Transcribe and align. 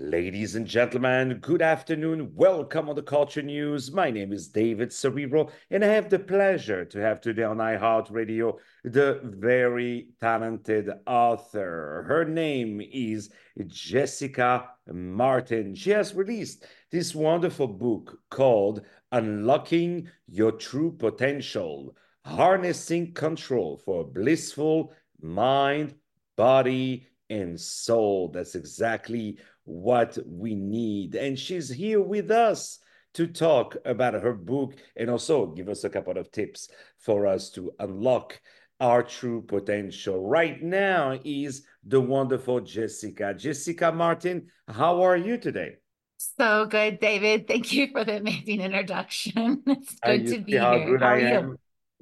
Ladies 0.00 0.54
and 0.54 0.64
gentlemen, 0.64 1.38
good 1.40 1.60
afternoon. 1.60 2.30
Welcome 2.36 2.88
on 2.88 2.94
the 2.94 3.02
Culture 3.02 3.42
News. 3.42 3.90
My 3.90 4.12
name 4.12 4.32
is 4.32 4.46
David 4.46 4.92
Cerebro, 4.92 5.50
and 5.72 5.84
I 5.84 5.88
have 5.88 6.08
the 6.08 6.20
pleasure 6.20 6.84
to 6.84 7.00
have 7.00 7.20
today 7.20 7.42
on 7.42 7.56
iHeartRadio 7.56 8.58
the 8.84 9.20
very 9.24 10.10
talented 10.20 10.88
author. 11.04 12.04
Her 12.06 12.24
name 12.24 12.80
is 12.80 13.30
Jessica 13.66 14.68
Martin. 14.86 15.74
She 15.74 15.90
has 15.90 16.14
released 16.14 16.64
this 16.92 17.12
wonderful 17.12 17.66
book 17.66 18.20
called 18.30 18.82
Unlocking 19.10 20.08
Your 20.28 20.52
True 20.52 20.92
Potential 20.92 21.96
Harnessing 22.24 23.14
Control 23.14 23.76
for 23.84 24.04
Blissful 24.04 24.92
Mind, 25.20 25.96
Body, 26.36 27.08
and 27.30 27.60
Soul. 27.60 28.28
That's 28.28 28.54
exactly 28.54 29.38
what 29.68 30.16
we 30.26 30.54
need. 30.54 31.14
And 31.14 31.38
she's 31.38 31.68
here 31.68 32.00
with 32.00 32.30
us 32.30 32.78
to 33.14 33.26
talk 33.26 33.76
about 33.84 34.14
her 34.14 34.32
book 34.32 34.74
and 34.96 35.10
also 35.10 35.46
give 35.46 35.68
us 35.68 35.84
a 35.84 35.90
couple 35.90 36.16
of 36.16 36.30
tips 36.30 36.68
for 36.98 37.26
us 37.26 37.50
to 37.50 37.72
unlock 37.78 38.40
our 38.80 39.02
true 39.02 39.42
potential. 39.42 40.24
Right 40.26 40.62
now 40.62 41.18
is 41.24 41.64
the 41.84 42.00
wonderful 42.00 42.60
Jessica. 42.60 43.34
Jessica 43.34 43.92
Martin, 43.92 44.46
how 44.68 45.02
are 45.02 45.16
you 45.16 45.36
today? 45.36 45.76
So 46.16 46.66
good, 46.66 46.98
David. 47.00 47.46
Thank 47.46 47.72
you 47.72 47.88
for 47.92 48.04
the 48.04 48.16
amazing 48.16 48.60
introduction. 48.60 49.62
It's 49.66 49.94
good 50.00 50.26
to 50.28 50.40
be 50.40 50.56
how 50.56 50.78
here. 50.78 50.86
good 50.86 51.02
How 51.02 51.08
I 51.08 51.12
are 51.12 51.20
you? 51.20 51.26
am 51.26 51.56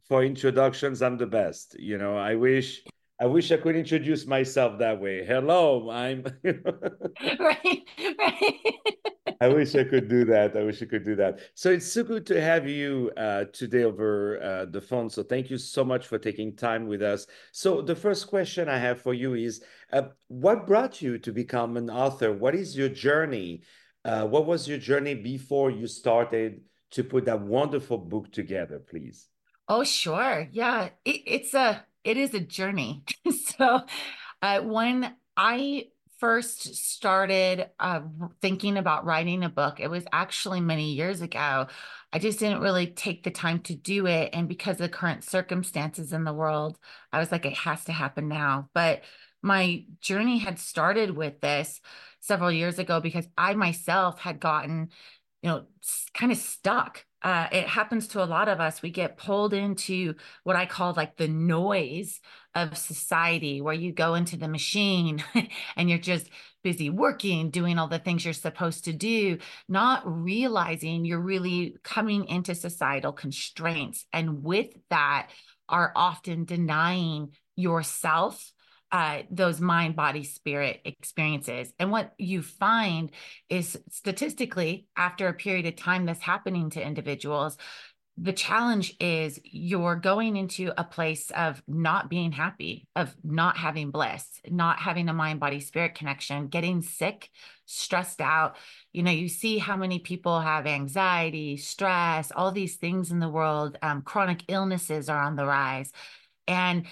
for 0.08 0.22
introductions. 0.24 1.02
I'm 1.02 1.16
the 1.16 1.26
best. 1.26 1.76
You 1.78 1.98
know, 1.98 2.16
I 2.16 2.34
wish 2.36 2.82
I 3.18 3.26
wish 3.26 3.50
I 3.50 3.56
could 3.56 3.76
introduce 3.76 4.26
myself 4.26 4.78
that 4.78 5.00
way. 5.00 5.24
Hello, 5.24 5.90
I'm 5.90 6.24
Right, 6.44 7.82
right. 8.18 8.74
I 9.40 9.48
wish 9.48 9.74
I 9.74 9.84
could 9.84 10.08
do 10.08 10.24
that. 10.26 10.56
I 10.56 10.62
wish 10.62 10.82
I 10.82 10.86
could 10.86 11.04
do 11.04 11.16
that. 11.16 11.40
So 11.54 11.70
it's 11.70 11.90
so 11.90 12.04
good 12.04 12.26
to 12.26 12.40
have 12.40 12.68
you 12.68 13.10
uh, 13.16 13.44
today 13.52 13.84
over 13.84 14.42
uh, 14.42 14.64
the 14.66 14.80
phone. 14.80 15.10
So 15.10 15.22
thank 15.22 15.50
you 15.50 15.58
so 15.58 15.84
much 15.84 16.06
for 16.06 16.18
taking 16.18 16.56
time 16.56 16.86
with 16.86 17.02
us. 17.02 17.26
So 17.52 17.82
the 17.82 17.94
first 17.94 18.28
question 18.28 18.68
I 18.68 18.78
have 18.78 19.00
for 19.00 19.14
you 19.14 19.34
is, 19.34 19.62
uh, 19.92 20.02
what 20.28 20.66
brought 20.66 21.02
you 21.02 21.18
to 21.18 21.32
become 21.32 21.76
an 21.76 21.90
author? 21.90 22.32
What 22.32 22.54
is 22.54 22.76
your 22.76 22.88
journey? 22.88 23.62
Uh, 24.04 24.26
what 24.26 24.46
was 24.46 24.68
your 24.68 24.78
journey 24.78 25.14
before 25.14 25.70
you 25.70 25.86
started 25.86 26.62
to 26.92 27.04
put 27.04 27.26
that 27.26 27.40
wonderful 27.40 27.98
book 27.98 28.32
together, 28.32 28.78
please? 28.78 29.28
Oh, 29.68 29.84
sure. 29.84 30.48
Yeah, 30.50 30.90
it, 31.04 31.22
it's 31.26 31.54
a 31.54 31.84
it 32.06 32.16
is 32.16 32.34
a 32.34 32.40
journey. 32.40 33.04
So, 33.58 33.82
uh, 34.42 34.60
when 34.60 35.14
I 35.36 35.86
first 36.18 36.74
started 36.76 37.70
uh, 37.80 38.00
thinking 38.42 38.76
about 38.76 39.04
writing 39.06 39.44
a 39.44 39.48
book, 39.48 39.80
it 39.80 39.88
was 39.90 40.04
actually 40.12 40.60
many 40.60 40.92
years 40.92 41.22
ago. 41.22 41.68
I 42.12 42.18
just 42.18 42.38
didn't 42.38 42.60
really 42.60 42.88
take 42.88 43.22
the 43.24 43.30
time 43.30 43.60
to 43.62 43.74
do 43.74 44.06
it, 44.06 44.30
and 44.34 44.48
because 44.48 44.74
of 44.74 44.78
the 44.80 44.88
current 44.90 45.24
circumstances 45.24 46.12
in 46.12 46.24
the 46.24 46.34
world, 46.34 46.78
I 47.12 47.18
was 47.18 47.32
like, 47.32 47.46
it 47.46 47.56
has 47.56 47.84
to 47.84 47.92
happen 47.92 48.28
now. 48.28 48.68
But 48.74 49.02
my 49.42 49.84
journey 50.00 50.38
had 50.38 50.58
started 50.58 51.10
with 51.10 51.40
this 51.40 51.80
several 52.20 52.52
years 52.52 52.78
ago 52.78 53.00
because 53.00 53.26
I 53.38 53.54
myself 53.54 54.18
had 54.20 54.40
gotten 54.40 54.90
you 55.42 55.50
know, 55.50 55.66
kind 56.14 56.32
of 56.32 56.38
stuck. 56.38 57.05
Uh, 57.22 57.48
it 57.50 57.66
happens 57.66 58.08
to 58.08 58.22
a 58.22 58.26
lot 58.26 58.48
of 58.48 58.60
us. 58.60 58.82
We 58.82 58.90
get 58.90 59.16
pulled 59.16 59.54
into 59.54 60.14
what 60.44 60.54
I 60.54 60.66
call 60.66 60.92
like 60.94 61.16
the 61.16 61.28
noise 61.28 62.20
of 62.54 62.76
society, 62.76 63.60
where 63.60 63.74
you 63.74 63.92
go 63.92 64.14
into 64.14 64.36
the 64.36 64.48
machine 64.48 65.24
and 65.76 65.88
you're 65.88 65.98
just 65.98 66.28
busy 66.62 66.90
working, 66.90 67.50
doing 67.50 67.78
all 67.78 67.88
the 67.88 67.98
things 67.98 68.24
you're 68.24 68.34
supposed 68.34 68.84
to 68.84 68.92
do, 68.92 69.38
not 69.68 70.02
realizing 70.04 71.04
you're 71.04 71.20
really 71.20 71.76
coming 71.82 72.26
into 72.26 72.54
societal 72.54 73.12
constraints. 73.12 74.04
And 74.12 74.42
with 74.42 74.68
that, 74.90 75.30
are 75.68 75.92
often 75.96 76.44
denying 76.44 77.32
yourself 77.56 78.52
uh, 78.92 79.22
those 79.30 79.60
mind, 79.60 79.96
body, 79.96 80.24
spirit 80.24 80.80
experiences. 80.84 81.72
And 81.78 81.90
what 81.90 82.12
you 82.18 82.42
find 82.42 83.10
is 83.48 83.78
statistically, 83.90 84.86
after 84.96 85.28
a 85.28 85.34
period 85.34 85.66
of 85.66 85.76
time 85.76 86.06
that's 86.06 86.22
happening 86.22 86.70
to 86.70 86.84
individuals, 86.84 87.56
the 88.18 88.32
challenge 88.32 88.96
is 88.98 89.38
you're 89.44 89.96
going 89.96 90.36
into 90.36 90.72
a 90.78 90.84
place 90.84 91.30
of 91.32 91.62
not 91.68 92.08
being 92.08 92.32
happy, 92.32 92.88
of 92.96 93.14
not 93.22 93.58
having 93.58 93.90
bliss, 93.90 94.40
not 94.48 94.78
having 94.78 95.08
a 95.10 95.12
mind, 95.12 95.38
body, 95.38 95.60
spirit 95.60 95.94
connection, 95.94 96.46
getting 96.46 96.80
sick, 96.80 97.28
stressed 97.66 98.22
out. 98.22 98.56
You 98.94 99.02
know, 99.02 99.10
you 99.10 99.28
see 99.28 99.58
how 99.58 99.76
many 99.76 99.98
people 99.98 100.40
have 100.40 100.66
anxiety, 100.66 101.58
stress, 101.58 102.32
all 102.34 102.52
these 102.52 102.76
things 102.76 103.10
in 103.10 103.18
the 103.18 103.28
world. 103.28 103.76
Um, 103.82 104.00
chronic 104.00 104.44
illnesses 104.48 105.10
are 105.10 105.20
on 105.20 105.36
the 105.36 105.44
rise. 105.44 105.92
And 106.48 106.86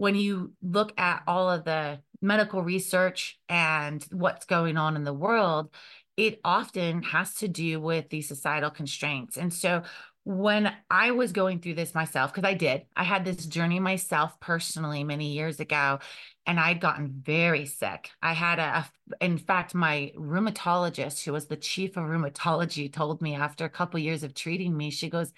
when 0.00 0.14
you 0.14 0.54
look 0.62 0.98
at 0.98 1.22
all 1.26 1.50
of 1.50 1.64
the 1.64 2.00
medical 2.22 2.62
research 2.62 3.38
and 3.50 4.02
what's 4.10 4.46
going 4.46 4.78
on 4.78 4.96
in 4.96 5.04
the 5.04 5.12
world, 5.12 5.68
it 6.16 6.40
often 6.42 7.02
has 7.02 7.34
to 7.34 7.48
do 7.48 7.78
with 7.78 8.08
these 8.08 8.26
societal 8.26 8.70
constraints. 8.70 9.36
And 9.36 9.52
so 9.52 9.82
when 10.24 10.72
I 10.90 11.10
was 11.10 11.32
going 11.32 11.60
through 11.60 11.74
this 11.74 11.94
myself, 11.94 12.32
because 12.32 12.48
I 12.48 12.54
did, 12.54 12.86
I 12.96 13.04
had 13.04 13.26
this 13.26 13.44
journey 13.44 13.78
myself 13.78 14.40
personally 14.40 15.04
many 15.04 15.32
years 15.34 15.60
ago, 15.60 15.98
and 16.46 16.58
I'd 16.58 16.80
gotten 16.80 17.20
very 17.22 17.66
sick. 17.66 18.08
I 18.22 18.32
had 18.32 18.58
a, 18.58 18.88
in 19.20 19.36
fact, 19.36 19.74
my 19.74 20.12
rheumatologist, 20.16 21.24
who 21.24 21.34
was 21.34 21.46
the 21.46 21.56
chief 21.56 21.98
of 21.98 22.04
rheumatology, 22.04 22.90
told 22.90 23.20
me 23.20 23.34
after 23.34 23.66
a 23.66 23.70
couple 23.70 24.00
years 24.00 24.22
of 24.22 24.32
treating 24.32 24.74
me, 24.74 24.90
she 24.90 25.10
goes, 25.10 25.30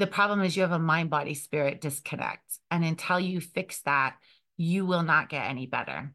the 0.00 0.06
problem 0.06 0.42
is 0.42 0.56
you 0.56 0.62
have 0.62 0.72
a 0.72 0.78
mind 0.78 1.10
body 1.10 1.34
spirit 1.34 1.80
disconnect 1.80 2.58
and 2.70 2.84
until 2.84 3.20
you 3.20 3.40
fix 3.40 3.82
that 3.82 4.16
you 4.56 4.86
will 4.86 5.02
not 5.02 5.28
get 5.28 5.48
any 5.48 5.66
better. 5.66 6.14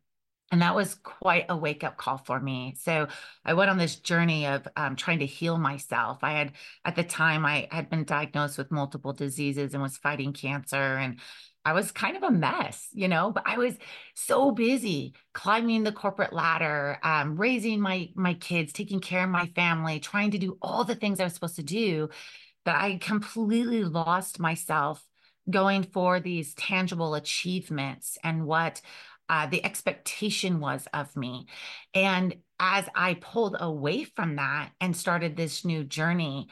And 0.52 0.62
that 0.62 0.76
was 0.76 0.96
quite 0.96 1.46
a 1.50 1.58
wake 1.58 1.84
up 1.84 1.98
call 1.98 2.18
for 2.18 2.40
me. 2.40 2.76
So 2.80 3.08
i 3.44 3.54
went 3.54 3.70
on 3.70 3.78
this 3.78 3.96
journey 3.96 4.48
of 4.48 4.68
um, 4.76 4.96
trying 4.96 5.20
to 5.20 5.26
heal 5.26 5.58
myself. 5.58 6.20
I 6.24 6.32
had 6.32 6.54
at 6.84 6.96
the 6.96 7.04
time 7.04 7.46
i 7.46 7.68
had 7.72 7.90
been 7.90 8.06
diagnosed 8.06 8.58
with 8.58 8.72
multiple 8.72 9.14
diseases 9.14 9.74
and 9.74 9.84
was 9.84 9.98
fighting 9.98 10.34
cancer 10.34 10.76
and 10.76 11.20
I 11.68 11.74
was 11.74 11.92
kind 11.92 12.16
of 12.16 12.22
a 12.22 12.30
mess, 12.30 12.90
you 12.94 13.08
know, 13.08 13.32
but 13.32 13.42
I 13.48 13.58
was 13.58 13.76
so 14.14 14.52
busy 14.52 15.16
climbing 15.34 15.84
the 15.84 15.92
corporate 15.92 16.32
ladder, 16.32 17.00
um, 17.02 17.38
raising 17.38 17.82
my 17.82 18.10
my 18.14 18.36
kids, 18.36 18.72
taking 18.72 19.00
care 19.00 19.24
of 19.24 19.32
my 19.32 19.48
family, 19.56 20.00
trying 20.00 20.30
to 20.32 20.38
do 20.38 20.60
all 20.62 20.84
the 20.84 20.94
things 20.94 21.20
I 21.20 21.24
was 21.24 21.34
supposed 21.34 21.56
to 21.56 21.64
do 21.64 22.10
that 22.66 22.82
I 22.82 22.98
completely 22.98 23.84
lost 23.84 24.40
myself 24.40 25.06
going 25.50 25.84
for 25.84 26.20
these 26.20 26.54
tangible 26.56 27.16
achievements 27.16 28.18
and 28.24 28.46
what 28.46 28.82
uh, 29.30 29.48
the 29.48 29.64
expectation 29.64 30.60
was 30.60 30.88
of 30.94 31.16
me. 31.16 31.48
And 31.94 32.36
as 32.60 32.86
I 32.96 33.16
pulled 33.16 33.56
away 33.60 34.04
from 34.04 34.36
that 34.38 34.72
and 34.80 34.96
started 34.96 35.36
this 35.36 35.66
new 35.66 35.84
journey, 35.84 36.48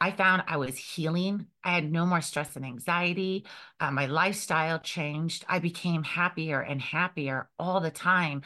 I 0.00 0.12
found 0.12 0.44
I 0.46 0.58
was 0.58 0.76
healing. 0.76 1.46
I 1.64 1.72
had 1.72 1.90
no 1.90 2.06
more 2.06 2.20
stress 2.20 2.54
and 2.54 2.64
anxiety. 2.64 3.44
Uh, 3.80 3.90
my 3.90 4.06
lifestyle 4.06 4.78
changed. 4.78 5.44
I 5.48 5.58
became 5.58 6.04
happier 6.04 6.60
and 6.60 6.80
happier 6.80 7.48
all 7.58 7.80
the 7.80 7.90
time. 7.90 8.42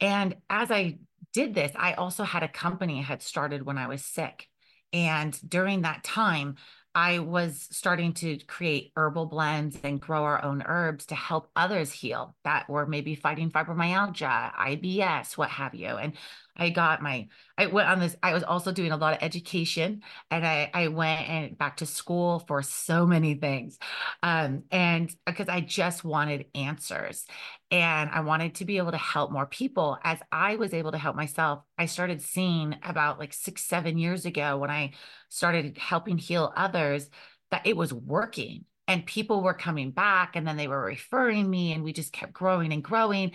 And 0.00 0.36
as 0.48 0.70
I 0.70 0.98
did 1.32 1.54
this, 1.54 1.72
I 1.74 1.94
also 1.94 2.22
had 2.22 2.42
a 2.42 2.48
company 2.48 3.00
I 3.00 3.02
had 3.02 3.22
started 3.22 3.64
when 3.64 3.78
I 3.78 3.88
was 3.88 4.04
sick. 4.04 4.48
And 4.92 5.38
during 5.48 5.82
that 5.82 6.04
time, 6.04 6.56
I 6.94 7.18
was 7.18 7.68
starting 7.70 8.14
to 8.14 8.38
create 8.46 8.92
herbal 8.96 9.26
blends 9.26 9.76
and 9.84 10.00
grow 10.00 10.24
our 10.24 10.42
own 10.42 10.62
herbs 10.64 11.04
to 11.06 11.14
help 11.14 11.50
others 11.54 11.92
heal 11.92 12.34
that 12.44 12.70
were 12.70 12.86
maybe 12.86 13.14
fighting 13.14 13.50
fibromyalgia, 13.50 14.54
IBS, 14.54 15.36
what 15.36 15.50
have 15.50 15.74
you. 15.74 15.88
And 15.88 16.14
I 16.56 16.70
got 16.70 17.02
my, 17.02 17.28
I 17.58 17.66
went 17.66 17.88
on 17.88 18.00
this, 18.00 18.16
I 18.22 18.32
was 18.32 18.42
also 18.42 18.72
doing 18.72 18.92
a 18.92 18.96
lot 18.96 19.14
of 19.14 19.22
education 19.22 20.02
and 20.30 20.46
I, 20.46 20.70
I 20.72 20.88
went 20.88 21.28
and 21.28 21.58
back 21.58 21.78
to 21.78 21.86
school 21.86 22.44
for 22.46 22.62
so 22.62 23.06
many 23.06 23.34
things. 23.34 23.78
Um, 24.22 24.64
and 24.70 25.14
because 25.26 25.48
I 25.48 25.60
just 25.60 26.04
wanted 26.04 26.46
answers 26.54 27.26
and 27.70 28.10
I 28.10 28.20
wanted 28.20 28.56
to 28.56 28.64
be 28.64 28.78
able 28.78 28.92
to 28.92 28.96
help 28.96 29.30
more 29.30 29.46
people. 29.46 29.98
As 30.02 30.18
I 30.32 30.56
was 30.56 30.72
able 30.72 30.92
to 30.92 30.98
help 30.98 31.16
myself, 31.16 31.62
I 31.76 31.86
started 31.86 32.22
seeing 32.22 32.76
about 32.82 33.18
like 33.18 33.32
six, 33.32 33.62
seven 33.64 33.98
years 33.98 34.24
ago 34.24 34.58
when 34.58 34.70
I 34.70 34.92
started 35.28 35.78
helping 35.78 36.18
heal 36.18 36.52
others 36.56 37.10
that 37.50 37.66
it 37.66 37.76
was 37.76 37.92
working 37.92 38.64
and 38.88 39.04
people 39.04 39.42
were 39.42 39.54
coming 39.54 39.90
back 39.90 40.36
and 40.36 40.46
then 40.46 40.56
they 40.56 40.68
were 40.68 40.80
referring 40.80 41.48
me 41.48 41.72
and 41.72 41.82
we 41.82 41.92
just 41.92 42.12
kept 42.12 42.32
growing 42.32 42.72
and 42.72 42.84
growing. 42.84 43.32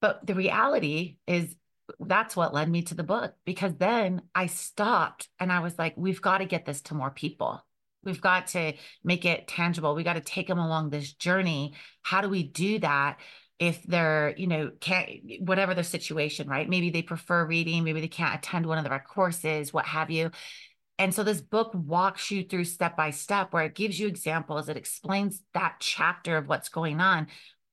But 0.00 0.26
the 0.26 0.34
reality 0.34 1.16
is, 1.26 1.54
that's 1.98 2.36
what 2.36 2.54
led 2.54 2.68
me 2.68 2.82
to 2.82 2.94
the 2.94 3.02
book 3.02 3.34
because 3.44 3.74
then 3.76 4.22
I 4.34 4.46
stopped 4.46 5.28
and 5.38 5.52
I 5.52 5.60
was 5.60 5.78
like, 5.78 5.94
we've 5.96 6.22
got 6.22 6.38
to 6.38 6.44
get 6.44 6.64
this 6.64 6.80
to 6.82 6.94
more 6.94 7.10
people. 7.10 7.64
We've 8.02 8.20
got 8.20 8.48
to 8.48 8.72
make 9.04 9.24
it 9.24 9.46
tangible. 9.46 9.94
We 9.94 10.04
got 10.04 10.14
to 10.14 10.20
take 10.20 10.48
them 10.48 10.58
along 10.58 10.90
this 10.90 11.12
journey. 11.12 11.74
How 12.02 12.20
do 12.20 12.28
we 12.28 12.42
do 12.42 12.78
that? 12.80 13.18
if 13.60 13.82
they're, 13.82 14.34
you 14.38 14.46
know, 14.46 14.70
can't, 14.80 15.10
whatever 15.40 15.74
their 15.74 15.84
situation, 15.84 16.48
right? 16.48 16.66
Maybe 16.66 16.88
they 16.88 17.02
prefer 17.02 17.44
reading, 17.44 17.84
maybe 17.84 18.00
they 18.00 18.08
can't 18.08 18.34
attend 18.34 18.64
one 18.64 18.78
of 18.84 18.90
our 18.90 19.04
courses, 19.04 19.70
what 19.70 19.84
have 19.84 20.10
you. 20.10 20.30
And 20.98 21.14
so 21.14 21.22
this 21.22 21.42
book 21.42 21.70
walks 21.74 22.30
you 22.30 22.42
through 22.42 22.64
step 22.64 22.96
by 22.96 23.10
step 23.10 23.52
where 23.52 23.64
it 23.64 23.74
gives 23.74 24.00
you 24.00 24.08
examples, 24.08 24.70
it 24.70 24.78
explains 24.78 25.42
that 25.52 25.76
chapter 25.78 26.38
of 26.38 26.48
what's 26.48 26.70
going 26.70 27.00
on. 27.00 27.26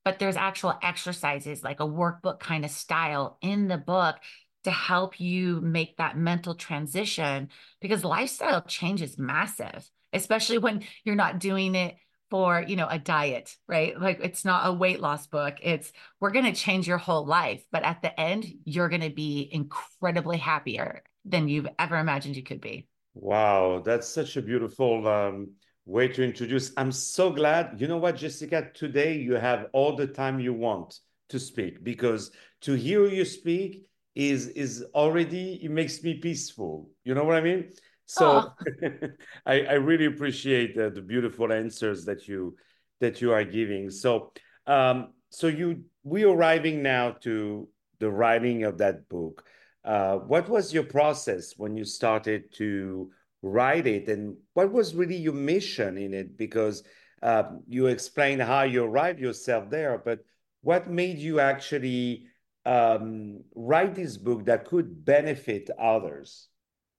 But 0.08 0.20
there's 0.20 0.38
actual 0.38 0.74
exercises 0.82 1.66
like 1.66 1.82
a 1.82 1.86
workbook 1.86 2.40
kind 2.40 2.64
of 2.64 2.72
style 2.72 3.38
in 3.42 3.68
the 3.68 3.78
book 3.78 4.16
to 4.64 4.72
help 4.72 5.20
you 5.20 5.60
make 5.60 5.98
that 5.98 6.18
mental 6.18 6.56
transition 6.56 7.50
because 7.82 8.06
lifestyle 8.06 8.62
change 8.62 9.02
is 9.02 9.18
massive, 9.18 9.92
especially 10.14 10.60
when 10.60 10.86
you're 11.04 11.16
not 11.16 11.40
doing 11.40 11.76
it 11.76 11.98
for 12.30 12.64
you 12.66 12.78
know 12.78 12.88
a 12.90 12.98
diet 12.98 13.58
right? 13.68 14.00
Like 14.00 14.22
it's 14.24 14.46
not 14.46 14.66
a 14.66 14.72
weight 14.72 15.02
loss 15.02 15.28
book. 15.28 15.56
It's 15.62 15.92
we're 16.22 16.32
going 16.32 16.46
to 16.46 16.54
change 16.54 16.88
your 16.88 17.00
whole 17.00 17.26
life 17.26 17.66
but 17.70 17.84
at 17.84 18.02
the 18.02 18.18
end 18.18 18.46
you're 18.64 18.88
going 18.88 19.02
to 19.02 19.10
be 19.10 19.50
incredibly 19.52 20.38
happier 20.38 21.04
than 21.26 21.50
you've 21.50 21.68
ever 21.78 21.98
imagined 21.98 22.38
you 22.38 22.44
could 22.44 22.62
be. 22.62 22.88
Wow, 23.14 23.82
that's 23.84 24.08
such 24.08 24.38
a 24.38 24.42
beautiful 24.42 25.06
um, 25.06 25.50
way 25.88 26.08
to 26.10 26.24
introduce. 26.24 26.74
I'm 26.76 26.92
so 26.92 27.32
glad. 27.32 27.80
You 27.80 27.88
know 27.88 27.98
what, 27.98 28.18
Jessica? 28.18 28.70
Today 28.74 29.16
you 29.16 29.36
have 29.36 29.68
all 29.72 29.96
the 29.96 30.06
time 30.06 30.40
you 30.40 30.54
want 30.54 31.00
to 31.30 31.40
speak 31.40 31.84
because 31.84 32.32
to 32.62 32.74
hear 32.74 33.08
you 33.08 33.26
speak 33.26 33.86
is 34.14 34.48
is 34.50 34.84
already 34.94 35.60
it 35.64 35.72
makes 35.72 36.04
me 36.04 36.16
peaceful. 36.16 36.90
You 37.06 37.16
know 37.16 37.24
what 37.24 37.38
I 37.38 37.42
mean? 37.42 37.72
So 38.06 38.52
oh. 38.52 38.98
I, 39.46 39.62
I 39.62 39.74
really 39.74 40.06
appreciate 40.06 40.76
the, 40.76 40.90
the 40.90 41.02
beautiful 41.02 41.52
answers 41.54 42.04
that 42.06 42.28
you 42.28 42.56
that 43.00 43.22
you 43.22 43.32
are 43.32 43.46
giving. 43.46 43.90
So 43.90 44.34
um, 44.66 45.14
so 45.30 45.48
you 45.48 45.86
we 46.04 46.24
arriving 46.24 46.84
now 46.84 47.12
to 47.22 47.70
the 48.00 48.12
writing 48.12 48.64
of 48.66 48.78
that 48.80 49.08
book. 49.08 49.44
Uh, 49.86 50.18
what 50.18 50.50
was 50.50 50.74
your 50.74 50.84
process 50.84 51.54
when 51.56 51.78
you 51.78 51.86
started 51.86 52.52
to 52.56 53.10
write 53.42 53.88
it, 53.88 54.08
and 54.08 54.38
what 54.54 54.72
was 54.72 54.96
really 54.96 55.18
your 55.18 55.34
mission 55.34 55.98
in 55.98 56.14
it? 56.14 56.38
Because 56.38 56.84
uh, 57.22 57.44
you 57.68 57.88
explained 57.88 58.42
how 58.42 58.64
you 58.64 58.84
arrived 58.84 59.20
yourself 59.20 59.70
there, 59.70 60.02
but 60.04 60.20
what 60.62 60.90
made 60.90 61.18
you 61.18 61.40
actually 61.40 62.28
um, 62.66 63.44
write 63.56 63.96
this 63.96 64.18
book 64.18 64.46
that 64.46 64.66
could 64.66 65.06
benefit 65.06 65.70
others? 65.80 66.50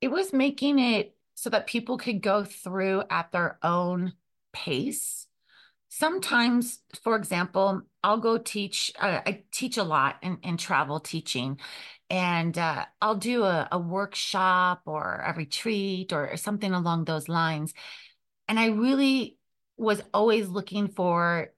It 0.00 0.08
was 0.08 0.32
making 0.32 0.78
it 0.78 1.14
so 1.34 1.50
that 1.50 1.66
people 1.66 1.98
could 1.98 2.22
go 2.22 2.44
through 2.44 3.02
at 3.10 3.30
their 3.32 3.58
own 3.62 4.12
pace. 4.52 5.26
Sometimes, 5.88 6.80
for 7.02 7.16
example, 7.16 7.82
I'll 8.02 8.18
go 8.18 8.38
teach, 8.38 8.92
uh, 9.00 9.20
I 9.24 9.44
teach 9.52 9.76
a 9.76 9.84
lot 9.84 10.16
in, 10.22 10.38
in 10.42 10.56
travel 10.56 11.00
teaching 11.00 11.58
and 12.10 12.56
uh, 12.56 12.86
I'll 13.00 13.16
do 13.16 13.44
a, 13.44 13.68
a 13.70 13.78
workshop 13.78 14.82
or 14.86 15.22
a 15.26 15.34
retreat 15.34 16.12
or 16.12 16.36
something 16.36 16.72
along 16.72 17.04
those 17.04 17.28
lines. 17.28 17.74
And 18.48 18.58
I 18.58 18.68
really 18.68 19.36
was 19.76 20.02
always 20.14 20.48
looking 20.48 20.88
for 20.88 21.52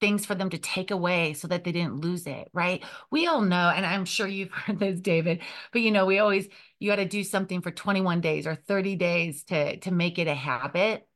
things 0.00 0.24
for 0.24 0.34
them 0.34 0.50
to 0.50 0.58
take 0.58 0.90
away 0.90 1.34
so 1.34 1.48
that 1.48 1.64
they 1.64 1.72
didn't 1.72 2.00
lose 2.00 2.26
it, 2.26 2.48
right? 2.52 2.84
We 3.10 3.26
all 3.26 3.40
know, 3.40 3.72
and 3.74 3.84
I'm 3.84 4.04
sure 4.04 4.28
you've 4.28 4.50
heard 4.52 4.78
this, 4.78 5.00
David, 5.00 5.42
but 5.72 5.82
you 5.82 5.90
know, 5.90 6.06
we 6.06 6.18
always 6.18 6.48
you 6.78 6.90
got 6.90 6.96
to 6.96 7.04
do 7.04 7.24
something 7.24 7.60
for 7.60 7.70
21 7.70 8.20
days 8.20 8.46
or 8.46 8.54
30 8.54 8.96
days 8.96 9.44
to 9.44 9.78
to 9.80 9.90
make 9.90 10.18
it 10.18 10.28
a 10.28 10.34
habit. 10.34 11.06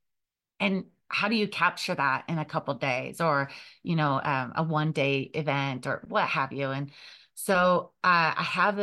And 0.61 0.85
how 1.09 1.29
do 1.29 1.37
you 1.37 1.47
capture 1.47 1.95
that 1.95 2.25
in 2.29 2.39
a 2.39 2.45
couple 2.45 2.75
days 2.75 3.21
or 3.21 3.51
you 3.83 3.97
know 3.97 4.21
um, 4.23 4.53
a 4.57 4.63
one 4.63 4.93
day 4.93 5.31
event 5.35 5.87
or 5.87 6.03
what 6.09 6.27
have 6.27 6.53
you 6.53 6.71
and 6.71 6.91
so 7.35 7.93
uh, 8.05 8.35
I 8.37 8.43
have 8.43 8.79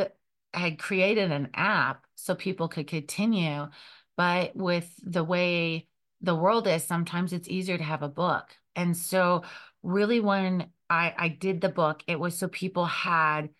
I 0.52 0.58
had 0.58 0.78
created 0.78 1.30
an 1.30 1.50
app 1.54 2.04
so 2.16 2.34
people 2.34 2.68
could 2.68 2.86
continue, 2.86 3.68
but 4.16 4.54
with 4.56 4.92
the 5.02 5.24
way 5.24 5.86
the 6.20 6.34
world 6.34 6.66
is, 6.66 6.84
sometimes 6.84 7.32
it's 7.32 7.48
easier 7.48 7.78
to 7.78 7.84
have 7.84 8.02
a 8.02 8.08
book. 8.08 8.56
And 8.76 8.96
so 8.96 9.44
really 9.82 10.20
when 10.20 10.70
I, 10.88 11.14
I 11.16 11.28
did 11.28 11.60
the 11.60 11.68
book, 11.68 12.02
it 12.06 12.18
was 12.18 12.36
so 12.36 12.48
people 12.48 12.84
had 12.84 13.50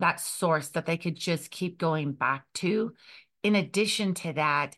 that 0.00 0.20
source 0.20 0.68
that 0.70 0.86
they 0.86 0.96
could 0.96 1.16
just 1.16 1.50
keep 1.50 1.78
going 1.78 2.12
back 2.12 2.44
to. 2.54 2.94
In 3.42 3.54
addition 3.54 4.14
to 4.14 4.32
that, 4.34 4.76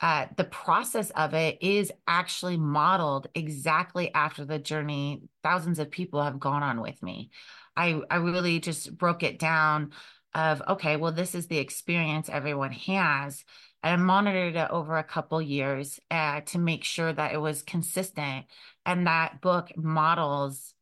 uh, 0.00 0.26
the 0.36 0.44
process 0.44 1.10
of 1.10 1.32
it 1.32 1.58
is 1.62 1.90
actually 2.06 2.58
modeled 2.58 3.28
exactly 3.34 4.12
after 4.12 4.44
the 4.44 4.58
journey 4.58 5.22
thousands 5.42 5.78
of 5.78 5.90
people 5.90 6.22
have 6.22 6.38
gone 6.38 6.62
on 6.62 6.82
with 6.82 7.02
me. 7.02 7.30
I, 7.76 8.00
I 8.10 8.16
really 8.16 8.60
just 8.60 8.96
broke 8.96 9.22
it 9.22 9.38
down 9.38 9.92
of, 10.34 10.62
okay, 10.68 10.96
well, 10.96 11.12
this 11.12 11.34
is 11.34 11.46
the 11.46 11.58
experience 11.58 12.28
everyone 12.28 12.72
has. 12.72 13.44
And 13.82 14.00
I 14.00 14.04
monitored 14.04 14.56
it 14.56 14.70
over 14.70 14.96
a 14.96 15.04
couple 15.04 15.40
years 15.40 16.00
uh, 16.10 16.40
to 16.46 16.58
make 16.58 16.84
sure 16.84 17.12
that 17.12 17.32
it 17.32 17.40
was 17.40 17.62
consistent. 17.62 18.46
And 18.84 19.06
that 19.06 19.40
book 19.40 19.70
models 19.76 20.74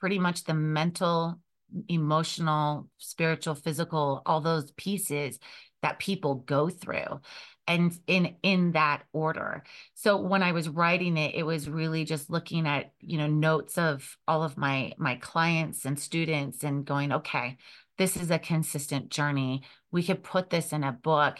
pretty 0.00 0.18
much 0.18 0.44
the 0.44 0.54
mental, 0.54 1.40
emotional, 1.88 2.88
spiritual, 2.98 3.54
physical, 3.54 4.22
all 4.26 4.40
those 4.40 4.70
pieces 4.72 5.38
that 5.82 5.98
people 5.98 6.36
go 6.36 6.68
through 6.68 7.20
and 7.66 7.98
in 8.06 8.36
in 8.42 8.72
that 8.72 9.04
order. 9.12 9.62
So 9.94 10.16
when 10.16 10.42
i 10.42 10.52
was 10.52 10.68
writing 10.68 11.16
it 11.16 11.34
it 11.34 11.44
was 11.44 11.68
really 11.68 12.04
just 12.04 12.30
looking 12.30 12.66
at 12.66 12.92
you 13.00 13.18
know 13.18 13.26
notes 13.26 13.78
of 13.78 14.16
all 14.26 14.42
of 14.42 14.58
my 14.58 14.92
my 14.98 15.16
clients 15.16 15.84
and 15.84 15.98
students 15.98 16.64
and 16.64 16.84
going 16.84 17.12
okay 17.12 17.56
this 17.98 18.16
is 18.16 18.30
a 18.30 18.38
consistent 18.38 19.10
journey. 19.10 19.62
We 19.90 20.02
could 20.02 20.22
put 20.22 20.50
this 20.50 20.72
in 20.72 20.84
a 20.84 20.92
book 20.92 21.36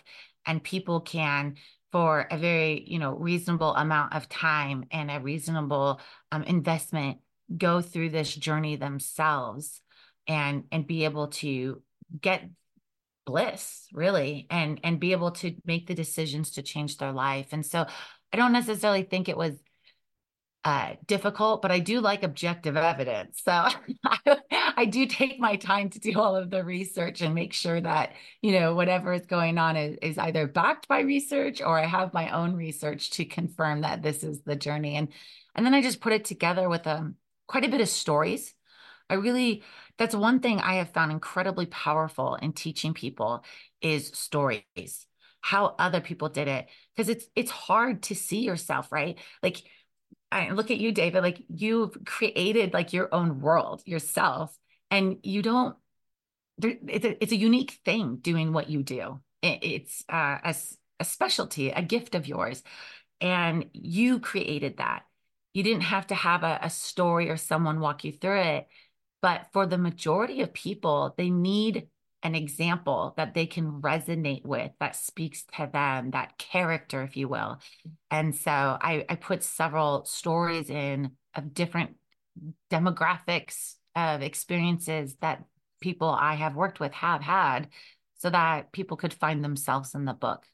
and 0.47 0.63
people 0.63 1.01
can 1.01 1.57
for 1.91 2.27
a 2.31 2.39
very 2.39 2.85
you 2.87 2.99
know 2.99 3.15
reasonable 3.15 3.75
amount 3.75 4.15
of 4.15 4.29
time 4.29 4.85
and 4.91 5.11
a 5.11 5.21
reasonable 5.21 6.01
um, 6.31 6.43
investment 6.45 7.19
go 7.57 7.81
through 7.81 8.11
this 8.11 8.35
journey 8.35 8.77
themselves 8.77 9.81
and 10.27 10.65
and 10.73 10.87
be 10.87 11.05
able 11.05 11.29
to 11.29 11.83
get 12.21 12.49
bliss 13.25 13.87
really 13.93 14.47
and 14.51 14.81
and 14.83 14.99
be 14.99 15.13
able 15.13 15.31
to 15.31 15.55
make 15.65 15.87
the 15.87 15.95
decisions 15.95 16.51
to 16.53 16.63
change 16.63 16.97
their 16.97 17.13
life 17.13 17.49
and 17.53 17.65
so 17.65 17.87
i 18.33 18.37
don't 18.37 18.53
necessarily 18.53 19.03
think 19.03 19.29
it 19.29 19.37
was 19.37 19.55
uh, 20.65 20.95
difficult, 21.07 21.61
but 21.61 21.73
I 21.73 21.81
do 21.81 22.01
like 22.01 22.23
objective 22.23 22.77
evidence. 22.77 23.43
So 23.45 23.67
I, 24.53 24.85
do 24.85 25.07
take 25.07 25.41
my 25.41 25.57
time 25.57 25.91
to 25.91 25.99
do 25.99 26.19
all 26.21 26.37
of 26.37 26.51
the 26.51 26.63
research 26.63 27.21
and 27.21 27.35
make 27.35 27.53
sure 27.53 27.81
that, 27.81 28.13
you 28.43 28.53
know, 28.53 28.75
whatever 28.75 29.13
is 29.13 29.27
going 29.27 29.59
on 29.59 29.77
is, 29.77 29.99
is 30.03 30.19
either 30.19 30.47
backed 30.47 30.87
by 30.87 31.01
research 31.01 31.61
or 31.61 31.79
I 31.79 31.87
have 31.87 32.15
my 32.15 32.31
own 32.31 32.55
research 32.55 33.11
to 33.13 33.25
confirm 33.25 33.81
that 33.81 34.03
this 34.03 34.23
is 34.23 34.43
the 34.43 34.55
journey. 34.55 34.95
And, 34.95 35.09
and 35.57 35.67
then 35.67 35.75
I 35.75 35.83
just 35.83 36.01
put 36.01 36.13
it 36.13 36.25
together 36.25 36.69
with 36.69 36.87
um, 36.87 37.17
quite 37.49 37.65
a 37.65 37.69
bit 37.69 37.81
of 37.81 37.89
stories. 37.89 38.55
I 39.11 39.15
really 39.15 39.65
that's 40.03 40.17
one 40.17 40.41
thing 40.41 40.59
I 40.59 40.75
have 40.75 40.91
found 40.91 41.13
incredibly 41.13 41.67
powerful 41.67 42.35
in 42.35 42.55
teaching 42.55 42.93
people 42.93 43.45
is 43.81 44.09
stories, 44.09 45.07
how 45.41 45.77
other 45.79 46.01
people 46.01 46.29
did 46.29 46.49
it. 46.49 46.67
Because 46.97 47.09
it's 47.09 47.27
it's 47.37 47.53
hard 47.53 48.03
to 48.05 48.17
see 48.17 48.41
yourself, 48.41 48.91
right? 48.91 49.17
Like 49.45 49.63
I 50.33 50.51
look 50.51 50.73
at 50.73 50.79
you, 50.79 50.91
David, 50.91 51.23
like 51.23 51.45
you've 51.49 52.05
created 52.05 52.75
like 52.75 52.93
your 52.93 53.15
own 53.15 53.41
world 53.41 53.83
yourself, 53.87 54.59
and 54.91 55.19
you 55.23 55.41
don't 55.41 55.77
it's 56.61 57.05
a, 57.05 57.23
it's 57.23 57.33
a 57.33 57.37
unique 57.37 57.79
thing 57.85 58.17
doing 58.17 58.53
what 58.53 58.69
you 58.69 58.83
do. 58.83 59.21
it's 59.41 60.03
uh, 60.09 60.39
a, 60.43 60.55
a 60.99 61.05
specialty, 61.05 61.71
a 61.71 61.83
gift 61.83 62.17
of 62.17 62.27
yours. 62.27 62.65
And 63.21 63.67
you 63.73 64.19
created 64.19 64.79
that. 64.79 65.05
You 65.55 65.63
didn't 65.63 65.83
have 65.83 66.09
to 66.09 66.17
have 66.17 66.43
a, 66.43 66.59
a 66.61 66.71
story 66.71 67.31
or 67.31 67.37
someone 67.37 67.79
walk 67.79 68.03
you 68.03 68.11
through 68.11 68.41
it. 68.41 68.69
But 69.23 69.47
for 69.53 69.67
the 69.67 69.79
majority 69.79 70.43
of 70.43 70.53
people, 70.53 71.15
they 71.17 71.31
need 71.31 71.89
an 72.25 72.35
example 72.35 73.15
that 73.17 73.35
they 73.35 73.47
can 73.47 73.81
resonate 73.81 74.45
with 74.45 74.71
that 74.79 74.95
speaks 74.95 75.45
to 75.57 75.69
them, 75.73 76.11
that 76.11 76.39
character, 76.39 77.03
if 77.03 77.17
you 77.17 77.29
will. 77.29 77.59
And 78.11 78.35
so 78.35 78.51
I, 78.51 79.05
I 79.09 79.17
put 79.17 79.43
several 79.43 80.05
stories 80.05 80.71
in 80.71 81.13
of 81.35 81.55
different 81.55 81.97
demographics 82.71 83.75
of 83.97 84.23
experiences 84.23 85.17
that 85.21 85.45
people 85.81 86.09
I 86.09 86.35
have 86.35 86.55
worked 86.55 86.81
with 86.81 86.93
have 86.93 87.23
had 87.23 87.69
so 88.19 88.31
that 88.31 88.73
people 88.73 88.97
could 88.97 89.13
find 89.13 89.45
themselves 89.45 89.95
in 89.95 90.05
the 90.05 90.15
book. 90.15 90.45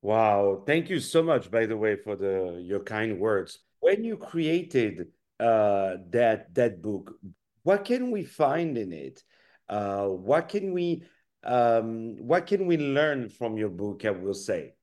Wow. 0.00 0.62
Thank 0.66 0.88
you 0.88 1.00
so 1.00 1.22
much, 1.22 1.50
by 1.50 1.66
the 1.66 1.76
way, 1.76 1.96
for 1.96 2.16
the 2.16 2.62
your 2.64 2.80
kind 2.80 3.18
words. 3.18 3.58
When 3.80 4.04
you 4.04 4.16
created 4.16 5.08
uh, 5.38 5.96
that 6.10 6.54
that 6.54 6.80
book, 6.80 7.14
what 7.62 7.84
can 7.84 8.10
we 8.10 8.24
find 8.24 8.76
in 8.78 8.92
it? 8.92 9.22
Uh, 9.68 10.06
what 10.06 10.48
can 10.48 10.72
we 10.72 11.04
um, 11.44 12.16
what 12.26 12.46
can 12.46 12.66
we 12.66 12.76
learn 12.76 13.28
from 13.28 13.56
your 13.56 13.68
book? 13.68 14.04
I 14.04 14.10
will 14.10 14.34
say. 14.34 14.74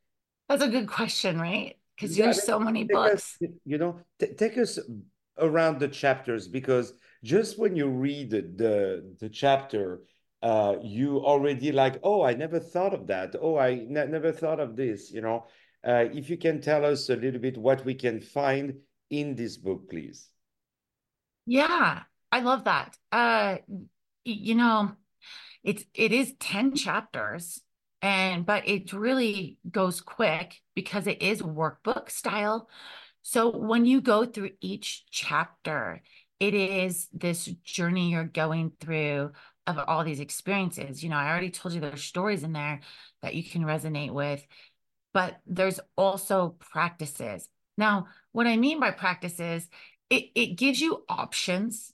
That's 0.48 0.64
a 0.64 0.70
good 0.70 0.88
question, 0.88 1.40
right? 1.40 1.78
Because 1.96 2.18
yeah, 2.18 2.26
there's 2.26 2.44
so 2.44 2.60
many 2.60 2.84
books. 2.84 3.38
Us, 3.42 3.50
you 3.66 3.78
know, 3.78 4.00
take 4.20 4.58
us 4.58 4.80
around 5.38 5.80
the 5.80 5.88
chapters 5.88 6.48
because 6.48 6.94
just 7.24 7.58
when 7.60 7.76
you 7.76 7.88
read 7.88 8.30
the 8.30 8.42
the, 8.42 9.16
the 9.20 9.30
chapter, 9.30 10.02
uh, 10.42 10.76
you 10.82 11.18
already 11.20 11.72
like, 11.72 12.00
oh, 12.04 12.22
I 12.22 12.34
never 12.34 12.60
thought 12.60 12.94
of 12.94 13.08
that. 13.08 13.36
Oh, 13.40 13.58
I 13.58 13.86
ne 13.88 14.06
never 14.06 14.32
thought 14.32 14.60
of 14.60 14.76
this. 14.76 15.12
You 15.12 15.22
know, 15.22 15.46
uh, 15.86 16.06
if 16.14 16.30
you 16.30 16.38
can 16.38 16.62
tell 16.62 16.86
us 16.86 17.10
a 17.10 17.16
little 17.16 17.42
bit 17.42 17.58
what 17.58 17.84
we 17.86 17.96
can 17.96 18.22
find 18.22 18.76
in 19.10 19.36
this 19.36 19.58
book, 19.58 19.90
please. 19.90 20.30
Yeah, 21.46 22.04
I 22.32 22.42
love 22.42 22.66
that. 22.66 22.98
Uh, 23.12 23.58
you 24.24 24.56
know, 24.56 24.92
it's 25.64 25.84
it 25.94 26.12
is 26.12 26.34
10 26.40 26.76
chapters 26.76 27.62
and 28.02 28.46
but 28.46 28.68
it 28.68 28.94
really 28.94 29.58
goes 29.70 30.02
quick 30.02 30.62
because 30.76 31.08
it 31.08 31.22
is 31.22 31.42
workbook 31.42 32.12
style. 32.12 32.70
So 33.24 33.50
when 33.50 33.86
you 33.86 34.02
go 34.02 34.26
through 34.26 34.52
each 34.62 35.06
chapter, 35.10 36.02
it 36.40 36.54
is 36.54 37.08
this 37.14 37.46
journey 37.64 38.12
you're 38.12 38.26
going 38.26 38.74
through 38.80 39.32
of 39.66 39.80
all 39.80 40.04
these 40.04 40.20
experiences. 40.20 41.04
You 41.04 41.10
know, 41.10 41.16
I 41.18 41.30
already 41.30 41.50
told 41.50 41.74
you 41.74 41.82
there's 41.82 42.04
stories 42.04 42.44
in 42.44 42.54
there 42.54 42.82
that 43.24 43.34
you 43.34 43.44
can 43.44 43.64
resonate 43.64 44.12
with, 44.12 44.46
but 45.14 45.40
there's 45.48 45.80
also 45.98 46.56
practices. 46.60 47.50
Now, 47.78 48.08
what 48.32 48.46
I 48.46 48.58
mean 48.58 48.80
by 48.80 48.92
practices, 48.92 49.68
it, 50.12 50.26
it 50.36 50.56
gives 50.58 50.80
you 50.80 51.04
options 51.10 51.92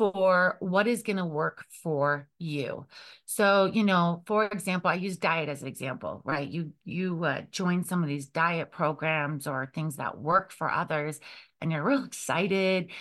for 0.00 0.56
what 0.60 0.86
is 0.86 1.02
going 1.02 1.18
to 1.18 1.26
work 1.26 1.66
for 1.82 2.26
you. 2.38 2.86
So, 3.26 3.66
you 3.66 3.84
know, 3.84 4.22
for 4.24 4.46
example, 4.46 4.88
I 4.88 4.94
use 4.94 5.18
diet 5.18 5.50
as 5.50 5.60
an 5.60 5.68
example, 5.68 6.22
right? 6.24 6.48
You 6.48 6.72
you 6.86 7.22
uh, 7.22 7.42
join 7.50 7.84
some 7.84 8.02
of 8.02 8.08
these 8.08 8.24
diet 8.24 8.72
programs 8.72 9.46
or 9.46 9.70
things 9.74 9.96
that 9.96 10.18
work 10.18 10.52
for 10.52 10.70
others, 10.70 11.20
and 11.60 11.70
you're 11.70 11.84
real 11.84 12.06
excited, 12.06 12.92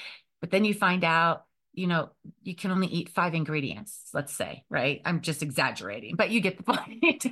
but 0.41 0.51
then 0.51 0.65
you 0.65 0.73
find 0.73 1.05
out, 1.05 1.45
you 1.71 1.87
know, 1.87 2.09
you 2.43 2.53
can 2.53 2.71
only 2.71 2.87
eat 2.87 3.07
five 3.07 3.33
ingredients. 3.33 4.09
Let's 4.13 4.33
say, 4.35 4.65
right? 4.69 5.01
I'm 5.05 5.21
just 5.21 5.41
exaggerating, 5.41 6.17
but 6.17 6.31
you 6.31 6.41
get 6.41 6.57
the 6.57 6.63
point. 6.73 7.27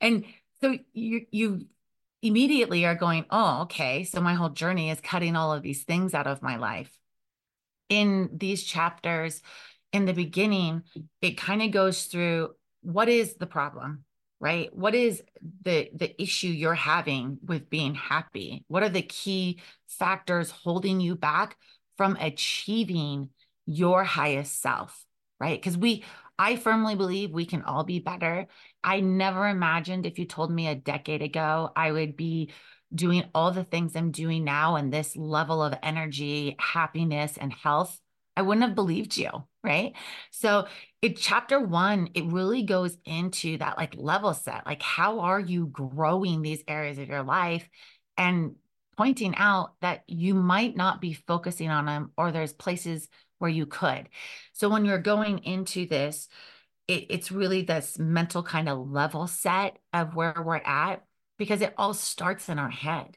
and 0.00 0.24
so 0.60 0.76
you 0.92 1.26
you 1.30 1.66
immediately 2.20 2.84
are 2.84 2.96
going, 2.96 3.26
oh, 3.30 3.62
okay, 3.62 4.02
so 4.02 4.20
my 4.20 4.34
whole 4.34 4.48
journey 4.48 4.90
is 4.90 5.00
cutting 5.00 5.36
all 5.36 5.52
of 5.52 5.62
these 5.62 5.84
things 5.84 6.14
out 6.14 6.26
of 6.26 6.42
my 6.42 6.56
life 6.56 6.90
in 7.94 8.30
these 8.32 8.62
chapters 8.64 9.42
in 9.92 10.04
the 10.04 10.12
beginning 10.12 10.82
it 11.22 11.36
kind 11.36 11.62
of 11.62 11.70
goes 11.70 12.04
through 12.04 12.50
what 12.82 13.08
is 13.08 13.36
the 13.36 13.46
problem 13.46 14.04
right? 14.44 14.76
What 14.76 14.94
is 14.94 15.22
the 15.62 15.88
the 15.94 16.20
issue 16.22 16.48
you're 16.48 16.74
having 16.74 17.38
with 17.46 17.70
being 17.70 17.94
happy? 17.94 18.64
What 18.68 18.82
are 18.82 18.90
the 18.90 19.00
key 19.00 19.60
factors 19.88 20.50
holding 20.50 21.00
you 21.00 21.16
back 21.16 21.56
from 21.96 22.18
achieving 22.20 23.30
your 23.64 24.04
highest 24.04 24.60
self 24.60 25.04
right? 25.40 25.60
Because 25.60 25.78
we 25.78 26.04
i 26.38 26.56
firmly 26.56 26.94
believe 26.94 27.30
we 27.30 27.46
can 27.46 27.62
all 27.62 27.84
be 27.84 28.00
better. 28.00 28.46
I 28.82 29.00
never 29.00 29.48
imagined 29.48 30.04
if 30.04 30.18
you 30.18 30.26
told 30.26 30.50
me 30.52 30.68
a 30.68 30.74
decade 30.74 31.22
ago 31.22 31.70
i 31.74 31.90
would 31.90 32.16
be 32.16 32.50
doing 32.94 33.24
all 33.34 33.50
the 33.50 33.64
things 33.64 33.94
I'm 33.94 34.10
doing 34.10 34.44
now 34.44 34.76
and 34.76 34.92
this 34.92 35.16
level 35.16 35.62
of 35.62 35.74
energy, 35.82 36.56
happiness, 36.58 37.36
and 37.36 37.52
health, 37.52 38.00
I 38.36 38.42
wouldn't 38.42 38.66
have 38.66 38.74
believed 38.74 39.16
you. 39.16 39.30
Right. 39.62 39.94
So, 40.30 40.66
in 41.00 41.14
chapter 41.14 41.58
one, 41.58 42.10
it 42.14 42.24
really 42.26 42.64
goes 42.64 42.98
into 43.04 43.56
that 43.58 43.78
like 43.78 43.94
level 43.96 44.34
set. 44.34 44.66
Like, 44.66 44.82
how 44.82 45.20
are 45.20 45.40
you 45.40 45.66
growing 45.66 46.42
these 46.42 46.62
areas 46.68 46.98
of 46.98 47.08
your 47.08 47.22
life 47.22 47.68
and 48.18 48.56
pointing 48.96 49.34
out 49.36 49.74
that 49.80 50.04
you 50.06 50.34
might 50.34 50.76
not 50.76 51.00
be 51.00 51.12
focusing 51.12 51.70
on 51.70 51.86
them 51.86 52.12
or 52.16 52.30
there's 52.30 52.52
places 52.52 53.08
where 53.38 53.50
you 53.50 53.66
could. 53.66 54.08
So, 54.52 54.68
when 54.68 54.84
you're 54.84 54.98
going 54.98 55.38
into 55.40 55.86
this, 55.86 56.28
it, 56.88 57.06
it's 57.10 57.32
really 57.32 57.62
this 57.62 57.98
mental 57.98 58.42
kind 58.42 58.68
of 58.68 58.90
level 58.90 59.26
set 59.26 59.78
of 59.92 60.14
where 60.14 60.42
we're 60.44 60.56
at 60.56 61.04
because 61.38 61.60
it 61.60 61.74
all 61.76 61.94
starts 61.94 62.48
in 62.48 62.58
our 62.58 62.70
head. 62.70 63.16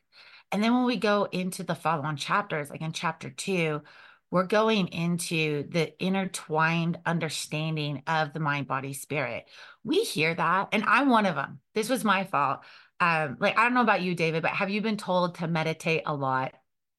And 0.51 0.63
then 0.63 0.73
when 0.73 0.85
we 0.85 0.97
go 0.97 1.27
into 1.31 1.63
the 1.63 1.75
follow 1.75 2.03
on 2.03 2.15
chapters, 2.15 2.69
like 2.69 2.81
in 2.81 2.93
chapter 2.93 3.29
two, 3.29 3.81
we're 4.29 4.45
going 4.45 4.87
into 4.89 5.67
the 5.69 5.93
intertwined 6.03 6.99
understanding 7.05 8.03
of 8.07 8.33
the 8.33 8.39
mind, 8.39 8.67
body, 8.67 8.93
spirit. 8.93 9.45
We 9.83 10.03
hear 10.03 10.33
that, 10.33 10.69
and 10.73 10.83
I'm 10.85 11.09
one 11.09 11.25
of 11.25 11.35
them. 11.35 11.59
This 11.73 11.89
was 11.89 12.03
my 12.03 12.25
fault. 12.25 12.59
Um, 12.99 13.37
like 13.39 13.57
I 13.57 13.63
don't 13.63 13.73
know 13.73 13.81
about 13.81 14.01
you, 14.01 14.15
David, 14.15 14.41
but 14.41 14.51
have 14.51 14.69
you 14.69 14.81
been 14.81 14.97
told 14.97 15.35
to 15.35 15.47
meditate 15.47 16.03
a 16.05 16.13
lot 16.13 16.53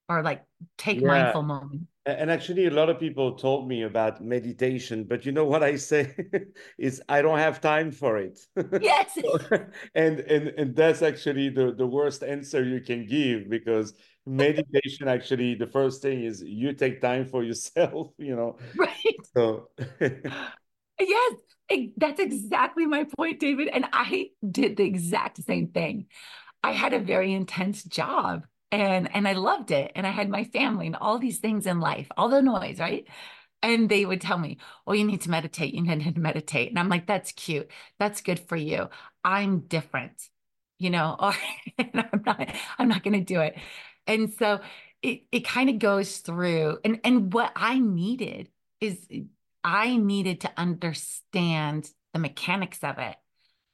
or 0.09 0.23
like 0.23 0.45
take 0.79 1.01
yeah. 1.01 1.09
mindful 1.09 1.43
moments? 1.43 1.85
And 2.09 2.31
actually, 2.31 2.67
a 2.67 2.71
lot 2.71 2.88
of 2.88 2.99
people 2.99 3.35
told 3.37 3.69
me 3.69 3.83
about 3.83 4.25
meditation, 4.25 5.05
but 5.05 5.27
you 5.27 5.33
know 5.33 5.45
what 5.45 5.62
I 5.62 5.77
say 5.77 6.17
is 6.79 7.03
I 7.07 7.21
don't 7.21 7.38
have 7.38 7.61
time 7.61 7.93
for 7.93 8.17
it. 8.17 8.38
Yes. 8.81 9.19
and 9.95 10.21
and 10.21 10.49
and 10.49 10.75
that's 10.75 11.03
actually 11.03 11.50
the 11.50 11.75
the 11.75 11.87
worst 11.87 12.23
answer 12.23 12.65
you 12.65 12.81
can 12.81 13.07
give 13.07 13.50
because 13.50 13.93
meditation 14.25 15.07
actually 15.07 15.55
the 15.55 15.67
first 15.67 16.00
thing 16.00 16.25
is 16.25 16.43
you 16.43 16.73
take 16.73 17.03
time 17.03 17.27
for 17.27 17.45
yourself. 17.45 18.09
You 18.19 18.37
know. 18.37 18.57
Right. 18.75 19.21
So. 19.35 19.69
yes, 20.00 21.35
that's 21.99 22.21
exactly 22.21 22.87
my 22.87 23.05
point, 23.19 23.38
David. 23.38 23.69
And 23.69 23.85
I 23.93 24.31
did 24.50 24.79
the 24.79 24.85
exact 24.85 25.43
same 25.45 25.69
thing. 25.69 26.07
I 26.62 26.73
had 26.73 26.95
a 26.95 26.99
very 26.99 27.35
intense 27.35 27.85
job 27.85 28.47
and 28.71 29.15
and 29.15 29.27
I 29.27 29.33
loved 29.33 29.71
it 29.71 29.93
and 29.95 30.07
I 30.07 30.11
had 30.11 30.29
my 30.29 30.45
family 30.45 30.87
and 30.87 30.97
all 30.97 31.19
these 31.19 31.39
things 31.39 31.67
in 31.67 31.81
life 31.81 32.09
all 32.17 32.29
the 32.29 32.43
noise 32.43 32.79
right? 32.79 33.07
And 33.63 33.89
they 33.89 34.05
would 34.07 34.21
tell 34.21 34.39
me 34.39 34.59
oh 34.87 34.93
you 34.93 35.05
need 35.05 35.23
to 35.23 35.31
meditate 35.31 35.75
you 35.75 35.83
need 35.83 36.15
to 36.15 36.21
meditate. 36.21 36.71
And 36.71 36.79
I'm 36.79 36.89
like 36.89 37.07
that's 37.07 37.33
cute 37.33 37.71
that's 37.99 38.21
good 38.21 38.41
for 38.41 38.57
you 38.57 38.89
I'm 39.25 39.61
different 39.61 40.29
you 40.79 40.91
know 40.91 41.17
or 41.21 41.35
I'm 41.79 42.23
not 42.25 42.55
I'm 42.79 42.89
not 42.89 43.03
going 43.03 43.19
to 43.19 43.25
do 43.25 43.41
it. 43.41 43.57
And 44.07 44.33
so 44.33 44.61
it 45.03 45.23
it 45.33 45.47
kind 45.47 45.71
of 45.71 45.79
goes 45.79 46.19
through 46.19 46.79
and 46.85 47.01
and 47.05 47.33
what 47.33 47.53
I 47.57 47.79
needed 47.79 48.51
is 48.81 49.07
I 49.65 49.97
needed 49.97 50.43
to 50.43 50.53
understand 50.57 51.91
the 52.13 52.19
mechanics 52.19 52.83
of 52.83 52.99
it. 52.99 53.17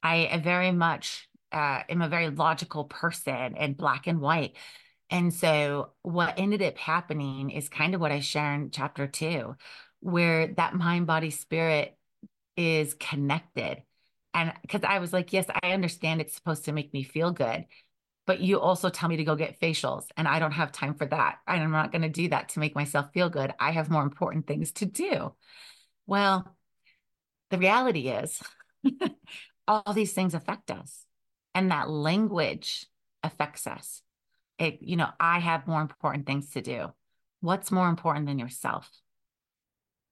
I 0.02 0.40
very 0.42 0.72
much 0.72 1.28
uh, 1.52 1.82
am 1.88 2.02
a 2.02 2.08
very 2.08 2.30
logical 2.30 2.84
person 2.84 3.54
and 3.56 3.76
black 3.76 4.06
and 4.06 4.20
white. 4.20 4.56
And 5.14 5.32
so 5.32 5.92
what 6.02 6.40
ended 6.40 6.60
up 6.60 6.76
happening 6.76 7.50
is 7.50 7.68
kind 7.68 7.94
of 7.94 8.00
what 8.00 8.10
I 8.10 8.18
share 8.18 8.52
in 8.52 8.72
chapter 8.72 9.06
two, 9.06 9.54
where 10.00 10.48
that 10.54 10.74
mind, 10.74 11.06
body, 11.06 11.30
spirit 11.30 11.96
is 12.56 12.94
connected. 12.94 13.84
And 14.34 14.52
because 14.62 14.80
I 14.82 14.98
was 14.98 15.12
like, 15.12 15.32
yes, 15.32 15.46
I 15.62 15.70
understand 15.70 16.20
it's 16.20 16.34
supposed 16.34 16.64
to 16.64 16.72
make 16.72 16.92
me 16.92 17.04
feel 17.04 17.30
good, 17.30 17.66
but 18.26 18.40
you 18.40 18.58
also 18.58 18.88
tell 18.88 19.08
me 19.08 19.18
to 19.18 19.24
go 19.24 19.36
get 19.36 19.60
facials, 19.60 20.06
and 20.16 20.26
I 20.26 20.40
don't 20.40 20.50
have 20.50 20.72
time 20.72 20.94
for 20.94 21.06
that. 21.06 21.38
And 21.46 21.62
I'm 21.62 21.70
not 21.70 21.92
going 21.92 22.02
to 22.02 22.08
do 22.08 22.30
that 22.30 22.48
to 22.48 22.58
make 22.58 22.74
myself 22.74 23.12
feel 23.14 23.30
good. 23.30 23.54
I 23.60 23.70
have 23.70 23.88
more 23.90 24.02
important 24.02 24.48
things 24.48 24.72
to 24.72 24.84
do. 24.84 25.32
Well, 26.08 26.56
the 27.50 27.58
reality 27.58 28.08
is, 28.08 28.42
all 29.68 29.92
these 29.94 30.12
things 30.12 30.34
affect 30.34 30.72
us, 30.72 31.06
and 31.54 31.70
that 31.70 31.88
language 31.88 32.88
affects 33.22 33.68
us 33.68 34.02
it, 34.58 34.78
you 34.82 34.96
know, 34.96 35.08
I 35.18 35.38
have 35.40 35.66
more 35.66 35.80
important 35.80 36.26
things 36.26 36.50
to 36.50 36.62
do. 36.62 36.92
What's 37.40 37.72
more 37.72 37.88
important 37.88 38.26
than 38.26 38.38
yourself? 38.38 38.88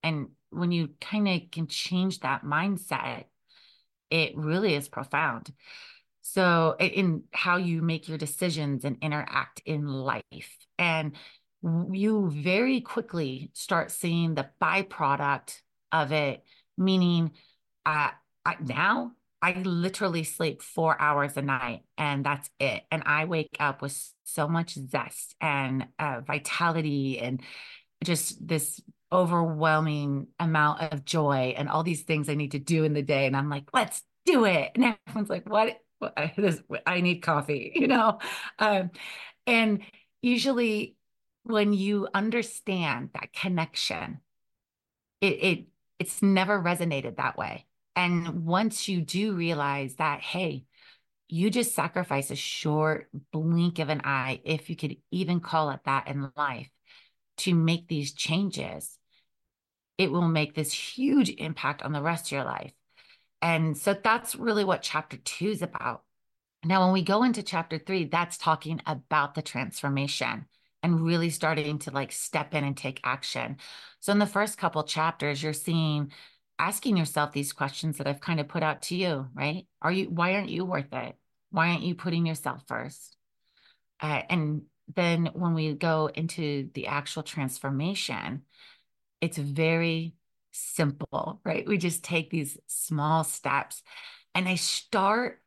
And 0.03 0.29
when 0.51 0.73
you 0.73 0.91
kind 1.01 1.29
of 1.29 1.51
can 1.51 1.67
change 1.67 2.21
that 2.21 2.45
mindset, 2.45 3.25
it 4.11 4.37
really 4.37 4.75
is 4.75 4.89
profound. 4.89 5.53
So, 6.23 6.77
in 6.79 7.25
how 7.33 7.57
you 7.57 7.83
make 7.83 8.09
your 8.09 8.19
decisions 8.19 8.85
and 8.85 8.97
interact 9.01 9.63
in 9.65 9.87
life. 9.87 10.57
And 10.79 11.13
you 11.63 12.31
very 12.31 12.81
quickly 12.81 13.51
start 13.55 13.91
seeing 13.91 14.35
the 14.35 14.49
byproduct 14.61 15.61
of 15.91 16.13
it, 16.13 16.45
meaning 16.77 17.33
uh, 17.87 18.11
now 18.61 19.13
I 19.43 19.55
literally 19.55 20.23
sleep 20.23 20.63
four 20.63 20.99
hours 21.01 21.37
a 21.37 21.43
night 21.43 21.83
and 21.99 22.25
that's 22.25 22.49
it. 22.61 22.85
And 22.93 23.03
I 23.05 23.25
wake 23.25 23.57
up 23.59 23.83
with 23.83 24.13
so 24.23 24.47
much 24.47 24.75
zest 24.75 25.35
and 25.41 25.89
uh, 25.99 26.21
vitality 26.25 27.19
and 27.19 27.43
just 28.05 28.47
this 28.47 28.81
overwhelming 29.11 30.29
amount 30.39 30.83
of 30.93 31.05
joy 31.05 31.55
and 31.57 31.69
all 31.69 31.83
these 31.83 32.03
things 32.03 32.29
I 32.29 32.35
need 32.35 32.53
to 32.53 32.61
do 32.61 32.85
in 32.85 32.93
the 32.95 33.03
day. 33.03 33.27
And 33.27 33.37
I'm 33.37 33.51
like, 33.51 33.65
let's 33.75 34.03
do 34.25 34.45
it. 34.45 34.71
And 34.77 34.97
everyone's 35.09 35.29
like, 35.29 35.49
what? 35.49 35.77
I 36.87 37.01
need 37.01 37.17
coffee, 37.17 37.73
you 37.77 37.89
know? 37.89 38.21
Um, 38.61 38.93
and 39.49 39.83
usually 40.23 40.95
when 41.43 41.73
you 41.73 42.07
understand 42.15 43.11
that 43.15 43.33
connection, 43.33 44.21
it, 45.21 45.27
it 45.27 45.65
it's 45.99 46.23
never 46.23 46.61
resonated 46.61 47.17
that 47.17 47.37
way 47.37 47.67
and 47.95 48.45
once 48.45 48.89
you 48.89 49.01
do 49.03 49.35
realize 49.35 49.97
that, 49.97 50.21
hey, 50.21 50.65
you 51.29 51.51
just 51.51 51.75
sacrifice 51.75 52.31
a 52.31 52.37
short 52.37 53.09
blink 53.33 53.79
of 53.79 53.89
an 53.89 54.03
eye, 54.05 54.41
if 54.45 54.71
you 54.71 54.77
could 54.77 54.97
even 55.11 55.41
call 55.41 55.71
it 55.71 55.81
that 55.85 56.09
in 56.09 56.31
life, 56.37 56.69
to 57.39 57.55
make 57.55 57.89
these 57.89 58.13
changes, 58.13 58.99
it 59.99 60.11
will 60.11 60.29
make 60.29 60.55
this 60.55 60.73
huge 60.73 61.31
impact 61.31 61.83
on 61.83 61.93
the 61.93 62.03
rest 62.03 62.27
of 62.27 62.33
your 62.33 62.45
life. 62.45 62.73
And 63.41 63.77
so 63.77 63.95
that's 63.95 64.37
really 64.37 64.65
what 64.65 64.83
chapter 64.83 65.17
two 65.17 65.49
is 65.49 65.63
about. 65.63 66.03
Now, 66.65 66.85
when 66.85 66.93
we 66.93 67.03
go 67.03 67.25
into 67.25 67.43
chapter 67.43 67.79
three, 67.79 68.05
that's 68.05 68.39
talking 68.39 68.81
about 68.87 69.35
the 69.35 69.43
transformation 69.43 70.47
and 70.83 71.01
really 71.01 71.31
starting 71.31 71.79
to 71.81 71.91
like 71.91 72.13
step 72.13 72.55
in 72.55 72.63
and 72.63 72.77
take 72.77 73.01
action. 73.05 73.57
So, 74.01 74.13
in 74.13 74.19
the 74.19 74.27
first 74.27 74.59
couple 74.59 74.83
chapters, 74.85 75.43
you're 75.43 75.53
seeing 75.53 76.13
asking 76.59 76.97
yourself 76.97 77.33
these 77.33 77.53
questions 77.53 77.99
that 77.99 78.07
I've 78.07 78.21
kind 78.21 78.41
of 78.41 78.49
put 78.49 78.63
out 78.63 78.83
to 78.83 78.97
you, 78.97 79.29
right? 79.35 79.67
Are 79.81 79.93
you, 79.93 80.07
why 80.07 80.35
aren't 80.35 80.51
you 80.51 80.65
worth 80.65 80.93
it? 80.93 81.17
Why 81.51 81.71
aren't 81.71 81.83
you 81.83 81.95
putting 81.95 82.27
yourself 82.27 82.63
first? 82.67 83.17
Uh, 84.01 84.23
and 84.29 84.63
then 84.95 85.31
when 85.33 85.55
we 85.55 85.75
go 85.75 86.11
into 86.13 86.71
the 86.75 86.87
actual 86.87 87.23
transformation, 87.23 88.43
it's 89.21 89.39
very 89.39 90.15
simple, 90.53 91.41
right? 91.45 91.67
We 91.67 91.79
just 91.79 92.05
take 92.05 92.31
these 92.31 92.59
small 92.67 93.25
steps 93.25 93.83
and 94.35 94.49
I 94.49 94.57
start 94.57 95.41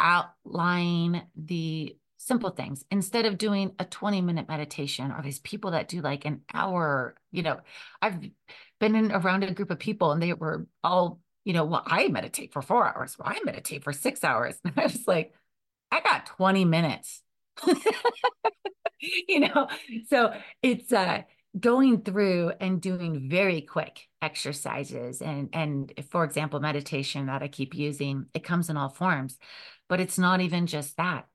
outlining 0.00 1.22
the 1.36 1.96
simple 2.26 2.50
things 2.50 2.84
instead 2.90 3.26
of 3.26 3.38
doing 3.38 3.72
a 3.78 3.84
20 3.84 4.20
minute 4.22 4.48
meditation 4.48 5.12
or 5.12 5.22
these 5.22 5.40
people 5.40 5.72
that 5.72 5.88
do 5.88 6.00
like 6.00 6.24
an 6.24 6.40
hour 6.52 7.14
you 7.32 7.42
know 7.42 7.60
i've 8.00 8.18
been 8.80 8.94
in 8.94 9.12
around 9.12 9.44
a 9.44 9.52
group 9.52 9.70
of 9.70 9.78
people 9.78 10.12
and 10.12 10.22
they 10.22 10.32
were 10.32 10.66
all 10.82 11.20
you 11.44 11.52
know 11.52 11.64
well 11.64 11.82
i 11.86 12.08
meditate 12.08 12.52
for 12.52 12.62
four 12.62 12.86
hours. 12.86 13.16
Well, 13.18 13.28
i 13.28 13.38
meditate 13.44 13.84
for 13.84 13.92
six 13.92 14.24
hours. 14.24 14.56
And 14.64 14.74
i 14.76 14.84
was 14.84 15.06
like 15.06 15.34
i 15.90 16.00
got 16.00 16.26
20 16.26 16.64
minutes. 16.64 17.22
You 19.28 19.40
know 19.40 19.68
so 20.08 20.32
it's 20.62 20.90
uh 20.90 21.22
going 21.58 22.00
through 22.02 22.52
and 22.58 22.80
doing 22.80 23.28
very 23.28 23.60
quick 23.60 24.08
exercises 24.22 25.20
and 25.20 25.50
and 25.52 25.92
for 26.10 26.24
example 26.24 26.58
meditation 26.58 27.26
that 27.26 27.42
i 27.42 27.48
keep 27.48 27.74
using 27.74 28.26
it 28.32 28.42
comes 28.42 28.70
in 28.70 28.76
all 28.78 28.88
forms 28.88 29.38
but 29.88 30.00
it's 30.00 30.18
not 30.18 30.40
even 30.40 30.66
just 30.66 30.96
that 30.96 31.26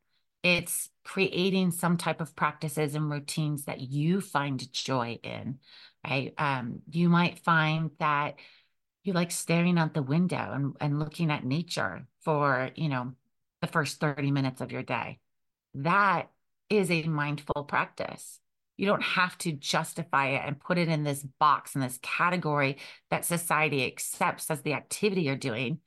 it's 0.44 0.90
creating 1.04 1.72
some 1.72 1.98
type 1.98 2.22
of 2.22 2.36
practices 2.36 2.96
and 2.96 3.10
routines 3.10 3.66
that 3.66 3.82
you 3.82 4.22
find 4.22 4.72
joy 4.72 5.20
in 5.24 5.60
right? 6.08 6.34
Um, 6.38 6.82
you 6.90 7.10
might 7.10 7.40
find 7.40 7.92
that 8.00 8.36
you 9.04 9.14
like 9.14 9.32
staring 9.32 9.78
out 9.78 9.94
the 9.94 10.04
window 10.04 10.52
and, 10.54 10.76
and 10.80 11.00
looking 11.00 11.32
at 11.32 11.46
nature 11.46 12.08
for 12.22 12.70
you 12.76 12.90
know 12.90 13.14
the 13.62 13.68
first 13.68 14.00
30 14.00 14.32
minutes 14.32 14.62
of 14.62 14.72
your 14.72 14.84
day. 14.84 15.20
That 15.76 16.30
is 16.70 16.92
a 16.92 17.04
mindful 17.04 17.64
practice. 17.66 18.40
You 18.78 18.86
don't 18.86 19.04
have 19.04 19.38
to 19.40 19.52
justify 19.52 20.28
it 20.30 20.44
and 20.46 20.60
put 20.60 20.78
it 20.78 20.88
in 20.88 21.04
this 21.04 21.24
box 21.40 21.76
in 21.76 21.82
this 21.82 22.00
category 22.02 22.78
that 23.10 23.26
society 23.26 23.86
accepts 23.86 24.50
as 24.50 24.62
the 24.62 24.74
activity 24.74 25.24
you're 25.24 25.36
doing. 25.36 25.80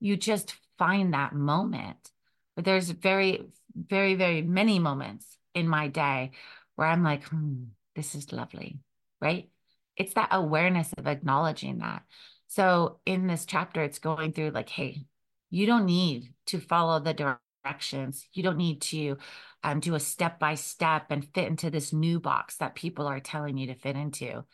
You 0.00 0.16
just 0.16 0.54
find 0.78 1.14
that 1.14 1.34
moment. 1.34 2.10
But 2.54 2.66
there's 2.66 2.90
very 2.90 3.46
very, 3.76 4.14
very 4.14 4.42
many 4.42 4.78
moments 4.78 5.26
in 5.54 5.68
my 5.68 5.88
day 5.88 6.32
where 6.74 6.88
I'm 6.88 7.02
like, 7.02 7.24
hmm, 7.24 7.64
this 7.94 8.14
is 8.14 8.32
lovely, 8.32 8.78
right? 9.20 9.48
It's 9.96 10.14
that 10.14 10.28
awareness 10.32 10.92
of 10.96 11.06
acknowledging 11.06 11.78
that. 11.78 12.02
So 12.48 13.00
in 13.06 13.26
this 13.26 13.44
chapter, 13.46 13.82
it's 13.82 13.98
going 13.98 14.32
through 14.32 14.50
like, 14.50 14.68
hey, 14.68 15.04
you 15.50 15.66
don't 15.66 15.86
need 15.86 16.32
to 16.46 16.60
follow 16.60 17.00
the 17.00 17.38
directions. 17.64 18.28
You 18.32 18.42
don't 18.42 18.58
need 18.58 18.82
to 18.82 19.16
um, 19.62 19.80
do 19.80 19.94
a 19.94 20.00
step 20.00 20.38
by 20.38 20.54
step 20.54 21.06
and 21.10 21.26
fit 21.34 21.48
into 21.48 21.70
this 21.70 21.92
new 21.92 22.20
box 22.20 22.56
that 22.58 22.74
people 22.74 23.06
are 23.06 23.20
telling 23.20 23.56
you 23.56 23.68
to 23.68 23.74
fit 23.74 23.96
into. 23.96 24.44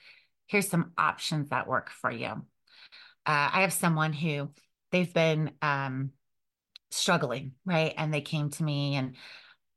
Here's 0.46 0.68
some 0.68 0.92
options 0.96 1.48
that 1.50 1.66
work 1.66 1.90
for 1.90 2.10
you. 2.10 2.28
Uh, 2.28 3.50
I 3.52 3.60
have 3.62 3.72
someone 3.72 4.12
who 4.12 4.50
they've 4.90 5.12
been 5.12 5.52
um, 5.60 6.10
struggling, 6.92 7.52
right? 7.64 7.94
And 7.96 8.12
they 8.12 8.20
came 8.20 8.50
to 8.50 8.64
me 8.64 8.96
and 8.96 9.16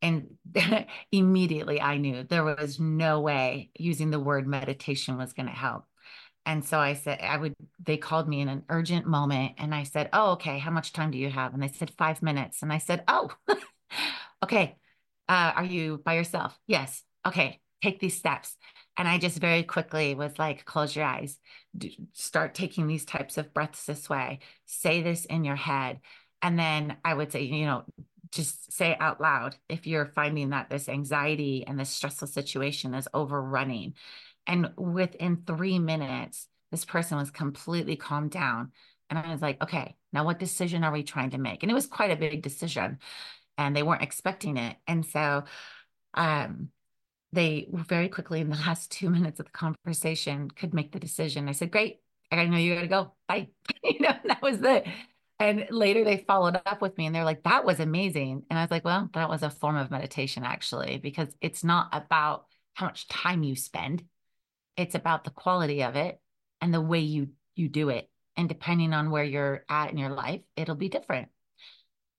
and 0.01 0.35
immediately 1.11 1.81
I 1.81 1.97
knew 1.97 2.23
there 2.23 2.43
was 2.43 2.79
no 2.79 3.21
way 3.21 3.71
using 3.77 4.11
the 4.11 4.19
word 4.19 4.47
meditation 4.47 5.17
was 5.17 5.33
going 5.33 5.47
to 5.47 5.51
help. 5.51 5.85
And 6.45 6.63
so 6.63 6.79
I 6.79 6.93
said, 6.93 7.19
I 7.21 7.37
would, 7.37 7.55
they 7.83 7.97
called 7.97 8.29
me 8.29 8.41
in 8.41 8.49
an 8.49 8.63
urgent 8.69 9.07
moment 9.07 9.53
and 9.57 9.73
I 9.73 9.83
said, 9.83 10.09
Oh, 10.13 10.33
okay. 10.33 10.59
How 10.59 10.69
much 10.69 10.93
time 10.93 11.09
do 11.09 11.17
you 11.17 11.29
have? 11.29 11.53
And 11.53 11.63
they 11.63 11.69
said, 11.69 11.91
Five 11.97 12.21
minutes. 12.21 12.61
And 12.61 12.71
I 12.71 12.77
said, 12.77 13.03
Oh, 13.07 13.31
okay. 14.43 14.77
Uh, 15.27 15.53
are 15.55 15.65
you 15.65 16.01
by 16.05 16.13
yourself? 16.13 16.57
Yes. 16.67 17.01
Okay. 17.25 17.61
Take 17.81 17.99
these 17.99 18.17
steps. 18.17 18.55
And 18.97 19.07
I 19.07 19.17
just 19.17 19.39
very 19.39 19.63
quickly 19.63 20.13
was 20.13 20.37
like, 20.37 20.65
Close 20.65 20.95
your 20.95 21.05
eyes, 21.05 21.39
start 22.13 22.53
taking 22.53 22.85
these 22.87 23.05
types 23.05 23.37
of 23.37 23.53
breaths 23.53 23.85
this 23.85 24.07
way, 24.09 24.39
say 24.65 25.01
this 25.01 25.25
in 25.25 25.43
your 25.43 25.55
head. 25.55 25.99
And 26.45 26.59
then 26.59 26.97
I 27.03 27.15
would 27.15 27.31
say, 27.31 27.41
you 27.41 27.65
know, 27.65 27.85
just 28.31 28.71
say 28.71 28.95
out 28.99 29.19
loud 29.19 29.55
if 29.67 29.87
you're 29.87 30.05
finding 30.05 30.51
that 30.51 30.69
this 30.69 30.87
anxiety 30.87 31.65
and 31.65 31.79
this 31.79 31.89
stressful 31.89 32.27
situation 32.27 32.93
is 32.93 33.07
overrunning. 33.15 33.95
And 34.45 34.69
within 34.77 35.41
three 35.47 35.79
minutes, 35.79 36.47
this 36.69 36.85
person 36.85 37.17
was 37.17 37.31
completely 37.31 37.95
calmed 37.95 38.29
down. 38.29 38.73
And 39.09 39.17
I 39.17 39.31
was 39.31 39.41
like, 39.41 39.59
okay, 39.63 39.95
now 40.13 40.23
what 40.23 40.37
decision 40.37 40.83
are 40.83 40.91
we 40.91 41.01
trying 41.01 41.31
to 41.31 41.39
make? 41.39 41.63
And 41.63 41.71
it 41.71 41.73
was 41.75 41.87
quite 41.87 42.11
a 42.11 42.15
big 42.15 42.43
decision 42.43 42.99
and 43.57 43.75
they 43.75 43.81
weren't 43.81 44.03
expecting 44.03 44.55
it. 44.55 44.77
And 44.85 45.03
so 45.03 45.45
um, 46.13 46.69
they 47.33 47.69
very 47.71 48.07
quickly 48.07 48.39
in 48.39 48.51
the 48.51 48.55
last 48.67 48.91
two 48.91 49.09
minutes 49.09 49.39
of 49.39 49.47
the 49.47 49.51
conversation 49.51 50.51
could 50.51 50.75
make 50.75 50.91
the 50.91 50.99
decision. 50.99 51.49
I 51.49 51.53
said, 51.53 51.71
great, 51.71 52.01
I 52.31 52.45
know 52.45 52.57
you 52.57 52.75
got 52.75 52.81
to 52.81 52.87
go. 52.87 53.13
Bye. 53.27 53.47
you 53.83 54.01
know, 54.01 54.13
that 54.25 54.43
was 54.43 54.59
the 54.59 54.83
and 55.39 55.67
later 55.69 56.03
they 56.03 56.23
followed 56.27 56.61
up 56.65 56.81
with 56.81 56.97
me 56.97 57.05
and 57.05 57.15
they're 57.15 57.25
like, 57.25 57.43
that 57.43 57.65
was 57.65 57.79
amazing. 57.79 58.43
And 58.49 58.57
I 58.57 58.63
was 58.63 58.71
like, 58.71 58.85
well, 58.85 59.09
that 59.13 59.29
was 59.29 59.43
a 59.43 59.49
form 59.49 59.75
of 59.75 59.91
meditation 59.91 60.43
actually, 60.43 60.97
because 60.97 61.27
it's 61.41 61.63
not 61.63 61.89
about 61.91 62.45
how 62.73 62.85
much 62.85 63.07
time 63.07 63.43
you 63.43 63.55
spend. 63.55 64.03
It's 64.77 64.95
about 64.95 65.23
the 65.23 65.31
quality 65.31 65.83
of 65.83 65.95
it 65.95 66.19
and 66.61 66.73
the 66.73 66.81
way 66.81 66.99
you 66.99 67.29
you 67.55 67.69
do 67.69 67.89
it. 67.89 68.09
And 68.37 68.49
depending 68.49 68.93
on 68.93 69.11
where 69.11 69.23
you're 69.23 69.63
at 69.69 69.91
in 69.91 69.97
your 69.97 70.09
life, 70.09 70.41
it'll 70.57 70.75
be 70.75 70.89
different. 70.89 71.29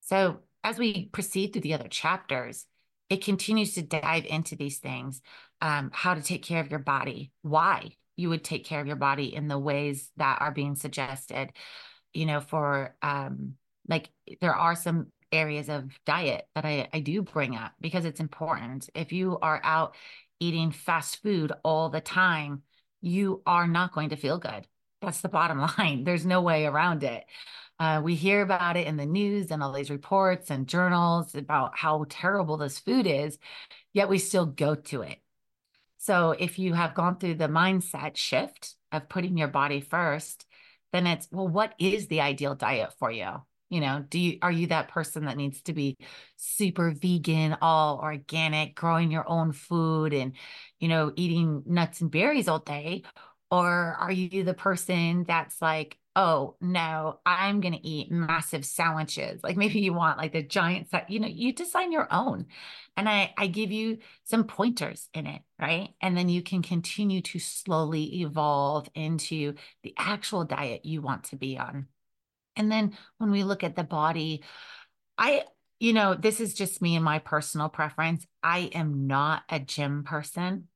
So 0.00 0.40
as 0.64 0.78
we 0.78 1.06
proceed 1.06 1.52
through 1.52 1.62
the 1.62 1.74
other 1.74 1.88
chapters, 1.88 2.66
it 3.08 3.24
continues 3.24 3.74
to 3.74 3.82
dive 3.82 4.24
into 4.24 4.56
these 4.56 4.78
things 4.78 5.20
um, 5.60 5.90
how 5.92 6.14
to 6.14 6.22
take 6.22 6.42
care 6.42 6.60
of 6.60 6.70
your 6.70 6.80
body, 6.80 7.32
why 7.42 7.92
you 8.16 8.30
would 8.30 8.42
take 8.42 8.64
care 8.64 8.80
of 8.80 8.86
your 8.86 8.96
body 8.96 9.34
in 9.34 9.48
the 9.48 9.58
ways 9.58 10.10
that 10.16 10.40
are 10.40 10.50
being 10.50 10.74
suggested, 10.74 11.52
you 12.16 12.26
know, 12.26 12.40
for 12.40 12.96
um, 13.02 13.54
like 13.88 14.10
there 14.40 14.54
are 14.54 14.74
some 14.74 15.08
areas 15.32 15.68
of 15.68 15.90
diet 16.06 16.48
that 16.54 16.64
I, 16.64 16.88
I 16.92 17.00
do 17.00 17.22
bring 17.22 17.54
up 17.54 17.72
because 17.80 18.04
it's 18.04 18.20
important. 18.20 18.88
If 18.94 19.12
you 19.12 19.38
are 19.40 19.60
out 19.62 19.94
eating 20.40 20.70
fast 20.70 21.22
food 21.22 21.52
all 21.62 21.88
the 21.90 22.00
time, 22.00 22.62
you 23.00 23.42
are 23.46 23.66
not 23.66 23.92
going 23.92 24.10
to 24.10 24.16
feel 24.16 24.38
good. 24.38 24.66
That's 25.02 25.20
the 25.20 25.28
bottom 25.28 25.58
line. 25.78 26.04
There's 26.04 26.26
no 26.26 26.40
way 26.40 26.64
around 26.64 27.04
it. 27.04 27.24
Uh, 27.78 28.00
we 28.02 28.14
hear 28.14 28.40
about 28.40 28.78
it 28.78 28.86
in 28.86 28.96
the 28.96 29.04
news 29.04 29.50
and 29.50 29.62
all 29.62 29.72
these 29.72 29.90
reports 29.90 30.50
and 30.50 30.66
journals 30.66 31.34
about 31.34 31.76
how 31.76 32.06
terrible 32.08 32.56
this 32.56 32.78
food 32.78 33.06
is, 33.06 33.38
yet 33.92 34.08
we 34.08 34.18
still 34.18 34.46
go 34.46 34.74
to 34.74 35.02
it. 35.02 35.18
So 35.98 36.30
if 36.30 36.58
you 36.58 36.72
have 36.72 36.94
gone 36.94 37.18
through 37.18 37.34
the 37.34 37.48
mindset 37.48 38.16
shift 38.16 38.76
of 38.92 39.10
putting 39.10 39.36
your 39.36 39.48
body 39.48 39.80
first, 39.80 40.46
then 40.96 41.06
it's 41.06 41.28
well 41.30 41.48
what 41.48 41.74
is 41.78 42.08
the 42.08 42.20
ideal 42.22 42.54
diet 42.54 42.92
for 42.98 43.10
you? 43.10 43.30
You 43.68 43.80
know 43.80 44.04
do 44.08 44.18
you 44.18 44.38
are 44.42 44.52
you 44.52 44.68
that 44.68 44.88
person 44.88 45.24
that 45.26 45.36
needs 45.36 45.62
to 45.62 45.72
be 45.72 45.96
super 46.36 46.92
vegan 46.92 47.56
all 47.60 47.98
organic 47.98 48.74
growing 48.76 49.10
your 49.10 49.28
own 49.28 49.52
food 49.52 50.12
and 50.14 50.34
you 50.78 50.88
know 50.88 51.12
eating 51.16 51.62
nuts 51.66 52.00
and 52.00 52.10
berries 52.10 52.48
all 52.48 52.60
day? 52.60 53.02
Or 53.50 53.66
are 53.66 54.12
you 54.12 54.44
the 54.44 54.54
person 54.54 55.24
that's 55.24 55.62
like 55.62 55.98
oh 56.16 56.56
no 56.60 57.20
i'm 57.26 57.60
going 57.60 57.74
to 57.74 57.86
eat 57.86 58.10
massive 58.10 58.64
sandwiches. 58.64 59.40
Like 59.44 59.56
maybe 59.56 59.80
you 59.80 59.92
want 59.92 60.18
like 60.18 60.32
the 60.32 60.42
giant 60.42 60.90
set 60.90 61.10
you 61.10 61.20
know 61.20 61.28
you 61.28 61.52
design 61.52 61.92
your 61.92 62.08
own. 62.10 62.46
And 62.96 63.08
i 63.08 63.32
i 63.38 63.46
give 63.46 63.70
you 63.70 63.98
some 64.24 64.44
pointers 64.44 65.08
in 65.14 65.26
it 65.26 65.42
right? 65.60 65.90
And 66.00 66.16
then 66.16 66.28
you 66.28 66.42
can 66.42 66.62
continue 66.62 67.20
to 67.22 67.38
slowly 67.38 68.22
evolve 68.22 68.88
into 68.94 69.54
the 69.82 69.94
actual 69.98 70.44
diet 70.44 70.84
you 70.84 71.02
want 71.02 71.24
to 71.24 71.36
be 71.36 71.58
on. 71.58 71.86
And 72.56 72.72
then 72.72 72.96
when 73.18 73.30
we 73.30 73.44
look 73.44 73.62
at 73.62 73.76
the 73.76 73.84
body 73.84 74.42
i 75.18 75.44
you 75.78 75.92
know 75.92 76.14
this 76.14 76.40
is 76.40 76.54
just 76.54 76.80
me 76.80 76.96
and 76.96 77.04
my 77.04 77.18
personal 77.18 77.68
preference. 77.68 78.26
I 78.42 78.70
am 78.74 79.06
not 79.06 79.42
a 79.50 79.60
gym 79.60 80.04
person. 80.04 80.68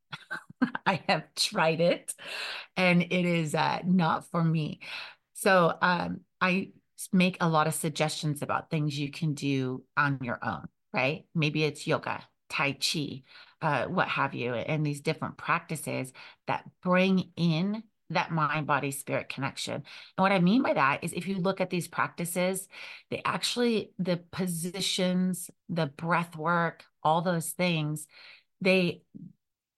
I 0.87 1.03
have 1.09 1.25
tried 1.35 1.81
it 1.81 2.13
and 2.77 3.03
it 3.03 3.25
is 3.25 3.55
uh, 3.55 3.81
not 3.85 4.29
for 4.31 4.45
me. 4.45 4.81
So 5.41 5.73
um, 5.81 6.21
I 6.39 6.73
make 7.15 7.39
a 7.41 7.49
lot 7.49 7.67
of 7.67 7.73
suggestions 7.73 8.43
about 8.43 8.69
things 8.69 8.99
you 8.99 9.11
can 9.11 9.33
do 9.33 9.83
on 9.97 10.19
your 10.21 10.39
own, 10.45 10.67
right? 10.93 11.25
Maybe 11.35 11.65
it's 11.65 11.87
yoga, 11.87 12.23
Tai 12.51 12.73
Chi, 12.73 13.23
uh, 13.63 13.87
what 13.87 14.07
have 14.09 14.35
you, 14.35 14.53
and 14.53 14.85
these 14.85 15.01
different 15.01 15.39
practices 15.39 16.13
that 16.47 16.65
bring 16.83 17.31
in 17.37 17.83
that 18.11 18.31
mind 18.31 18.67
body 18.67 18.91
spirit 18.91 19.31
connection. 19.31 19.77
And 19.77 19.85
what 20.19 20.33
I 20.33 20.41
mean 20.41 20.63
by 20.63 20.75
that 20.75 21.03
is 21.03 21.15
if 21.15 21.27
you 21.27 21.39
look 21.39 21.63
at 21.63 21.71
these 21.71 21.89
practices, 21.89 22.69
they 23.11 23.23
actually, 23.25 23.93
the 23.99 24.19
positions, 24.33 25.51
the 25.71 25.87
breath 25.87 26.37
work, 26.37 26.85
all 27.03 27.23
those 27.23 27.49
things, 27.49 28.07
they, 28.61 29.05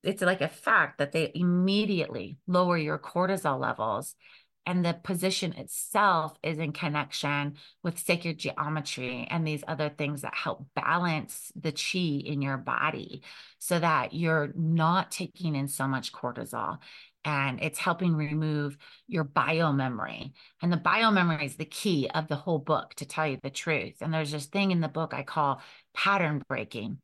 it's 0.03 0.23
like 0.23 0.41
a 0.41 0.49
fact 0.49 0.99
that 0.99 1.13
they 1.13 1.31
immediately 1.37 2.39
lower 2.49 2.77
your 2.77 2.99
cortisol 2.99 3.61
levels 3.61 4.17
and 4.65 4.85
the 4.85 4.95
position 5.03 5.53
itself 5.55 6.37
is 6.43 6.59
in 6.59 6.73
connection 6.73 7.57
with 7.83 7.99
sacred 7.99 8.39
geometry 8.39 9.27
and 9.29 9.47
these 9.47 9.65
other 9.67 9.89
things 9.89 10.23
that 10.23 10.35
help 10.35 10.67
balance 10.75 11.51
the 11.57 11.73
chi 11.73 11.99
in 11.99 12.43
your 12.43 12.59
body 12.59 13.23
so 13.59 13.79
that 13.79 14.13
you're 14.13 14.53
not 14.55 15.11
taking 15.11 15.57
in 15.57 15.67
so 15.67 15.89
much 15.89 16.13
cortisol. 16.13 16.79
And 17.25 17.61
it's 17.63 17.79
helping 17.79 18.15
remove 18.15 18.77
your 19.07 19.25
bio 19.25 19.73
memory 19.73 20.33
and 20.61 20.73
the 20.73 20.77
bio 20.77 21.11
memory 21.11 21.47
is 21.47 21.57
the 21.57 21.65
key 21.65 22.09
of 22.13 22.29
the 22.29 22.37
whole 22.37 22.59
book 22.59 22.95
to 22.95 23.07
tell 23.07 23.27
you 23.27 23.39
the 23.43 23.51
truth. 23.51 23.95
And 24.01 24.13
there's 24.13 24.33
this 24.33 24.47
thing 24.47 24.71
in 24.71 24.81
the 24.81 24.89
book 24.89 25.13
i 25.15 25.23
call 25.23 25.61
pattern 25.95 26.43
breaking. 26.49 26.99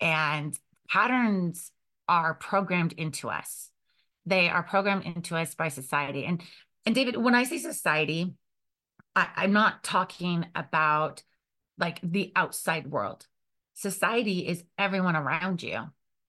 And 0.00 0.58
patterns 0.88 1.70
are 2.08 2.34
programmed 2.34 2.92
into 2.94 3.28
us. 3.28 3.70
They 4.26 4.48
are 4.48 4.62
programmed 4.62 5.04
into 5.04 5.36
us 5.36 5.54
by 5.54 5.68
society. 5.68 6.24
And 6.24 6.42
and 6.86 6.94
David, 6.94 7.16
when 7.16 7.34
I 7.34 7.44
say 7.44 7.58
society, 7.58 8.34
I, 9.16 9.28
I'm 9.36 9.52
not 9.52 9.82
talking 9.82 10.46
about 10.54 11.22
like 11.78 12.00
the 12.02 12.32
outside 12.36 12.86
world. 12.86 13.26
Society 13.74 14.46
is 14.46 14.62
everyone 14.78 15.16
around 15.16 15.62
you, 15.62 15.80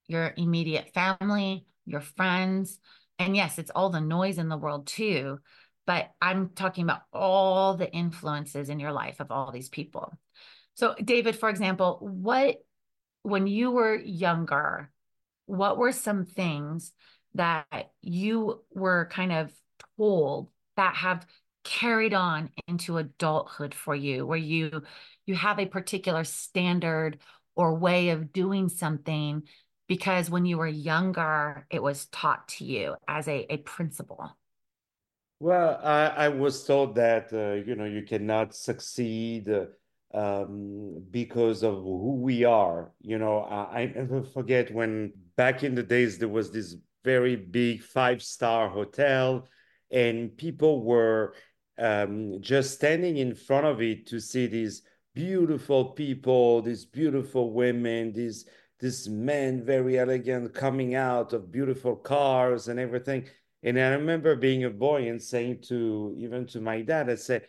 your 0.07 0.33
immediate 0.37 0.93
family, 0.93 1.65
your 1.85 2.01
friends. 2.01 2.79
And 3.19 3.35
yes, 3.35 3.59
it's 3.59 3.71
all 3.71 3.89
the 3.89 4.01
noise 4.01 4.37
in 4.37 4.49
the 4.49 4.57
world 4.57 4.87
too. 4.87 5.39
But 5.85 6.09
I'm 6.19 6.49
talking 6.49 6.83
about 6.83 7.01
all 7.13 7.75
the 7.75 7.91
influences 7.91 8.69
in 8.69 8.79
your 8.79 8.91
life 8.91 9.19
of 9.19 9.31
all 9.31 9.51
these 9.51 9.69
people. 9.69 10.17
So, 10.73 10.95
David, 11.01 11.35
for 11.35 11.47
example, 11.49 11.99
what, 12.01 12.57
when 13.21 13.45
you 13.45 13.71
were 13.71 13.95
younger, 13.95 14.91
what 15.45 15.77
were 15.77 15.91
some 15.91 16.25
things 16.25 16.91
that 17.35 17.91
you 18.01 18.63
were 18.73 19.07
kind 19.11 19.31
of 19.31 19.51
told 19.97 20.49
that 20.75 20.95
have 20.95 21.25
carried 21.63 22.13
on 22.13 22.49
into 22.67 22.97
adulthood 22.97 23.73
for 23.73 23.95
you 23.95 24.25
where 24.25 24.37
you 24.37 24.83
you 25.25 25.33
have 25.33 25.59
a 25.59 25.65
particular 25.65 26.23
standard 26.23 27.17
or 27.55 27.75
way 27.75 28.09
of 28.09 28.31
doing 28.31 28.69
something 28.69 29.41
because 29.87 30.29
when 30.29 30.45
you 30.45 30.57
were 30.57 30.67
younger 30.67 31.65
it 31.71 31.81
was 31.81 32.05
taught 32.07 32.47
to 32.47 32.63
you 32.63 32.95
as 33.07 33.27
a, 33.27 33.51
a 33.51 33.57
principle. 33.57 34.37
Well 35.39 35.79
I, 35.83 36.07
I 36.07 36.29
was 36.29 36.63
told 36.65 36.95
that 36.95 37.33
uh, 37.33 37.53
you 37.65 37.75
know 37.75 37.85
you 37.85 38.03
cannot 38.03 38.53
succeed 38.53 39.49
uh, 39.49 39.65
um, 40.13 41.03
because 41.09 41.63
of 41.63 41.75
who 41.75 42.19
we 42.21 42.43
are 42.43 42.91
you 43.01 43.17
know. 43.17 43.39
I, 43.39 43.81
I 43.81 43.85
never 43.87 44.21
forget 44.23 44.71
when 44.71 45.13
back 45.35 45.63
in 45.63 45.73
the 45.73 45.83
days 45.83 46.19
there 46.19 46.29
was 46.29 46.51
this 46.51 46.75
very 47.03 47.35
big 47.35 47.81
five 47.81 48.21
star 48.21 48.69
hotel 48.69 49.47
and 49.91 50.35
people 50.37 50.83
were 50.83 51.35
um, 51.77 52.41
just 52.41 52.75
standing 52.75 53.17
in 53.17 53.35
front 53.35 53.65
of 53.65 53.81
it 53.81 54.07
to 54.07 54.19
see 54.19 54.47
these 54.47 54.83
beautiful 55.13 55.85
people, 55.85 56.61
these 56.61 56.85
beautiful 56.85 57.51
women, 57.51 58.13
these 58.13 58.45
this 58.79 59.07
men 59.07 59.63
very 59.63 59.97
elegant 59.97 60.53
coming 60.53 60.95
out 60.95 61.31
of 61.31 61.51
beautiful 61.51 61.95
cars 61.95 62.67
and 62.67 62.79
everything. 62.79 63.25
And 63.63 63.79
I 63.79 63.89
remember 63.89 64.35
being 64.35 64.65
a 64.65 64.69
boy 64.69 65.07
and 65.07 65.21
saying 65.21 65.61
to 65.69 66.13
even 66.17 66.45
to 66.47 66.61
my 66.61 66.81
dad, 66.81 67.09
I 67.09 67.15
said, 67.15 67.47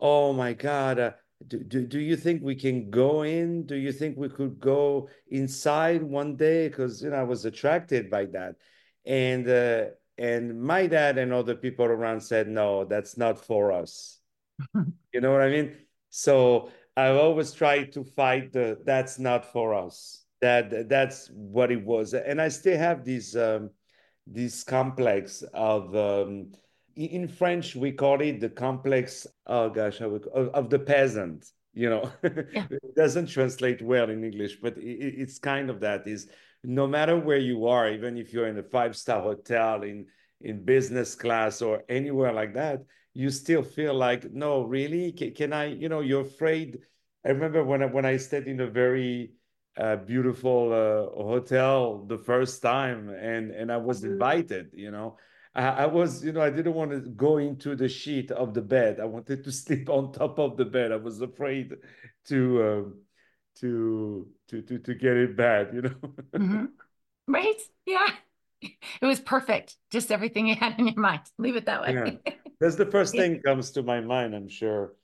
"Oh 0.00 0.32
my 0.32 0.52
God." 0.54 0.98
Uh, 0.98 1.12
do, 1.46 1.62
do, 1.62 1.86
do 1.86 2.00
you 2.00 2.16
think 2.16 2.42
we 2.42 2.56
can 2.56 2.90
go 2.90 3.22
in? 3.22 3.64
Do 3.64 3.76
you 3.76 3.92
think 3.92 4.16
we 4.16 4.28
could 4.28 4.58
go 4.58 5.08
inside 5.28 6.02
one 6.02 6.34
day? 6.36 6.68
Because 6.68 7.02
you 7.02 7.10
know 7.10 7.16
I 7.16 7.22
was 7.22 7.44
attracted 7.44 8.10
by 8.10 8.24
that, 8.26 8.56
and 9.04 9.48
uh, 9.48 9.84
and 10.18 10.60
my 10.60 10.86
dad 10.86 11.18
and 11.18 11.32
other 11.32 11.54
people 11.54 11.86
around 11.86 12.20
said 12.20 12.48
no 12.48 12.84
that's 12.84 13.16
not 13.16 13.38
for 13.38 13.72
us. 13.72 14.20
You 15.12 15.22
know 15.22 15.32
what 15.32 15.42
i 15.42 15.48
mean? 15.48 15.76
So 16.10 16.70
i've 16.96 17.16
always 17.16 17.52
tried 17.52 17.92
to 17.92 18.04
fight 18.04 18.52
the 18.52 18.78
that's 18.84 19.18
not 19.18 19.44
for 19.52 19.74
us. 19.74 20.24
That 20.40 20.88
that's 20.88 21.28
what 21.32 21.72
it 21.72 21.84
was. 21.84 22.14
And 22.14 22.40
i 22.40 22.48
still 22.48 22.78
have 22.78 23.04
this 23.04 23.34
um, 23.36 23.70
this 24.26 24.62
complex 24.64 25.42
of 25.54 25.94
um, 25.96 26.52
in 26.96 27.28
french 27.28 27.76
we 27.76 27.92
call 27.92 28.20
it 28.20 28.40
the 28.40 28.48
complex 28.48 29.26
oh 29.46 29.70
gosh 29.70 30.00
of, 30.00 30.26
of 30.34 30.68
the 30.68 30.78
peasant 30.78 31.46
you 31.72 31.88
know? 31.88 32.10
Yeah. 32.22 32.66
it 32.70 32.96
doesn't 32.96 33.28
translate 33.28 33.80
well 33.80 34.10
in 34.10 34.24
english 34.24 34.56
but 34.60 34.76
it, 34.76 35.14
it's 35.22 35.38
kind 35.38 35.70
of 35.70 35.80
that 35.80 36.06
is 36.08 36.28
no 36.64 36.86
matter 36.86 37.16
where 37.16 37.38
you 37.38 37.66
are, 37.66 37.90
even 37.90 38.16
if 38.16 38.32
you're 38.32 38.48
in 38.48 38.58
a 38.58 38.62
five 38.62 38.96
star 38.96 39.22
hotel 39.22 39.82
in 39.82 40.06
in 40.40 40.64
business 40.64 41.14
class 41.14 41.60
or 41.62 41.82
anywhere 41.88 42.32
like 42.32 42.54
that, 42.54 42.84
you 43.12 43.30
still 43.30 43.62
feel 43.62 43.94
like, 43.94 44.32
no, 44.32 44.62
really, 44.62 45.10
can, 45.12 45.34
can 45.34 45.52
I? 45.52 45.66
You 45.66 45.88
know, 45.88 46.00
you're 46.00 46.22
afraid. 46.22 46.78
I 47.24 47.30
remember 47.30 47.64
when 47.64 47.82
I, 47.82 47.86
when 47.86 48.04
I 48.04 48.16
stayed 48.16 48.46
in 48.46 48.60
a 48.60 48.66
very 48.66 49.32
uh, 49.76 49.96
beautiful 49.96 50.72
uh, 50.72 51.22
hotel 51.22 52.04
the 52.06 52.18
first 52.18 52.62
time, 52.62 53.08
and 53.10 53.50
and 53.50 53.72
I 53.72 53.78
was 53.78 54.02
mm-hmm. 54.02 54.12
invited. 54.12 54.70
You 54.72 54.90
know, 54.90 55.16
I, 55.54 55.86
was, 55.86 56.24
you 56.24 56.30
know, 56.32 56.40
I 56.40 56.50
didn't 56.50 56.74
want 56.74 56.92
to 56.92 57.00
go 57.00 57.38
into 57.38 57.74
the 57.74 57.88
sheet 57.88 58.30
of 58.30 58.54
the 58.54 58.62
bed. 58.62 59.00
I 59.00 59.04
wanted 59.06 59.42
to 59.44 59.52
sleep 59.62 59.88
on 59.88 60.12
top 60.12 60.38
of 60.38 60.56
the 60.56 60.64
bed. 60.64 60.92
I 60.92 60.96
was 60.96 61.20
afraid 61.20 61.74
to. 62.26 62.62
Uh, 62.62 62.82
to 63.60 64.28
to 64.48 64.62
to 64.62 64.78
to 64.78 64.94
get 64.94 65.16
it 65.16 65.36
bad, 65.36 65.70
you 65.72 65.82
know. 65.82 65.90
mm-hmm. 66.34 66.64
Right? 67.26 67.60
Yeah. 67.86 68.08
It 68.60 69.06
was 69.06 69.20
perfect. 69.20 69.76
Just 69.92 70.10
everything 70.10 70.48
you 70.48 70.56
had 70.56 70.78
in 70.78 70.88
your 70.88 70.98
mind. 70.98 71.20
Leave 71.38 71.56
it 71.56 71.66
that 71.66 71.82
way. 71.82 72.20
Yeah. 72.26 72.32
That's 72.60 72.74
the 72.74 72.86
first 72.86 73.14
thing 73.14 73.40
comes 73.42 73.70
to 73.72 73.82
my 73.82 74.00
mind. 74.00 74.34
I'm 74.34 74.48
sure 74.48 74.94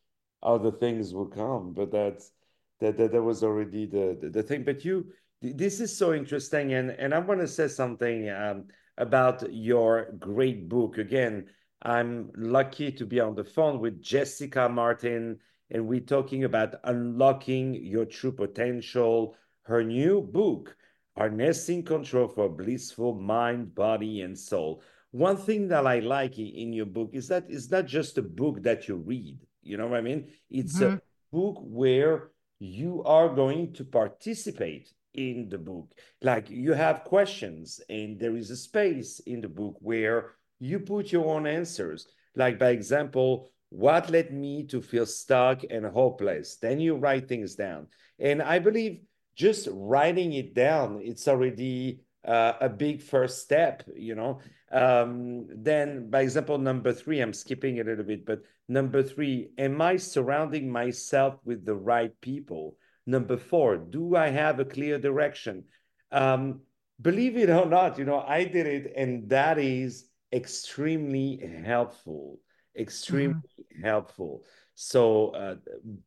other 0.43 0.73
things 0.73 1.15
will 1.15 1.27
come, 1.27 1.73
but 1.73 1.93
that's 1.93 2.33
that 2.81 2.97
that, 2.99 3.13
that 3.13 3.23
was 3.23 3.45
already 3.45 3.87
the, 3.87 4.19
the, 4.21 4.29
the 4.29 4.43
thing. 4.43 4.65
But 4.65 4.85
you, 4.85 5.13
this 5.41 5.79
is 5.79 5.97
so 5.97 6.15
interesting, 6.15 6.73
and 6.75 6.91
and 6.91 7.15
I 7.15 7.21
want 7.21 7.41
to 7.41 7.47
say 7.49 7.69
something 7.69 8.29
um, 8.29 8.65
about 8.99 9.53
your 9.53 10.11
great 10.19 10.69
book. 10.69 10.99
Again, 10.99 11.47
I'm 11.83 12.33
lucky 12.37 12.91
to 12.91 13.07
be 13.07 13.21
on 13.21 13.37
the 13.37 13.45
phone 13.45 13.79
with 13.79 14.03
Jessica 14.03 14.69
Martin 14.69 15.39
and 15.71 15.87
we're 15.87 16.01
talking 16.01 16.45
about 16.45 16.75
unlocking 16.85 17.75
your 17.75 18.05
true 18.05 18.33
potential. 18.33 19.37
Her 19.63 19.83
new 19.83 20.21
book, 20.21 20.77
Harnessing 21.17 21.85
Control 21.85 22.29
for 22.29 22.49
Blissful 22.49 23.15
Mind, 23.15 23.75
Body, 23.75 24.21
and 24.21 24.39
Soul. 24.39 24.83
One 25.11 25.37
thing 25.37 25.69
that 25.69 25.87
I 25.87 26.01
like 26.01 26.39
in 26.39 26.73
your 26.73 26.87
book 26.87 27.11
is 27.13 27.29
that 27.29 27.47
it's 27.49 27.71
not 27.71 27.87
just 27.87 28.19
a 28.19 28.23
book 28.23 28.63
that 28.63 28.89
you 28.89 28.97
read. 28.97 29.39
You 29.63 29.77
know 29.77 29.87
what 29.87 29.99
I 29.99 30.03
mean? 30.03 30.33
It's 30.51 30.81
mm-hmm. 30.81 30.97
a 30.97 31.01
book 31.33 31.59
where 31.63 32.31
you 32.59 33.03
are 33.05 33.29
going 33.29 33.73
to 33.75 33.85
participate 33.85 34.93
in 35.15 35.49
the 35.49 35.59
book. 35.59 35.95
Like 36.21 36.51
you 36.51 36.73
have 36.73 37.05
questions, 37.05 37.81
and 37.89 38.19
there 38.19 38.37
is 38.37 38.51
a 38.51 38.57
space 38.57 39.21
in 39.21 39.41
the 39.41 39.49
book 39.49 39.77
where 39.81 40.33
you 40.59 40.81
put 40.81 41.13
your 41.13 41.27
own 41.27 41.47
answers. 41.47 42.09
Like, 42.37 42.59
by 42.59 42.71
example, 42.71 43.51
what 43.75 44.09
led 44.09 44.33
me 44.33 44.63
to 44.63 44.81
feel 44.81 45.05
stuck 45.05 45.65
and 45.69 45.85
hopeless? 45.85 46.57
Then 46.57 46.79
you 46.79 46.95
write 46.95 47.27
things 47.27 47.57
down. 47.57 47.89
And 48.21 48.41
I 48.41 48.61
believe 48.61 49.01
just 49.35 49.67
writing 49.73 50.33
it 50.35 50.55
down, 50.55 51.01
it's 51.03 51.27
already 51.27 51.99
uh, 52.25 52.53
a 52.61 52.69
big 52.69 53.03
first 53.03 53.43
step, 53.43 53.83
you 53.97 54.15
know. 54.15 54.39
Um, 54.71 55.49
then, 55.51 56.09
by 56.09 56.21
example, 56.21 56.57
number 56.57 56.93
three, 56.93 57.21
I'm 57.21 57.33
skipping 57.33 57.81
a 57.81 57.85
little 57.85 58.05
bit, 58.05 58.25
but 58.25 58.43
number 58.69 59.03
three, 59.03 59.51
am 59.59 59.83
I 59.83 59.97
surrounding 59.97 60.71
myself 60.71 61.41
with 61.45 61.67
the 61.67 61.75
right 61.75 62.13
people? 62.21 62.77
Number 63.07 63.37
four, 63.37 63.77
do 63.77 64.15
I 64.15 64.29
have 64.29 64.61
a 64.61 64.65
clear 64.65 65.01
direction? 65.01 65.65
Um, 66.13 66.61
believe 67.03 67.37
it 67.37 67.51
or 67.51 67.67
not, 67.67 67.99
you 67.99 68.05
know, 68.05 68.21
I 68.21 68.45
did 68.45 68.69
it, 68.69 68.93
and 68.97 69.29
that 69.31 69.59
is 69.59 70.11
extremely 70.33 71.43
helpful 71.65 72.39
extremely 72.77 73.35
mm-hmm. 73.35 73.85
helpful. 73.85 74.45
So, 74.75 75.29
uh, 75.31 75.57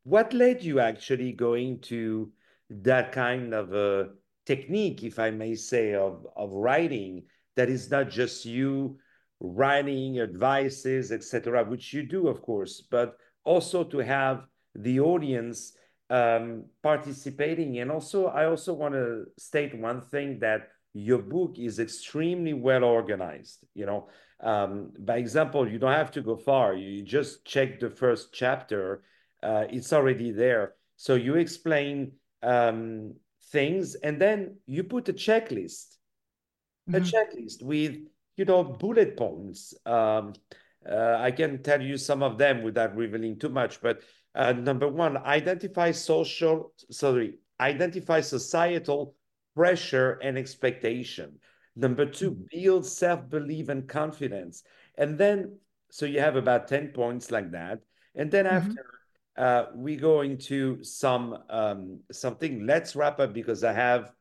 what 0.03 0.33
led 0.33 0.63
you 0.63 0.79
actually 0.79 1.31
going 1.31 1.79
to 1.81 2.31
that 2.69 3.11
kind 3.11 3.53
of 3.53 3.73
a 3.73 4.09
technique, 4.45 5.03
if 5.03 5.19
I 5.19 5.31
may 5.31 5.55
say, 5.55 5.93
of 5.93 6.25
of 6.35 6.51
writing 6.51 7.23
that 7.55 7.69
is 7.69 7.89
not 7.89 8.09
just 8.09 8.45
you 8.45 8.97
writing 9.39 10.19
advices, 10.19 11.11
etc., 11.11 11.63
which 11.63 11.93
you 11.93 12.03
do, 12.03 12.27
of 12.27 12.41
course, 12.41 12.81
but 12.89 13.17
also 13.43 13.83
to 13.83 13.99
have 13.99 14.45
the 14.75 14.99
audience 14.99 15.73
um, 16.09 16.65
participating. 16.81 17.79
And 17.79 17.91
also, 17.91 18.27
I 18.27 18.45
also 18.45 18.73
want 18.73 18.93
to 18.93 19.25
state 19.37 19.77
one 19.77 20.01
thing 20.01 20.39
that 20.39 20.69
your 20.93 21.19
book 21.19 21.57
is 21.57 21.79
extremely 21.79 22.53
well 22.53 22.83
organized. 22.83 23.65
You 23.73 23.85
know, 23.85 24.09
um, 24.39 24.91
by 24.99 25.17
example, 25.17 25.67
you 25.67 25.79
don't 25.79 25.93
have 25.93 26.11
to 26.11 26.21
go 26.21 26.35
far. 26.35 26.75
You 26.75 27.01
just 27.01 27.45
check 27.45 27.79
the 27.79 27.89
first 27.89 28.33
chapter; 28.33 29.03
uh, 29.41 29.65
it's 29.69 29.93
already 29.93 30.31
there. 30.31 30.75
So 30.95 31.15
you 31.15 31.35
explain 31.35 32.13
um, 32.43 33.15
things, 33.51 33.95
and 33.95 34.21
then 34.21 34.57
you 34.65 34.83
put 34.83 35.09
a 35.09 35.13
checklist, 35.13 35.97
mm-hmm. 36.89 36.95
a 36.95 36.99
checklist 36.99 37.63
with 37.63 37.97
you 38.35 38.45
know 38.45 38.63
bullet 38.63 39.17
points. 39.17 39.73
Um, 39.85 40.33
uh, 40.89 41.17
I 41.19 41.31
can 41.31 41.63
tell 41.63 41.81
you 41.81 41.97
some 41.97 42.23
of 42.23 42.37
them 42.37 42.63
without 42.63 42.95
revealing 42.95 43.39
too 43.39 43.49
much, 43.49 43.81
but 43.81 44.01
uh, 44.35 44.53
number 44.53 44.87
one, 44.87 45.17
identify 45.17 45.91
social, 45.91 46.71
sorry, 46.91 47.39
identify 47.59 48.21
societal 48.21 49.15
pressure 49.55 50.19
and 50.21 50.37
expectation. 50.37 51.39
Number 51.77 52.07
two, 52.07 52.31
mm-hmm. 52.31 52.43
build 52.51 52.85
self 52.85 53.29
belief 53.29 53.69
and 53.69 53.87
confidence. 53.87 54.63
And 54.97 55.17
then, 55.17 55.57
so 55.89 56.05
you 56.05 56.19
have 56.19 56.35
about 56.35 56.67
10 56.67 56.89
points 56.89 57.29
like 57.29 57.51
that. 57.51 57.79
And 58.15 58.31
then 58.31 58.45
mm-hmm. 58.45 58.55
after, 58.55 58.85
uh, 59.37 59.65
we 59.75 59.95
go 59.95 60.21
into 60.21 60.83
some 60.83 61.37
um, 61.49 61.99
something. 62.11 62.65
Let's 62.65 62.95
wrap 62.95 63.19
up 63.19 63.33
because 63.33 63.63
I 63.63 63.73
have 63.73 64.11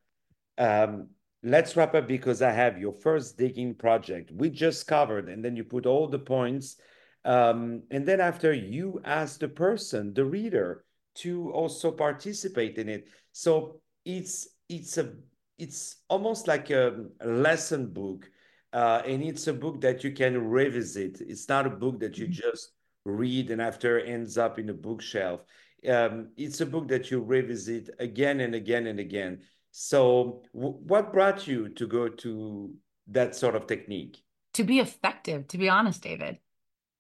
um, 0.58 1.08
let's 1.42 1.74
wrap 1.76 1.94
up 1.94 2.06
because 2.06 2.42
I 2.42 2.50
have 2.50 2.78
your 2.78 2.92
first 2.92 3.38
digging 3.38 3.74
project. 3.74 4.30
We 4.30 4.50
just 4.50 4.86
covered, 4.86 5.30
and 5.30 5.42
then 5.42 5.56
you 5.56 5.64
put 5.64 5.86
all 5.86 6.08
the 6.08 6.18
points. 6.18 6.76
Um, 7.24 7.84
and 7.90 8.06
then 8.06 8.20
after 8.20 8.52
you 8.52 9.00
ask 9.04 9.40
the 9.40 9.48
person, 9.48 10.12
the 10.12 10.24
reader, 10.24 10.84
to 11.16 11.50
also 11.52 11.90
participate 11.90 12.76
in 12.76 12.90
it. 12.90 13.08
So 13.32 13.80
it's 14.04 14.48
it's 14.68 14.98
a 14.98 15.14
it's 15.58 15.96
almost 16.08 16.46
like 16.46 16.70
a, 16.70 17.06
lesson 17.24 17.86
book, 17.86 18.30
uh, 18.72 19.02
and 19.06 19.22
it's 19.22 19.46
a 19.46 19.52
book 19.52 19.80
that 19.80 20.04
you 20.04 20.12
can 20.12 20.48
revisit. 20.48 21.20
It's 21.20 21.48
not 21.48 21.66
a 21.66 21.70
book 21.70 22.00
that 22.00 22.18
you 22.18 22.26
mm-hmm. 22.26 22.50
just 22.50 22.72
read 23.04 23.50
and 23.50 23.62
after 23.62 24.00
ends 24.00 24.36
up 24.36 24.58
in 24.58 24.68
a 24.68 24.74
bookshelf. 24.74 25.42
Um, 25.88 26.30
it's 26.36 26.60
a 26.60 26.66
book 26.66 26.88
that 26.88 27.10
you 27.10 27.22
revisit 27.22 27.90
again 27.98 28.40
and 28.40 28.54
again 28.54 28.86
and 28.86 28.98
again. 28.98 29.42
So, 29.70 30.42
what 30.52 31.12
brought 31.12 31.46
you 31.46 31.68
to 31.70 31.86
go 31.86 32.08
to 32.08 32.74
that 33.08 33.36
sort 33.36 33.54
of 33.54 33.66
technique? 33.66 34.18
To 34.54 34.64
be 34.64 34.80
effective, 34.80 35.48
to 35.48 35.58
be 35.58 35.68
honest, 35.68 36.02
David. 36.02 36.38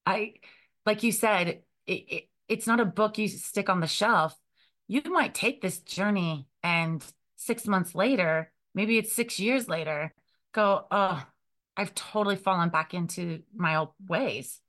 I, 0.04 0.34
like 0.84 1.02
you 1.02 1.10
said, 1.10 1.48
it, 1.48 1.64
it, 1.86 2.28
it's 2.48 2.66
not 2.66 2.80
a 2.80 2.84
book 2.84 3.18
you 3.18 3.28
stick 3.28 3.68
on 3.68 3.80
the 3.80 3.86
shelf. 3.86 4.38
You 4.88 5.02
might 5.06 5.34
take 5.34 5.62
this 5.62 5.78
journey 5.80 6.46
and 6.62 7.02
six 7.36 7.66
months 7.66 7.94
later, 7.94 8.52
maybe 8.74 8.98
it's 8.98 9.12
six 9.12 9.38
years 9.38 9.68
later, 9.68 10.14
go, 10.52 10.86
oh, 10.90 11.24
I've 11.76 11.94
totally 11.94 12.36
fallen 12.36 12.70
back 12.70 12.94
into 12.94 13.42
my 13.54 13.76
old 13.76 13.90
ways. 14.08 14.60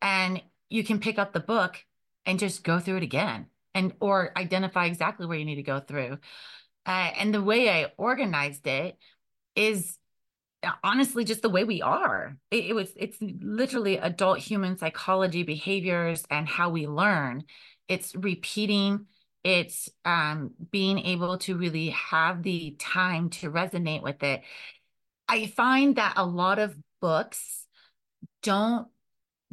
And 0.00 0.42
you 0.68 0.84
can 0.84 1.00
pick 1.00 1.18
up 1.18 1.32
the 1.32 1.40
book 1.40 1.76
and 2.24 2.38
just 2.38 2.64
go 2.64 2.78
through 2.78 2.98
it 2.98 3.02
again 3.02 3.46
and 3.74 3.92
or 4.00 4.32
identify 4.36 4.86
exactly 4.86 5.26
where 5.26 5.38
you 5.38 5.44
need 5.44 5.56
to 5.56 5.62
go 5.62 5.80
through 5.80 6.18
uh, 6.86 7.10
and 7.18 7.34
the 7.34 7.42
way 7.42 7.68
I 7.68 7.92
organized 7.98 8.66
it 8.66 8.96
is 9.56 9.98
uh, 10.62 10.70
honestly 10.84 11.24
just 11.24 11.42
the 11.42 11.50
way 11.50 11.64
we 11.64 11.82
are. 11.82 12.36
It, 12.52 12.66
it, 12.66 12.72
was 12.74 12.92
it's 12.96 13.18
literally 13.20 13.98
adult 13.98 14.38
human 14.38 14.78
psychology, 14.78 15.42
behaviors, 15.42 16.24
and 16.30 16.48
how 16.48 16.70
we 16.70 16.86
learn. 16.86 17.42
It's 17.88 18.14
repeating. 18.14 19.06
It's 19.46 19.88
um, 20.04 20.54
being 20.72 20.98
able 20.98 21.38
to 21.38 21.56
really 21.56 21.90
have 21.90 22.42
the 22.42 22.74
time 22.80 23.30
to 23.30 23.48
resonate 23.48 24.02
with 24.02 24.24
it. 24.24 24.42
I 25.28 25.46
find 25.46 25.94
that 25.94 26.14
a 26.16 26.26
lot 26.26 26.58
of 26.58 26.76
books 27.00 27.64
don't. 28.42 28.88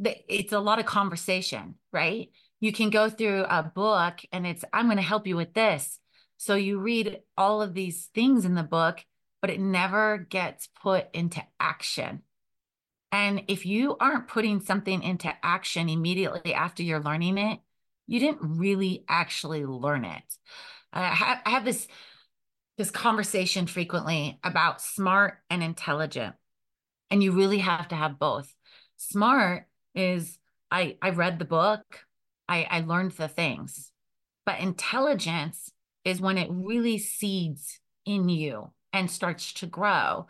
It's 0.00 0.52
a 0.52 0.58
lot 0.58 0.80
of 0.80 0.86
conversation, 0.86 1.76
right? 1.92 2.30
You 2.58 2.72
can 2.72 2.90
go 2.90 3.08
through 3.08 3.44
a 3.44 3.62
book 3.62 4.18
and 4.32 4.44
it's, 4.44 4.64
I'm 4.72 4.86
going 4.86 4.96
to 4.96 5.02
help 5.02 5.28
you 5.28 5.36
with 5.36 5.54
this 5.54 6.00
so 6.38 6.56
you 6.56 6.80
read 6.80 7.20
all 7.36 7.62
of 7.62 7.72
these 7.72 8.06
things 8.16 8.44
in 8.44 8.56
the 8.56 8.64
book, 8.64 9.04
but 9.40 9.50
it 9.50 9.60
never 9.60 10.18
gets 10.18 10.68
put 10.82 11.06
into 11.14 11.40
action. 11.60 12.22
And 13.12 13.44
if 13.46 13.64
you 13.64 13.96
aren't 14.00 14.26
putting 14.26 14.58
something 14.58 15.04
into 15.04 15.32
action 15.40 15.88
immediately 15.88 16.52
after 16.52 16.82
you're 16.82 16.98
learning 17.00 17.38
it, 17.38 17.60
you 18.06 18.20
didn't 18.20 18.58
really 18.58 19.04
actually 19.08 19.64
learn 19.64 20.04
it. 20.04 20.22
I 20.92 21.06
have, 21.06 21.38
I 21.44 21.50
have 21.50 21.64
this 21.64 21.88
this 22.76 22.90
conversation 22.90 23.66
frequently 23.66 24.40
about 24.42 24.80
smart 24.80 25.38
and 25.48 25.62
intelligent, 25.62 26.34
and 27.10 27.22
you 27.22 27.32
really 27.32 27.58
have 27.58 27.88
to 27.88 27.94
have 27.94 28.18
both. 28.18 28.52
Smart 28.96 29.66
is 29.94 30.38
I 30.70 30.96
I 31.00 31.10
read 31.10 31.38
the 31.38 31.44
book, 31.44 32.04
I 32.48 32.66
I 32.70 32.80
learned 32.80 33.12
the 33.12 33.28
things, 33.28 33.92
but 34.44 34.60
intelligence 34.60 35.70
is 36.04 36.20
when 36.20 36.38
it 36.38 36.48
really 36.50 36.98
seeds 36.98 37.80
in 38.04 38.28
you 38.28 38.72
and 38.92 39.10
starts 39.10 39.52
to 39.54 39.66
grow. 39.66 40.26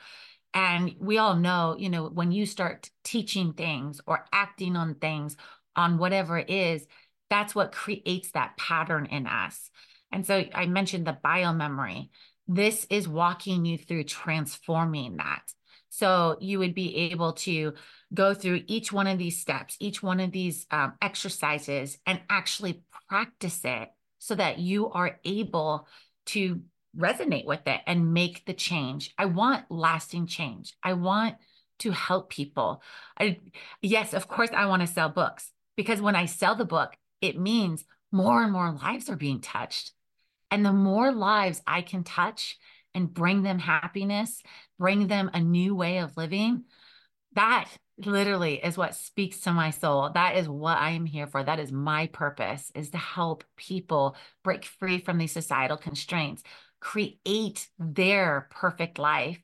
And 0.55 0.95
we 1.01 1.19
all 1.19 1.35
know, 1.35 1.75
you 1.77 1.91
know, 1.91 2.07
when 2.07 2.31
you 2.31 2.47
start 2.47 2.91
teaching 3.03 3.53
things 3.53 4.01
or 4.07 4.25
acting 4.33 4.77
on 4.77 4.95
things, 4.95 5.37
on 5.75 5.99
whatever 5.99 6.39
it 6.39 6.49
is, 6.49 6.87
that's 7.35 7.53
what 7.53 7.73
creates 7.73 8.31
that 8.31 8.57
pattern 8.57 9.07
in 9.07 9.27
us. 9.27 9.68
And 10.12 10.25
so 10.25 10.44
I 10.55 10.66
mentioned 10.66 11.05
the 11.05 11.18
bio 11.20 11.53
memory. 11.53 12.11
This 12.47 12.87
is 12.90 13.09
walking 13.09 13.64
you 13.64 13.77
through 13.77 14.05
transforming 14.05 15.16
that. 15.16 15.42
So 15.88 16.37
you 16.40 16.61
would 16.61 16.77
be 16.77 16.94
able 17.11 17.33
to 17.33 17.75
go 18.12 18.35
through 18.35 18.62
each 18.68 18.92
one 18.92 19.09
of 19.09 19.18
these 19.18 19.40
steps, 19.40 19.77
each 19.81 20.01
one 20.01 20.20
of 20.20 20.31
these 20.31 20.64
um, 20.70 20.92
exercises, 21.03 21.99
and 22.07 22.20
actually 22.31 22.85
practice 23.09 23.61
it 23.64 23.88
so 24.20 24.37
that 24.37 24.61
you 24.61 24.90
are 24.90 25.18
able 25.25 25.88
to 26.27 26.62
resonate 26.97 27.47
with 27.47 27.66
it 27.66 27.81
and 27.85 28.14
make 28.14 28.47
the 28.47 28.55
change. 28.55 29.12
I 29.18 29.25
want 29.25 29.64
lasting 29.70 30.29
change. 30.29 30.75
I 30.85 30.92
want 30.92 31.35
to 31.81 31.90
help 31.90 32.31
people. 32.31 32.81
I 33.18 33.40
yes, 33.83 34.14
of 34.14 34.29
course 34.29 34.51
I 34.55 34.66
want 34.66 34.83
to 34.83 34.87
sell 34.87 35.09
books 35.09 35.51
because 35.77 36.01
when 36.01 36.14
I 36.14 36.27
sell 36.27 36.55
the 36.55 36.64
book, 36.64 36.94
it 37.25 37.39
means 37.39 37.85
more 38.13 38.43
and 38.43 38.53
more 38.53 38.73
lives 38.73 39.09
are 39.09 39.17
being 39.17 39.41
touched. 39.41 39.93
And 40.51 40.65
the 40.65 40.73
more 40.73 41.13
lives 41.13 41.63
I 41.67 41.83
can 41.83 42.05
touch 42.05 42.59
and 42.95 43.13
bring 43.13 43.43
them 43.43 43.59
happiness, 43.59 44.43
bring 44.79 45.09
them 45.09 45.31
a 45.35 45.41
new 45.41 45.75
way 45.75 45.99
of 45.99 46.17
living, 46.17 46.65
that 47.35 47.69
literally 47.99 48.65
is 48.65 48.77
what 48.77 48.95
speaks 48.95 49.41
to 49.41 49.53
my 49.53 49.71
soul. 49.71 50.11
That 50.13 50.37
is 50.37 50.49
what 50.49 50.79
i 50.79 50.91
am 50.91 51.07
here 51.07 51.27
for. 51.27 51.43
That 51.43 51.59
is 51.59 51.73
my 51.73 52.07
purpose 52.09 52.71
is 52.75 52.91
to 52.91 52.99
help 52.99 53.45
people 53.57 54.17
break 54.43 54.65
free 54.65 54.99
from 54.99 55.19
these 55.19 55.33
societal 55.33 55.77
constraints 55.77 56.43
create 56.85 57.69
their 57.79 58.47
perfect 58.51 58.99
life. 58.99 59.43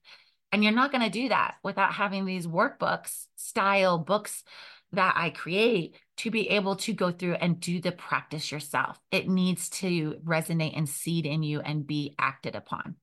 And 0.53 0.63
you're 0.63 0.73
not 0.73 0.93
going 0.93 1.05
to 1.05 1.11
do 1.11 1.31
that 1.31 1.55
without 1.65 1.95
having 1.95 2.27
these 2.27 2.47
workbooks 2.47 3.27
style 3.37 3.99
books 3.99 4.45
that 4.93 5.15
i 5.17 5.31
create 5.31 5.97
to 6.17 6.31
be 6.31 6.49
able 6.51 6.77
to 6.77 6.93
go 6.93 7.11
through 7.11 7.35
and 7.35 7.61
do 7.61 7.81
the 7.81 7.93
practice 7.93 8.51
yourself 8.51 8.99
it 9.11 9.29
needs 9.29 9.69
to 9.69 10.15
resonate 10.25 10.77
and 10.77 10.89
seed 10.89 11.27
in 11.27 11.43
you 11.43 11.61
and 11.61 11.87
be 11.87 12.15
acted 12.19 12.55
upon 12.55 12.97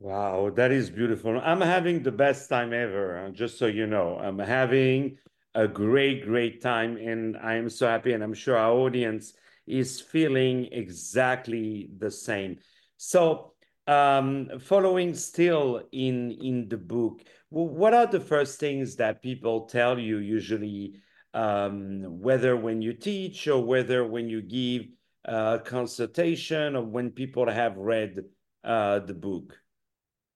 Wow, 0.00 0.50
that 0.56 0.70
is 0.70 0.90
beautiful. 0.90 1.40
I'm 1.40 1.60
having 1.60 2.02
the 2.02 2.12
best 2.12 2.48
time 2.50 2.72
ever, 2.72 3.30
just 3.32 3.58
so 3.58 3.66
you 3.66 3.86
know. 3.86 4.18
I'm 4.18 4.38
having 4.38 5.16
a 5.54 5.66
great, 5.66 6.24
great 6.24 6.60
time, 6.60 6.96
and 6.96 7.36
I'm 7.38 7.70
so 7.70 7.86
happy, 7.86 8.12
and 8.12 8.22
I'm 8.22 8.34
sure 8.34 8.56
our 8.56 8.72
audience 8.72 9.32
is 9.66 10.00
feeling 10.00 10.66
exactly 10.72 11.88
the 11.96 12.10
same. 12.10 12.58
So, 12.98 13.53
um, 13.86 14.48
following 14.60 15.14
still 15.14 15.82
in 15.92 16.30
in 16.30 16.68
the 16.68 16.76
book, 16.78 17.22
what 17.50 17.94
are 17.94 18.06
the 18.06 18.20
first 18.20 18.58
things 18.58 18.96
that 18.96 19.22
people 19.22 19.66
tell 19.66 19.98
you 19.98 20.18
usually, 20.18 20.94
um, 21.34 22.02
whether 22.20 22.56
when 22.56 22.82
you 22.82 22.94
teach 22.94 23.46
or 23.48 23.62
whether 23.62 24.06
when 24.06 24.28
you 24.28 24.42
give 24.42 24.86
a 25.24 25.60
consultation 25.64 26.76
or 26.76 26.84
when 26.84 27.10
people 27.10 27.48
have 27.50 27.76
read 27.76 28.24
uh, 28.64 29.00
the 29.00 29.14
book? 29.14 29.58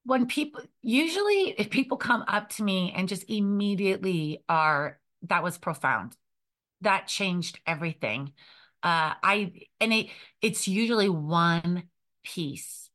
when 0.04 0.24
people 0.24 0.62
usually 0.80 1.54
if 1.58 1.68
people 1.68 1.98
come 1.98 2.24
up 2.28 2.48
to 2.48 2.62
me 2.62 2.94
and 2.96 3.08
just 3.08 3.24
immediately 3.28 4.42
are 4.48 4.98
that 5.22 5.42
was 5.42 5.58
profound. 5.58 6.16
That 6.80 7.08
changed 7.08 7.60
everything. 7.66 8.32
Uh 8.82 9.12
i 9.22 9.52
and 9.80 9.92
it 9.92 10.06
it's 10.40 10.66
usually 10.66 11.08
one 11.10 11.84
piece 12.24 12.87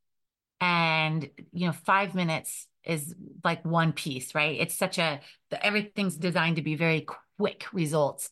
and 0.64 1.30
you 1.52 1.68
know 1.68 1.74
5 1.74 2.16
minutes 2.16 2.68
is 2.86 3.14
like 3.44 3.66
one 3.66 3.92
piece 3.92 4.34
right? 4.34 4.58
It's 4.60 4.76
such 4.76 4.98
a 4.98 5.20
everything's 5.52 6.16
designed 6.18 6.56
to 6.56 6.62
be 6.62 6.76
very 6.76 7.06
quick 7.38 7.66
results. 7.74 8.30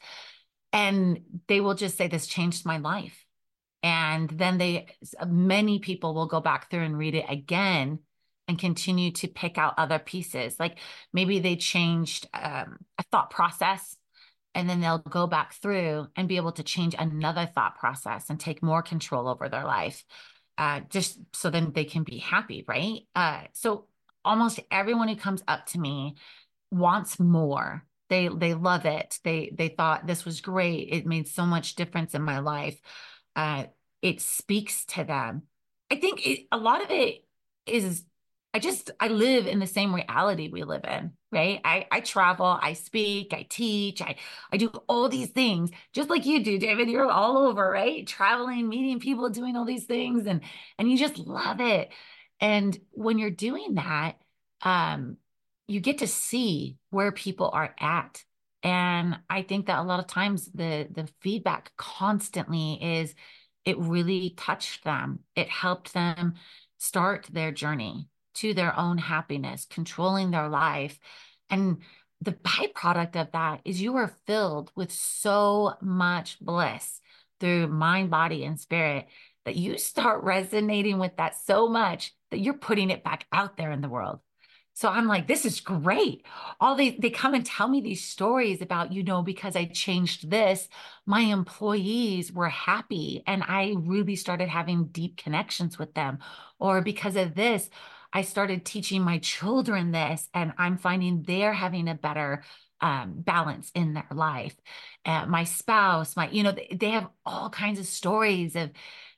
And 0.73 1.19
they 1.47 1.59
will 1.59 1.73
just 1.73 1.97
say 1.97 2.07
this 2.07 2.27
changed 2.27 2.65
my 2.65 2.77
life. 2.77 3.25
And 3.83 4.29
then 4.29 4.57
they 4.57 4.87
many 5.27 5.79
people 5.79 6.13
will 6.13 6.27
go 6.27 6.39
back 6.39 6.69
through 6.69 6.83
and 6.83 6.97
read 6.97 7.15
it 7.15 7.25
again 7.27 7.99
and 8.47 8.57
continue 8.57 9.11
to 9.11 9.27
pick 9.27 9.57
out 9.57 9.73
other 9.77 9.99
pieces. 9.99 10.55
Like 10.59 10.77
maybe 11.11 11.39
they 11.39 11.57
changed 11.57 12.27
um, 12.33 12.77
a 12.97 13.03
thought 13.11 13.29
process 13.29 13.97
and 14.55 14.69
then 14.69 14.79
they'll 14.79 14.99
go 14.99 15.27
back 15.27 15.53
through 15.55 16.07
and 16.15 16.27
be 16.27 16.37
able 16.37 16.51
to 16.53 16.63
change 16.63 16.95
another 16.97 17.45
thought 17.45 17.77
process 17.77 18.29
and 18.29 18.39
take 18.39 18.63
more 18.63 18.81
control 18.81 19.27
over 19.27 19.49
their 19.49 19.65
life 19.65 20.03
uh, 20.57 20.81
just 20.89 21.19
so 21.33 21.49
then 21.49 21.71
they 21.73 21.85
can 21.85 22.03
be 22.03 22.17
happy 22.17 22.63
right? 22.67 23.01
Uh, 23.15 23.43
so 23.53 23.85
almost 24.23 24.59
everyone 24.69 25.07
who 25.07 25.15
comes 25.15 25.43
up 25.47 25.65
to 25.67 25.79
me 25.79 26.15
wants 26.71 27.19
more. 27.19 27.85
They 28.09 28.27
they 28.27 28.53
love 28.53 28.85
it. 28.85 29.19
They 29.23 29.53
they 29.57 29.69
thought 29.69 30.05
this 30.05 30.25
was 30.25 30.41
great. 30.41 30.89
It 30.91 31.05
made 31.05 31.27
so 31.27 31.45
much 31.45 31.75
difference 31.75 32.13
in 32.13 32.21
my 32.21 32.39
life. 32.39 32.79
Uh, 33.35 33.65
it 34.01 34.21
speaks 34.21 34.85
to 34.85 35.03
them. 35.03 35.43
I 35.89 35.95
think 35.95 36.25
it, 36.25 36.47
a 36.51 36.57
lot 36.57 36.83
of 36.83 36.91
it 36.91 37.25
is 37.65 38.03
I 38.53 38.59
just 38.59 38.91
I 38.99 39.07
live 39.07 39.47
in 39.47 39.59
the 39.59 39.67
same 39.67 39.95
reality 39.95 40.49
we 40.49 40.63
live 40.63 40.83
in, 40.83 41.13
right? 41.31 41.61
I 41.63 41.87
I 41.89 42.01
travel, 42.01 42.45
I 42.61 42.73
speak, 42.73 43.33
I 43.33 43.43
teach, 43.49 44.01
I 44.01 44.17
I 44.51 44.57
do 44.57 44.67
all 44.89 45.07
these 45.07 45.29
things 45.29 45.71
just 45.93 46.09
like 46.09 46.25
you 46.25 46.43
do, 46.43 46.59
David. 46.59 46.89
You're 46.89 47.09
all 47.09 47.37
over, 47.37 47.69
right? 47.69 48.05
Traveling, 48.05 48.67
meeting 48.67 48.99
people, 48.99 49.29
doing 49.29 49.55
all 49.55 49.63
these 49.65 49.85
things 49.85 50.27
and 50.27 50.41
and 50.77 50.91
you 50.91 50.97
just 50.97 51.17
love 51.17 51.61
it. 51.61 51.91
And 52.41 52.77
when 52.91 53.17
you're 53.19 53.29
doing 53.31 53.75
that, 53.75 54.17
um 54.63 55.17
you 55.67 55.79
get 55.79 55.99
to 55.99 56.07
see 56.07 56.77
where 56.89 57.11
people 57.13 57.49
are 57.53 57.73
at. 57.79 58.23
And 58.63 59.19
I 59.29 59.43
think 59.43 59.67
that 59.67 59.79
a 59.79 59.83
lot 59.83 59.99
of 60.01 60.07
times 60.07 60.51
the 60.53 60.87
the 60.91 61.07
feedback 61.21 61.71
constantly 61.77 62.73
is 62.83 63.15
it 63.65 63.77
really 63.79 64.31
touched 64.31 64.83
them. 64.83 65.19
It 65.35 65.47
helped 65.49 65.93
them 65.93 66.33
start 66.77 67.27
their 67.31 67.51
journey 67.51 68.09
to 68.35 68.53
their 68.53 68.77
own 68.77 68.97
happiness, 68.97 69.65
controlling 69.69 70.31
their 70.31 70.49
life. 70.49 70.99
And 71.49 71.77
the 72.21 72.33
byproduct 72.33 73.15
of 73.15 73.31
that 73.31 73.61
is 73.65 73.81
you 73.81 73.95
are 73.97 74.15
filled 74.25 74.71
with 74.75 74.91
so 74.91 75.73
much 75.81 76.39
bliss 76.39 77.01
through 77.39 77.67
mind, 77.67 78.11
body, 78.11 78.43
and 78.45 78.59
spirit 78.59 79.07
that 79.45 79.55
you 79.55 79.77
start 79.77 80.23
resonating 80.23 80.99
with 80.99 81.17
that 81.17 81.35
so 81.35 81.67
much 81.67 82.13
that 82.29 82.39
you're 82.39 82.53
putting 82.53 82.89
it 82.89 83.03
back 83.03 83.25
out 83.31 83.57
there 83.57 83.71
in 83.71 83.81
the 83.81 83.89
world. 83.89 84.19
So 84.73 84.87
I'm 84.87 85.07
like, 85.07 85.27
this 85.27 85.45
is 85.45 85.59
great. 85.59 86.25
All 86.59 86.75
they 86.75 86.91
they 86.91 87.09
come 87.09 87.33
and 87.33 87.45
tell 87.45 87.67
me 87.67 87.81
these 87.81 88.07
stories 88.07 88.61
about, 88.61 88.93
you 88.93 89.03
know, 89.03 89.21
because 89.21 89.55
I 89.55 89.65
changed 89.65 90.29
this, 90.31 90.69
my 91.05 91.21
employees 91.21 92.31
were 92.31 92.49
happy 92.49 93.21
and 93.27 93.43
I 93.43 93.75
really 93.77 94.15
started 94.15 94.47
having 94.47 94.85
deep 94.85 95.17
connections 95.17 95.77
with 95.77 95.93
them. 95.93 96.19
Or 96.57 96.81
because 96.81 97.15
of 97.17 97.35
this, 97.35 97.69
I 98.13 98.23
started 98.23 98.65
teaching 98.65 99.01
my 99.03 99.19
children 99.19 99.91
this, 99.91 100.27
and 100.33 100.53
I'm 100.57 100.77
finding 100.77 101.23
they're 101.23 101.53
having 101.53 101.87
a 101.87 101.95
better 101.95 102.43
um, 102.81 103.13
balance 103.17 103.71
in 103.75 103.93
their 103.93 104.07
life. 104.11 104.55
Uh, 105.05 105.25
my 105.27 105.43
spouse, 105.43 106.15
my, 106.15 106.29
you 106.29 106.43
know, 106.43 106.51
they, 106.51 106.75
they 106.75 106.89
have 106.89 107.09
all 107.25 107.49
kinds 107.49 107.79
of 107.79 107.85
stories 107.85 108.55
of 108.55 108.71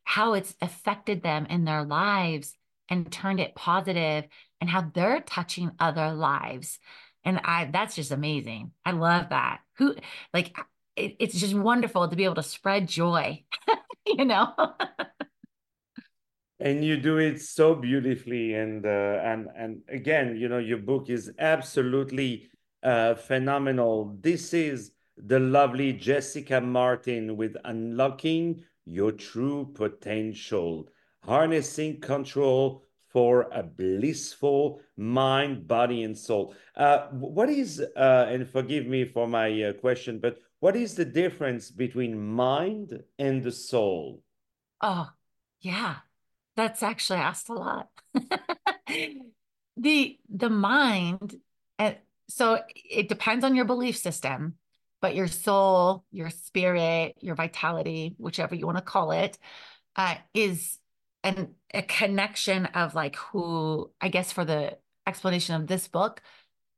how 0.04 0.34
it's 0.34 0.56
affected 0.62 1.24
them 1.24 1.46
in 1.48 1.64
their 1.66 1.84
lives 1.84 2.56
and 2.90 3.12
turned 3.12 3.40
it 3.40 3.56
positive 3.56 4.26
and 4.60 4.70
how 4.70 4.82
they're 4.94 5.22
touching 5.22 5.72
other 5.80 6.12
lives. 6.14 6.80
And 7.24 7.40
I, 7.44 7.66
that's 7.72 7.96
just 7.96 8.12
amazing. 8.12 8.72
I 8.86 8.92
love 8.92 9.30
that. 9.30 9.62
Who, 9.78 9.96
like, 10.34 10.56
it, 10.96 11.16
it's 11.20 11.40
just 11.40 11.56
wonderful 11.56 12.08
to 12.08 12.16
be 12.16 12.26
able 12.26 12.36
to 12.36 12.44
spread 12.44 12.88
joy, 12.88 13.44
you 14.06 14.26
know? 14.26 14.54
and 16.63 16.82
you 16.82 16.95
do 16.95 17.17
it 17.17 17.41
so 17.41 17.76
beautifully. 17.76 18.54
And 18.54 18.86
uh, 18.86 19.19
and 19.21 19.49
and 19.56 19.82
again 19.89 20.38
you 20.38 20.47
know 20.47 20.60
your 20.60 20.78
book 20.78 21.10
is 21.10 21.30
absolutely 21.38 22.47
uh, 22.82 23.15
phenomenal. 23.15 24.17
This 24.21 24.54
is 24.54 24.91
the 25.17 25.39
lovely 25.39 25.93
jessica 25.93 26.62
martin 26.62 27.36
with 27.36 27.56
unlocking 27.65 28.63
your 28.86 29.12
true 29.12 29.71
potential 29.76 30.88
harnessing 31.23 32.02
control 32.02 32.84
for 33.10 33.47
a 33.54 33.62
blissful 33.62 34.82
mind 34.97 35.67
body 35.67 36.04
and 36.04 36.17
soul. 36.17 36.56
Uh, 36.76 37.08
what 37.12 37.49
is 37.49 37.80
uh, 37.95 38.26
and 38.30 38.47
forgive 38.49 38.88
me 38.88 39.06
for 39.06 39.28
my 39.28 39.63
uh, 39.63 39.73
question 39.73 40.17
but 40.17 40.39
what 40.62 40.78
is 40.78 40.95
the 40.95 41.06
difference 41.06 41.69
between 41.69 42.17
mind 42.17 43.04
and 43.19 43.43
the 43.43 43.52
soul? 43.52 44.23
Oh 44.82 45.10
yeah 45.60 45.97
that's 46.56 46.84
actually 46.84 47.20
asked 47.20 47.50
a 47.50 47.54
lot. 47.54 47.89
the 49.78 50.20
the 50.30 50.50
mind, 50.50 51.36
and 51.80 51.98
so 52.30 52.60
it 52.76 53.10
depends 53.10 53.44
on 53.44 53.56
your 53.56 53.66
belief 53.66 53.98
system, 53.98 54.56
but 55.02 55.16
your 55.16 55.28
soul, 55.28 56.06
your 56.12 56.30
spirit, 56.30 57.16
your 57.22 57.36
vitality, 57.36 58.16
whichever 58.18 58.56
you 58.56 58.66
want 58.66 58.78
to 58.78 58.84
call 58.84 59.12
it, 59.12 59.38
uh, 59.96 60.16
is 60.34 60.80
an 61.24 61.56
a 61.74 61.82
connection 61.82 62.66
of 62.68 62.96
like 62.96 63.16
who 63.16 63.92
I 64.00 64.10
guess 64.10 64.32
for 64.32 64.46
the 64.46 64.78
explanation 65.08 65.56
of 65.56 65.68
this 65.68 65.88
book, 65.88 66.22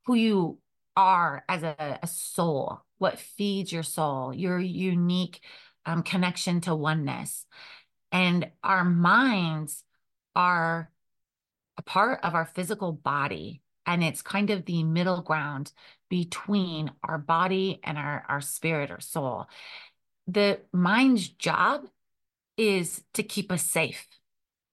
who 0.06 0.14
you 0.14 0.58
are 0.96 1.44
as 1.48 1.62
a, 1.62 1.98
a 2.02 2.06
soul, 2.06 2.80
what 2.98 3.18
feeds 3.18 3.70
your 3.72 3.82
soul, 3.82 4.34
your 4.34 4.58
unique 4.58 5.40
um, 5.84 6.02
connection 6.02 6.60
to 6.62 6.74
oneness. 6.74 7.46
And 8.16 8.50
our 8.64 8.82
minds 8.82 9.84
are 10.34 10.90
a 11.76 11.82
part 11.82 12.20
of 12.22 12.34
our 12.34 12.46
physical 12.46 12.90
body. 12.90 13.60
And 13.84 14.02
it's 14.02 14.22
kind 14.22 14.48
of 14.48 14.64
the 14.64 14.84
middle 14.84 15.20
ground 15.20 15.70
between 16.08 16.90
our 17.04 17.18
body 17.18 17.78
and 17.84 17.98
our, 17.98 18.24
our 18.26 18.40
spirit 18.40 18.90
or 18.90 19.00
soul. 19.00 19.50
The 20.26 20.60
mind's 20.72 21.28
job 21.28 21.88
is 22.56 23.04
to 23.12 23.22
keep 23.22 23.52
us 23.52 23.62
safe. 23.62 24.06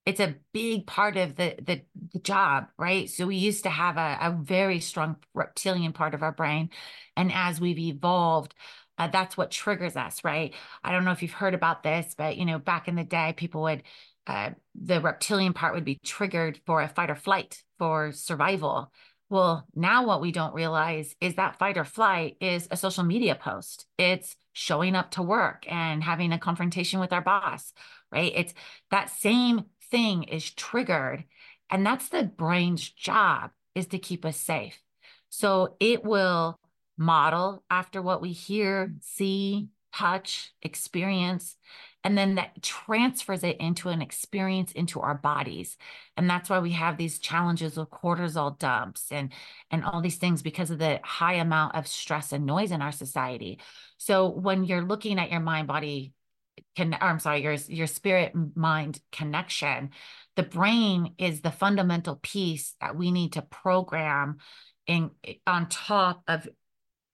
It's 0.06 0.22
a 0.22 0.36
big 0.54 0.88
part 0.88 1.18
of 1.18 1.36
the, 1.36 1.56
the, 1.62 1.82
the 2.14 2.20
job, 2.20 2.68
right? 2.78 3.10
So 3.10 3.28
we 3.28 3.36
used 3.36 3.64
to 3.64 3.70
have 3.70 3.98
a, 3.98 4.20
a 4.22 4.32
very 4.42 4.80
strong 4.80 5.18
reptilian 5.34 5.92
part 5.92 6.14
of 6.14 6.24
our 6.24 6.32
brain. 6.32 6.70
And 7.18 7.30
as 7.34 7.60
we've 7.60 7.78
evolved, 7.78 8.56
uh, 8.98 9.08
that's 9.08 9.36
what 9.36 9.52
triggers 9.52 9.96
us, 9.96 10.24
right? 10.24 10.54
I 10.84 10.92
don't 10.92 11.06
know 11.06 11.12
if 11.12 11.22
you've 11.22 11.32
heard 11.32 11.54
about 11.54 11.84
this, 11.84 12.14
but 12.18 12.38
you 12.38 12.46
know, 12.46 12.60
back 12.60 12.88
in 12.88 12.96
the 12.96 13.04
day, 13.04 13.34
people 13.36 13.64
would 13.64 13.84
uh, 14.26 14.52
the 14.76 15.02
reptilian 15.02 15.54
part 15.54 15.74
would 15.74 15.84
be 15.84 16.00
triggered 16.04 16.60
for 16.66 16.82
a 16.82 16.88
fight 16.88 17.10
or 17.10 17.16
flight 17.16 17.62
for 17.78 18.12
survival. 18.12 18.92
Well, 19.30 19.66
now 19.76 20.06
what 20.06 20.22
we 20.22 20.32
don't 20.32 20.54
realize 20.54 21.16
is 21.20 21.36
that 21.36 21.58
fight 21.58 21.78
or 21.78 21.86
flight 21.86 22.38
is 22.40 22.68
a 22.72 22.78
social 22.78 23.04
media 23.04 23.36
post. 23.36 23.86
It's 23.98 24.36
showing 24.54 24.96
up 24.96 25.12
to 25.12 25.24
work 25.24 25.66
and 25.68 26.04
having 26.04 26.32
a 26.32 26.40
confrontation 26.40 27.00
with 27.00 27.12
our 27.12 27.22
boss, 27.22 27.74
right? 28.12 28.32
It's 28.36 28.54
that 28.92 29.10
same 29.10 29.66
thing 29.90 30.24
is 30.24 30.52
triggered. 30.52 31.26
And 31.70 31.86
that's 31.86 32.10
the 32.10 32.24
brain's 32.24 32.88
job 32.88 33.52
is 33.76 33.88
to 33.88 34.00
keep 34.00 34.24
us 34.24 34.38
safe. 34.38 34.80
So 35.30 35.76
it 35.80 36.04
will 36.06 36.60
model 36.98 37.64
after 37.70 38.02
what 38.02 38.22
we 38.22 38.32
hear, 38.32 38.88
mm. 38.88 39.04
see, 39.04 39.70
touch, 39.94 40.52
experience, 40.62 41.56
and 42.04 42.18
then 42.18 42.36
that 42.36 42.62
transfers 42.62 43.44
it 43.44 43.58
into 43.58 43.90
an 43.90 44.02
experience 44.02 44.72
into 44.74 45.00
our 45.00 45.16
bodies. 45.16 45.78
And 46.18 46.30
that's 46.30 46.50
why 46.50 46.60
we 46.60 46.72
have 46.72 46.98
these 46.98 47.20
challenges 47.20 47.78
with 47.78 47.90
cortisol 47.90 48.58
dumps 48.58 49.12
and 49.12 49.32
and 49.72 49.86
all 49.86 50.02
these 50.02 50.18
things 50.18 50.42
because 50.42 50.72
of 50.72 50.80
the 50.80 51.00
high 51.04 51.36
amount 51.36 51.76
of 51.76 51.88
stress 51.88 52.34
and 52.34 52.46
noise 52.46 52.72
in 52.72 52.82
our 52.82 52.92
society. 52.92 53.60
So 53.98 54.30
when 54.30 54.66
you're 54.66 54.82
looking 54.82 55.20
at 55.20 55.32
your 55.32 55.40
mind 55.40 55.68
body 55.68 56.14
can 56.76 56.96
I'm 57.00 57.20
sorry, 57.20 57.42
your 57.44 57.54
your 57.54 57.88
spirit 57.88 58.34
mind 58.56 59.00
connection, 59.12 59.92
the 60.36 60.44
brain 60.44 61.16
is 61.18 61.42
the 61.42 61.52
fundamental 61.52 62.20
piece 62.22 62.76
that 62.82 62.96
we 62.96 63.12
need 63.12 63.34
to 63.34 63.42
program 63.42 64.38
in 64.88 65.12
on 65.48 65.70
top 65.70 66.24
of 66.28 66.48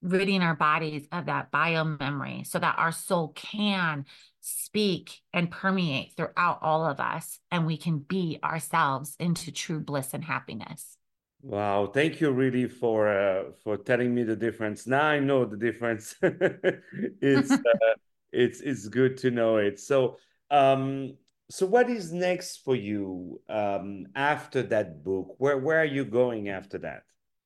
ridding 0.02 0.42
our 0.42 0.56
bodies 0.56 1.08
of 1.12 1.26
that 1.26 1.52
bio 1.52 1.84
memory 1.84 2.44
so 2.46 2.58
that 2.58 2.76
our 2.78 2.92
soul 2.92 3.30
can 3.36 4.06
speak 4.40 5.20
and 5.34 5.52
permeate 5.52 6.14
throughout 6.16 6.60
all 6.62 6.86
of 6.86 7.00
us 7.00 7.40
and 7.52 7.66
we 7.66 7.78
can 7.78 8.00
be 8.00 8.40
ourselves 8.44 9.16
into 9.20 9.52
true 9.52 9.80
bliss 9.80 10.14
and 10.14 10.24
happiness. 10.24 10.98
Wow. 11.42 11.88
Thank 11.88 12.20
you 12.20 12.32
really 12.32 12.68
for 12.68 13.08
uh, 13.08 13.52
for 13.64 13.78
telling 13.78 14.14
me 14.14 14.24
the 14.24 14.36
difference. 14.36 14.86
Now 14.88 15.06
i 15.06 15.20
know 15.20 15.46
the 15.46 15.58
difference. 15.58 16.16
It's 16.22 17.52
uh, 17.52 17.96
it's 18.32 18.62
it's 18.62 18.88
good 18.88 19.18
to 19.18 19.32
know 19.32 19.58
it. 19.58 19.80
So 19.80 20.18
um 20.52 21.16
so 21.50 21.66
what 21.66 21.90
is 21.90 22.12
next 22.12 22.58
for 22.58 22.76
you 22.76 23.42
um 23.50 24.08
after 24.16 24.64
that 24.64 25.04
book? 25.04 25.36
Where 25.38 25.58
where 25.58 25.80
are 25.80 25.86
you 25.86 26.04
going 26.06 26.50
after 26.50 26.78
that? 26.80 27.04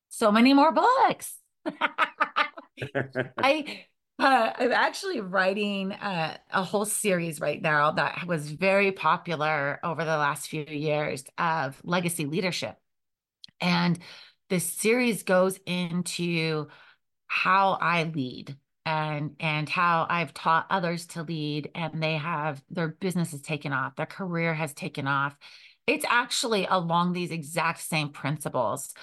So 0.09 0.31
many 0.31 0.53
more 0.53 0.71
books 0.71 1.37
I 3.37 3.85
uh, 4.19 4.53
I'm 4.55 4.71
actually 4.71 5.21
writing 5.21 5.91
uh, 5.91 6.37
a 6.51 6.63
whole 6.63 6.85
series 6.85 7.39
right 7.39 7.61
now 7.61 7.91
that 7.91 8.25
was 8.27 8.51
very 8.51 8.91
popular 8.91 9.79
over 9.83 10.03
the 10.05 10.17
last 10.17 10.47
few 10.47 10.65
years 10.65 11.23
of 11.37 11.79
legacy 11.83 12.25
leadership. 12.25 12.77
And 13.59 13.97
this 14.49 14.65
series 14.65 15.23
goes 15.23 15.59
into 15.65 16.67
how 17.27 17.71
I 17.81 18.03
lead 18.03 18.55
and 18.85 19.35
and 19.39 19.67
how 19.67 20.05
I've 20.09 20.33
taught 20.33 20.67
others 20.69 21.07
to 21.07 21.23
lead 21.23 21.71
and 21.73 22.03
they 22.03 22.15
have 22.15 22.61
their 22.69 22.89
business 22.89 23.31
has 23.31 23.41
taken 23.41 23.73
off, 23.73 23.95
their 23.95 24.05
career 24.05 24.53
has 24.53 24.73
taken 24.73 25.07
off. 25.07 25.35
It's 25.87 26.05
actually 26.07 26.65
along 26.69 27.13
these 27.13 27.31
exact 27.31 27.81
same 27.81 28.09
principles. 28.09 28.93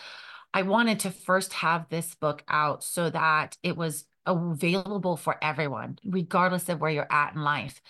I 0.52 0.62
wanted 0.62 1.00
to 1.00 1.10
first 1.10 1.52
have 1.54 1.88
this 1.88 2.14
book 2.14 2.42
out 2.48 2.82
so 2.82 3.08
that 3.10 3.56
it 3.62 3.76
was 3.76 4.04
available 4.26 5.16
for 5.16 5.36
everyone, 5.42 5.98
regardless 6.04 6.68
of 6.68 6.80
where 6.80 6.90
you're 6.90 7.12
at 7.12 7.34
in 7.34 7.42
life. 7.42 7.80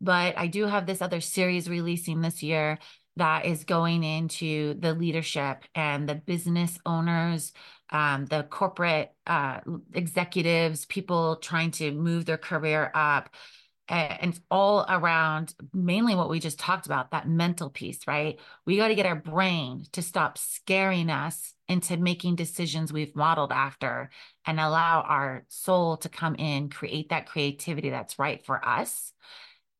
But 0.00 0.38
I 0.38 0.46
do 0.46 0.66
have 0.66 0.86
this 0.86 1.02
other 1.02 1.20
series 1.20 1.68
releasing 1.68 2.20
this 2.20 2.42
year 2.42 2.78
that 3.16 3.44
is 3.44 3.64
going 3.64 4.02
into 4.02 4.74
the 4.74 4.94
leadership 4.94 5.64
and 5.74 6.08
the 6.08 6.14
business 6.14 6.78
owners, 6.86 7.52
um, 7.90 8.26
the 8.26 8.44
corporate 8.44 9.12
uh, 9.26 9.60
executives, 9.92 10.86
people 10.86 11.36
trying 11.36 11.70
to 11.72 11.90
move 11.92 12.24
their 12.24 12.38
career 12.38 12.90
up. 12.94 13.30
And 13.88 14.38
all 14.52 14.86
around 14.88 15.52
mainly 15.74 16.14
what 16.14 16.30
we 16.30 16.38
just 16.38 16.60
talked 16.60 16.86
about 16.86 17.10
that 17.10 17.28
mental 17.28 17.70
piece, 17.70 18.06
right? 18.06 18.38
We 18.64 18.76
got 18.76 18.86
to 18.86 18.94
get 18.94 19.04
our 19.04 19.16
brain 19.16 19.84
to 19.92 20.00
stop 20.00 20.38
scaring 20.38 21.10
us 21.10 21.54
into 21.70 21.96
making 21.96 22.34
decisions 22.34 22.92
we've 22.92 23.14
modeled 23.14 23.52
after 23.52 24.10
and 24.44 24.58
allow 24.58 25.02
our 25.02 25.44
soul 25.48 25.96
to 25.96 26.08
come 26.08 26.34
in, 26.34 26.68
create 26.68 27.10
that 27.10 27.26
creativity 27.26 27.90
that's 27.90 28.18
right 28.18 28.44
for 28.44 28.62
us. 28.66 29.12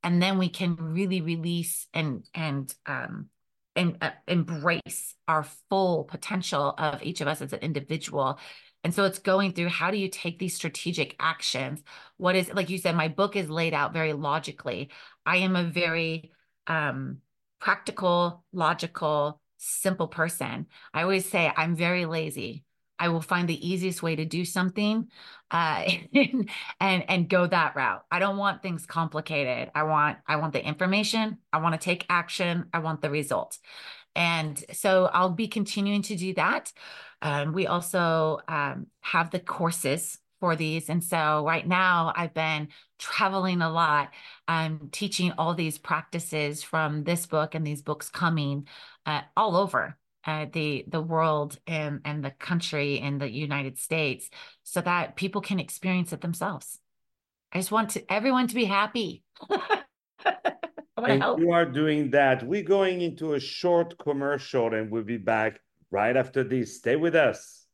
And 0.05 0.22
then 0.22 0.38
we 0.38 0.49
can 0.49 0.76
really 0.76 1.20
release 1.20 1.88
and 1.93 2.24
and 2.32 2.72
um 2.86 3.28
and 3.74 3.99
uh, 4.01 4.11
embrace 4.28 5.14
our 5.26 5.45
full 5.68 6.05
potential 6.05 6.74
of 6.78 7.03
each 7.03 7.20
of 7.20 7.28
us 7.28 7.43
as 7.43 7.53
an 7.53 7.61
individual. 7.61 8.38
And 8.84 8.95
so 8.95 9.05
it's 9.05 9.18
going 9.18 9.53
through 9.53 9.68
how 9.68 9.91
do 9.91 9.99
you 9.99 10.09
take 10.09 10.38
these 10.38 10.55
strategic 10.55 11.16
actions? 11.18 11.82
What 12.18 12.36
is 12.36 12.53
like 12.55 12.70
you 12.70 12.78
said 12.78 12.95
my 12.95 13.09
book 13.09 13.34
is 13.34 13.51
laid 13.51 13.74
out 13.74 13.93
very 13.93 14.12
logically. 14.12 14.91
I 15.26 15.38
am 15.38 15.57
a 15.57 15.64
very 15.64 16.30
um 16.68 17.18
practical 17.61 18.45
logical 18.53 19.41
simple 19.63 20.09
person 20.09 20.67
i 20.95 21.03
always 21.03 21.29
say 21.29 21.53
i'm 21.57 21.77
very 21.77 22.07
lazy 22.07 22.65
I 23.01 23.09
will 23.09 23.23
find 23.23 23.49
the 23.49 23.67
easiest 23.67 24.03
way 24.03 24.15
to 24.15 24.27
do 24.27 24.45
something 24.45 25.09
uh, 25.51 25.91
and 26.81 27.11
and 27.11 27.29
go 27.31 27.47
that 27.47 27.75
route. 27.75 28.05
I 28.11 28.19
don't 28.19 28.37
want 28.37 28.63
things 28.63 28.85
complicated. 28.85 29.71
I 29.75 29.85
want 29.85 30.19
I 30.29 30.37
want 30.37 30.53
the 30.53 30.63
information. 30.65 31.39
I 31.51 31.59
want 31.61 31.81
to 31.81 31.83
take 31.83 32.05
action. 32.11 32.67
I 32.75 32.81
want 32.81 33.01
the 33.01 33.09
result. 33.09 33.59
And 34.15 34.63
so 34.73 35.07
I'll 35.07 35.31
be 35.31 35.49
continuing 35.49 36.03
to 36.03 36.17
do 36.17 36.35
that. 36.35 36.73
Um, 37.23 37.53
we 37.53 37.67
also 37.67 38.41
um, 38.49 38.89
have 39.01 39.31
the 39.31 39.41
courses 39.41 40.19
for 40.41 40.57
these. 40.57 40.89
And 40.89 41.05
so 41.05 41.45
right 41.47 41.67
now 41.67 42.13
I've 42.17 42.35
been 42.35 42.69
traveling 42.99 43.63
a 43.63 43.71
lot. 43.71 44.11
I'm 44.49 44.89
teaching 44.91 45.33
all 45.39 45.55
these 45.55 45.79
practices 45.79 46.63
from 46.63 47.05
this 47.05 47.27
book 47.27 47.55
and 47.55 47.67
these 47.67 47.83
books 47.83 48.09
coming 48.09 48.67
uh, 49.11 49.23
all 49.37 49.57
over 49.57 49.97
uh, 50.25 50.47
the 50.53 50.85
the 50.89 51.01
world 51.01 51.59
and 51.67 52.01
and 52.05 52.25
the 52.25 52.31
country 52.31 53.01
and 53.01 53.21
the 53.21 53.31
United 53.31 53.79
States 53.79 54.31
so 54.63 54.81
that 54.81 55.17
people 55.17 55.41
can 55.41 55.59
experience 55.59 56.13
it 56.13 56.21
themselves. 56.21 56.79
I 57.53 57.59
just 57.59 57.73
want 57.73 57.91
to 57.91 58.13
everyone 58.13 58.47
to 58.49 58.55
be 58.55 58.65
happy. 58.65 59.25
and 60.97 61.23
help. 61.23 61.41
you 61.41 61.51
are 61.51 61.65
doing 61.65 62.11
that. 62.11 62.47
We're 62.47 62.63
going 62.63 63.01
into 63.01 63.35
a 63.35 63.41
short 63.41 63.99
commercial 63.99 64.75
and 64.75 64.91
we'll 64.91 65.03
be 65.03 65.17
back 65.17 65.61
right 65.91 66.17
after 66.17 66.45
this. 66.45 66.77
Stay 66.77 66.97
with 66.97 67.15
us. 67.15 67.67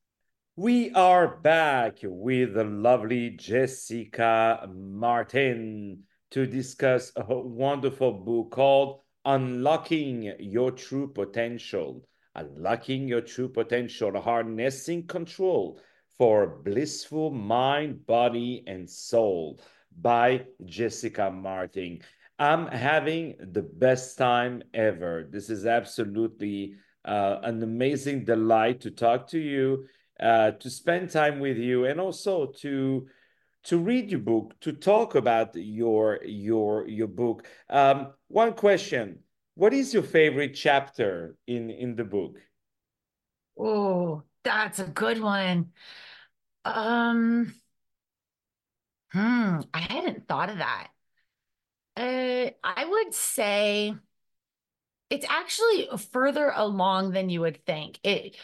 We 0.55 0.91
are 0.93 1.37
back 1.37 1.99
with 2.03 2.55
the 2.55 2.65
lovely 2.65 3.31
Jessica 3.31 4.67
Martin 4.73 6.05
to 6.31 6.47
discuss 6.47 7.13
a 7.17 7.25
wonderful 7.29 8.13
book 8.13 8.53
called 8.53 9.01
Unlocking 9.27 10.35
Your 10.39 10.71
True 10.71 11.09
Potential 11.13 12.09
unlocking 12.37 13.09
your 13.09 13.23
true 13.23 13.49
potential, 13.49 14.21
harnessing 14.21 15.07
control 15.07 15.81
for 16.17 16.47
blissful 16.47 17.31
mind, 17.31 18.07
body, 18.07 18.63
and 18.67 18.89
soul 18.89 19.61
by 20.01 20.45
Jessica 20.65 21.31
Martin. 21.31 22.01
I'm 22.39 22.67
having 22.67 23.37
the 23.53 23.63
best 23.63 24.19
time 24.19 24.63
ever. 24.75 25.27
This 25.31 25.49
is 25.49 25.67
absolutely 25.67 26.75
uh, 27.05 27.39
an 27.43 27.63
amazing 27.63 28.25
delight 28.25 28.81
to 28.83 28.91
talk 28.91 29.27
to 29.29 29.39
you, 29.39 29.87
uh, 30.21 30.53
to 30.53 30.71
spend 30.71 31.11
time 31.11 31.41
with 31.41 31.57
you, 31.57 31.87
and 31.87 31.99
also 31.99 32.53
to 32.61 33.07
to 33.67 33.79
read 33.79 34.11
your 34.11 34.21
book, 34.21 34.55
to 34.61 34.73
talk 34.73 35.15
about 35.15 35.55
your 35.55 36.21
your 36.25 36.89
your 36.89 37.09
book. 37.09 37.47
Um, 37.69 38.13
one 38.29 38.55
question: 38.55 39.21
what 39.55 39.73
is 39.73 39.93
your 39.93 40.03
favorite 40.03 40.55
chapter 40.55 41.37
in 41.47 41.71
in 41.71 41.97
the 41.97 42.05
book? 42.05 42.39
Oh, 43.59 44.23
that's 44.45 44.79
a 44.79 44.85
good 44.87 45.21
one. 45.21 45.73
Um, 46.65 47.55
hmm, 49.13 49.61
I 49.73 49.79
hadn't 49.79 50.29
thought 50.29 50.51
of 50.51 50.59
that. 50.59 50.89
Uh, 51.97 52.51
I 52.63 52.85
would 52.85 53.15
say 53.15 53.95
it's 55.11 55.27
actually 55.29 55.89
further 56.13 56.53
along 56.55 57.13
than 57.13 57.31
you 57.31 57.41
would 57.41 57.65
think. 57.65 57.99
It, 58.03 58.37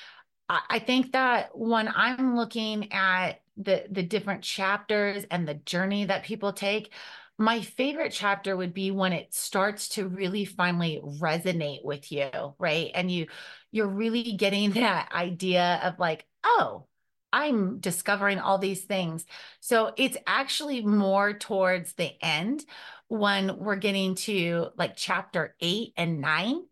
I 0.48 0.80
think 0.80 1.12
that 1.12 1.56
when 1.56 1.88
I'm 1.88 2.36
looking 2.36 2.92
at 2.92 3.41
the 3.57 3.84
the 3.90 4.03
different 4.03 4.42
chapters 4.42 5.24
and 5.30 5.46
the 5.46 5.55
journey 5.55 6.07
that 6.07 6.24
people 6.24 6.53
take, 6.53 6.92
my 7.38 7.61
favorite 7.61 8.12
chapter 8.12 8.57
would 8.57 8.74
be 8.74 8.90
when 8.90 9.12
it 9.12 9.34
starts 9.34 9.88
to 9.90 10.09
really 10.09 10.44
finally 10.44 11.00
resonate 11.05 11.84
with 11.84 12.11
you, 12.12 12.30
right? 12.59 12.90
And 12.94 13.11
you 13.11 13.26
you're 13.70 13.88
really 13.88 14.32
getting 14.32 14.70
that 14.72 15.12
idea 15.14 15.80
of 15.82 15.98
like, 15.98 16.26
oh, 16.44 16.86
I'm 17.32 17.78
discovering 17.80 18.38
all 18.38 18.59
these 18.59 18.84
things. 18.84 19.24
So 19.61 19.92
it's 19.96 20.16
actually 20.26 20.82
more 20.84 21.32
towards 21.32 21.94
the 21.94 22.12
end 22.22 22.64
when 23.09 23.59
we're 23.59 23.76
getting 23.76 24.14
to 24.16 24.68
like 24.76 24.94
chapter 24.96 25.55
8 25.61 25.92
and 25.96 26.20
9 26.20 26.62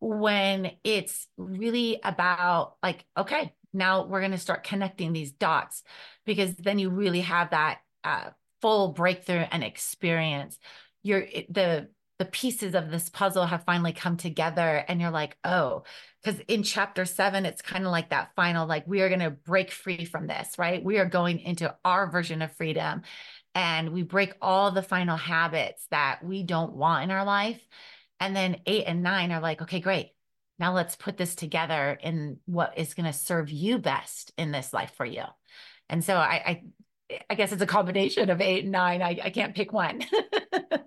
when 0.00 0.70
it's 0.84 1.26
really 1.36 2.00
about 2.02 2.76
like 2.82 3.04
okay, 3.16 3.52
now 3.72 4.06
we're 4.06 4.20
going 4.20 4.32
to 4.32 4.38
start 4.38 4.64
connecting 4.64 5.12
these 5.12 5.32
dots 5.32 5.82
because 6.24 6.54
then 6.56 6.78
you 6.78 6.90
really 6.90 7.20
have 7.20 7.50
that 7.50 7.78
uh, 8.04 8.30
full 8.60 8.92
breakthrough 8.92 9.44
and 9.50 9.62
experience. 9.62 10.58
You're 11.02 11.26
the 11.48 11.88
the 12.18 12.24
pieces 12.24 12.74
of 12.74 12.90
this 12.90 13.08
puzzle 13.08 13.46
have 13.46 13.64
finally 13.64 13.92
come 13.92 14.16
together 14.16 14.84
and 14.88 15.00
you're 15.00 15.10
like 15.10 15.38
oh 15.44 15.84
because 16.22 16.40
in 16.48 16.64
chapter 16.64 17.04
seven 17.04 17.46
it's 17.46 17.62
kind 17.62 17.84
of 17.84 17.92
like 17.92 18.10
that 18.10 18.34
final 18.34 18.66
like 18.66 18.84
we 18.88 19.02
are 19.02 19.08
going 19.08 19.20
to 19.20 19.30
break 19.30 19.70
free 19.70 20.04
from 20.04 20.26
this 20.26 20.58
right? 20.58 20.82
We 20.82 20.98
are 20.98 21.06
going 21.06 21.38
into 21.38 21.74
our 21.84 22.10
version 22.10 22.42
of 22.42 22.52
freedom 22.56 23.02
and 23.54 23.92
we 23.92 24.02
break 24.02 24.34
all 24.42 24.72
the 24.72 24.82
final 24.82 25.16
habits 25.16 25.86
that 25.90 26.24
we 26.24 26.42
don't 26.42 26.74
want 26.74 27.04
in 27.04 27.10
our 27.10 27.24
life. 27.24 27.60
And 28.20 28.34
then 28.34 28.60
eight 28.66 28.84
and 28.86 29.02
nine 29.02 29.30
are 29.30 29.40
like 29.40 29.62
okay 29.62 29.80
great 29.80 30.10
now 30.58 30.74
let's 30.74 30.96
put 30.96 31.16
this 31.16 31.34
together 31.34 31.98
in 32.02 32.38
what 32.46 32.76
is 32.76 32.94
going 32.94 33.06
to 33.06 33.12
serve 33.12 33.50
you 33.50 33.78
best 33.78 34.32
in 34.36 34.50
this 34.52 34.72
life 34.72 34.92
for 34.96 35.06
you 35.06 35.24
and 35.88 36.04
so 36.04 36.14
I, 36.16 36.42
I 36.46 36.62
I 37.30 37.34
guess 37.34 37.52
it's 37.52 37.62
a 37.62 37.66
combination 37.66 38.30
of 38.30 38.40
eight 38.40 38.64
and 38.64 38.72
nine. 38.72 39.02
I, 39.02 39.18
I 39.24 39.30
can't 39.30 39.54
pick 39.54 39.72
one. 39.72 40.02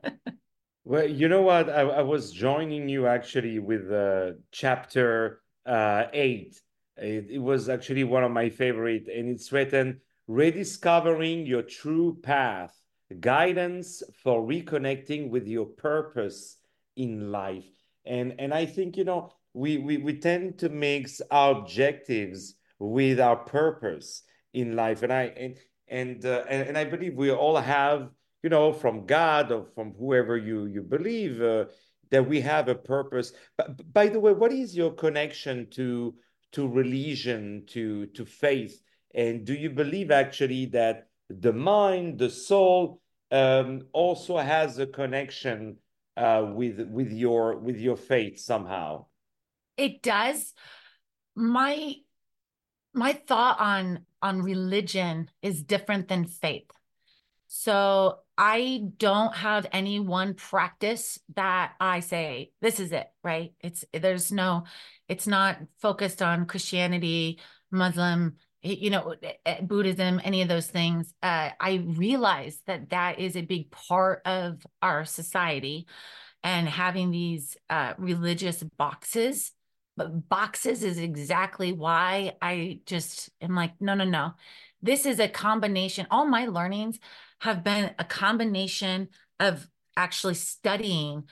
well, 0.84 1.08
you 1.08 1.28
know 1.28 1.42
what? 1.42 1.70
I, 1.70 1.82
I, 1.82 2.02
was 2.04 2.32
joining 2.32 2.88
you 2.88 3.08
actually 3.08 3.58
with 3.60 3.92
uh, 3.92 4.34
chapter 4.52 5.42
uh, 5.66 6.06
eight. 6.14 6.62
It, 6.98 7.28
it, 7.32 7.40
was 7.40 7.70
actually 7.70 8.04
one 8.04 8.24
of 8.24 8.32
my 8.32 8.50
favorite, 8.50 9.08
and 9.08 9.30
it's 9.30 9.52
written 9.52 10.02
rediscovering 10.28 11.46
your 11.48 11.64
true 11.64 12.20
path, 12.22 12.76
guidance 13.20 14.04
for 14.24 14.46
reconnecting 14.46 15.30
with 15.30 15.48
your 15.48 15.66
purpose 15.66 16.58
in 16.96 17.32
life. 17.32 17.66
And 18.06 18.36
and 18.38 18.54
I 18.54 18.68
think 18.68 18.96
you 18.96 19.06
know 19.06 19.34
we 19.54 19.78
we, 19.78 19.98
we 19.98 20.18
tend 20.18 20.60
to 20.60 20.70
mix 20.70 21.22
our 21.30 21.60
objectives 21.60 22.56
with 22.80 23.20
our 23.20 23.36
purpose 23.36 24.24
in 24.54 24.76
life, 24.76 25.04
and 25.04 25.14
I 25.14 25.24
and 25.24 25.58
and, 25.88 26.26
uh, 26.26 26.44
and 26.50 26.70
and 26.70 26.78
I 26.78 26.86
believe 26.86 27.16
we 27.16 27.32
all 27.32 27.58
have, 27.58 28.10
you 28.44 28.50
know, 28.50 28.72
from 28.72 29.06
God 29.06 29.52
or 29.52 29.66
from 29.76 29.94
whoever 29.94 30.38
you 30.38 30.66
you 30.66 30.82
believe 30.82 31.42
uh, 31.42 31.66
that 32.12 32.28
we 32.28 32.42
have 32.42 32.68
a 32.68 32.76
purpose. 32.76 33.34
But 33.58 33.94
by 33.94 34.08
the 34.08 34.20
way, 34.20 34.34
what 34.34 34.52
is 34.52 34.76
your 34.76 34.92
connection 34.94 35.70
to 35.72 36.16
to 36.54 36.68
religion, 36.68 37.64
to 37.68 38.08
to 38.08 38.26
faith, 38.26 38.82
and 39.14 39.46
do 39.46 39.54
you 39.54 39.70
believe 39.70 40.12
actually 40.12 40.68
that 40.68 41.08
the 41.30 41.54
mind, 41.54 42.20
the 42.20 42.30
soul, 42.30 43.02
um, 43.32 43.84
also 43.94 44.38
has 44.38 44.80
a 44.80 44.88
connection 44.88 45.78
uh, 46.18 46.52
with 46.54 46.80
with 46.90 47.12
your 47.12 47.58
with 47.58 47.78
your 47.78 47.98
faith 47.98 48.40
somehow? 48.40 49.06
It 49.82 50.04
does. 50.04 50.54
My 51.36 51.96
my 52.94 53.14
thought 53.14 53.60
on 53.60 54.06
on 54.22 54.44
religion 54.44 55.28
is 55.42 55.64
different 55.64 56.08
than 56.08 56.26
faith. 56.26 56.70
So 57.48 58.20
I 58.38 58.84
don't 58.98 59.36
have 59.36 59.66
any 59.72 60.00
one 60.00 60.36
practice 60.36 61.18
that 61.34 61.74
I 61.80 62.02
say 62.02 62.52
this 62.62 62.80
is 62.80 62.92
it, 62.92 63.08
right? 63.24 63.54
It's 63.60 63.84
there's 63.92 64.32
no 64.32 64.66
it's 65.08 65.26
not 65.26 65.58
focused 65.80 66.22
on 66.22 66.46
Christianity, 66.46 67.40
Muslim, 67.72 68.36
you 68.62 68.92
know, 68.92 69.16
eh, 69.24 69.34
eh, 69.48 69.62
Buddhism, 69.62 70.22
any 70.24 70.44
of 70.44 70.48
those 70.48 70.68
things. 70.68 71.12
Uh, 71.24 71.50
I 71.60 71.84
realize 71.98 72.62
that 72.68 72.92
that 72.92 73.18
is 73.18 73.36
a 73.36 73.42
big 73.42 73.72
part 73.72 74.22
of 74.28 74.64
our 74.84 75.06
society 75.06 75.88
and 76.44 76.70
having 76.70 77.10
these 77.10 77.58
uh, 77.68 77.96
religious 77.98 78.62
boxes 78.78 79.52
boxes 79.98 80.84
is 80.84 80.98
exactly 80.98 81.74
why 81.74 82.34
I 82.42 82.80
just 82.86 83.30
am 83.42 83.56
like, 83.56 83.74
no, 83.80 83.94
no, 83.94 84.06
no. 84.06 84.34
This 84.82 85.06
is 85.06 85.20
a 85.20 85.28
combination. 85.28 86.08
All 86.10 86.26
my 86.26 86.46
learnings 86.46 87.00
have 87.40 87.64
been 87.64 87.92
a 88.00 88.04
combination 88.04 89.10
of 89.40 89.68
actually 89.98 90.36
studying 90.36 91.24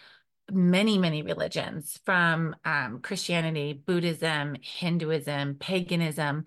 many, 0.51 0.97
many 0.97 1.21
religions 1.21 1.99
from 2.05 2.55
um, 2.65 2.99
Christianity, 3.01 3.73
Buddhism, 3.73 4.55
Hinduism, 4.61 5.55
paganism, 5.55 6.45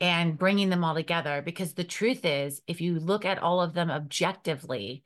and 0.00 0.38
bringing 0.38 0.68
them 0.68 0.84
all 0.84 0.94
together. 0.94 1.42
Because 1.42 1.74
the 1.74 1.84
truth 1.84 2.24
is, 2.24 2.60
if 2.66 2.80
you 2.80 2.98
look 2.98 3.24
at 3.24 3.38
all 3.38 3.60
of 3.60 3.74
them 3.74 3.90
objectively, 3.90 5.02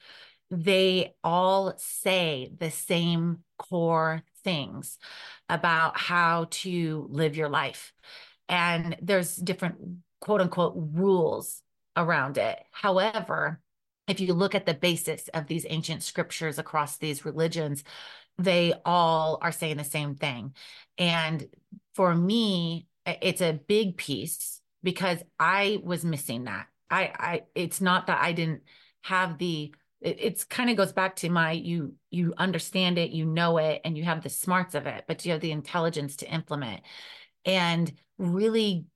they 0.51 1.14
all 1.22 1.74
say 1.76 2.53
the 2.59 2.70
same 2.70 3.38
core 3.59 4.22
things 4.43 4.99
about 5.49 5.99
how 5.99 6.47
to 6.51 7.07
live 7.11 7.36
your 7.36 7.49
life. 7.49 7.93
And 8.49 8.97
there's 9.01 9.36
different 9.36 9.76
quote 10.20 10.41
unquote 10.41 10.74
rules 10.76 11.62
around 11.97 12.38
it. 12.38 12.59
However, 12.72 13.61
if 14.09 14.20
you 14.20 14.34
look 14.34 14.55
at 14.55 14.66
the 14.66 14.74
basis 14.74 15.28
of 15.28 15.47
these 15.47 15.66
ancient 15.68 16.03
scriptures 16.03 16.59
across 16.59 16.97
these 16.97 17.24
religions, 17.24 17.84
they 18.38 18.74
all 18.84 19.38
are 19.41 19.53
saying 19.53 19.76
the 19.76 19.84
same 19.84 20.14
thing. 20.16 20.55
And 20.99 21.47
for 21.95 22.14
me, 22.14 22.86
it's 23.07 23.41
a 23.41 23.61
big 23.66 23.97
piece 23.97 24.61
because 24.82 25.22
I 25.38 25.80
was 25.84 26.05
missing 26.05 26.45
that. 26.45 26.66
I, 26.91 27.12
I, 27.16 27.43
it's 27.55 27.80
not 27.80 28.09
that 28.09 28.20
I 28.20 28.32
didn't 28.32 28.62
have 29.03 29.38
the 29.38 29.74
it, 30.01 30.16
it's 30.20 30.44
kind 30.44 30.70
of 30.70 30.76
goes 30.76 30.92
back 30.92 31.16
to 31.16 31.28
my 31.28 31.53
you 31.53 31.94
you 32.11 32.34
understand 32.36 32.98
it 32.98 33.11
you 33.11 33.24
know 33.24 33.59
it 33.59 33.80
and 33.84 33.96
you 33.96 34.05
have 34.05 34.22
the 34.22 34.28
smarts 34.28 34.74
of 34.74 34.86
it 34.86 35.05
but 35.07 35.24
you 35.24 35.32
have 35.32 35.40
the 35.40 35.53
intelligence 35.53 36.16
to 36.16 36.32
implement. 36.32 36.82
And 37.44 37.92
really 38.18 38.86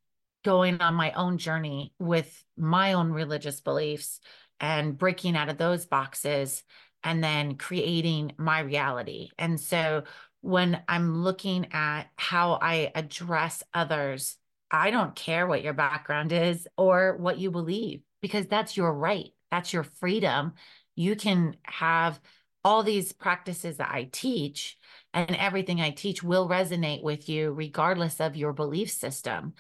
going 0.45 0.81
on 0.81 0.95
my 0.95 1.13
own 1.13 1.39
journey 1.39 1.95
with 1.99 2.45
my 2.57 2.93
own 2.93 3.11
religious 3.11 3.61
beliefs 3.61 4.21
and 4.61 4.99
breaking 4.99 5.37
out 5.37 5.49
of 5.49 5.57
those 5.57 5.87
boxes 5.87 6.63
and 7.03 7.25
then 7.25 7.57
creating 7.57 8.33
my 8.37 8.61
reality. 8.61 9.31
And 9.39 9.59
so 9.61 10.05
when 10.41 10.83
i'm 10.89 11.23
looking 11.23 11.69
at 11.73 12.03
how 12.17 12.59
i 12.61 12.93
address 12.95 13.63
others 13.73 14.37
i 14.71 14.91
don't 14.91 15.17
care 15.17 15.47
what 15.47 15.63
your 15.63 15.73
background 15.73 16.33
is 16.33 16.69
or 16.77 17.17
what 17.17 17.39
you 17.39 17.51
believe 17.51 18.03
because 18.25 18.47
that's 18.47 18.75
your 18.75 18.91
right. 18.91 19.33
That's 19.51 19.75
your 19.75 19.83
freedom 19.83 20.55
you 20.95 21.17
can 21.17 21.57
have 21.65 22.21
all 22.65 22.83
these 22.83 23.13
practices 23.13 23.77
that 23.77 23.91
I 23.91 24.09
teach, 24.11 24.79
and 25.13 25.37
everything 25.37 25.81
I 25.81 25.91
teach 25.91 26.23
will 26.23 26.49
resonate 26.49 27.03
with 27.03 27.29
you 27.29 27.53
regardless 27.53 28.21
of 28.21 28.37
your 28.37 28.53
belief 28.53 28.91
system. 28.91 29.55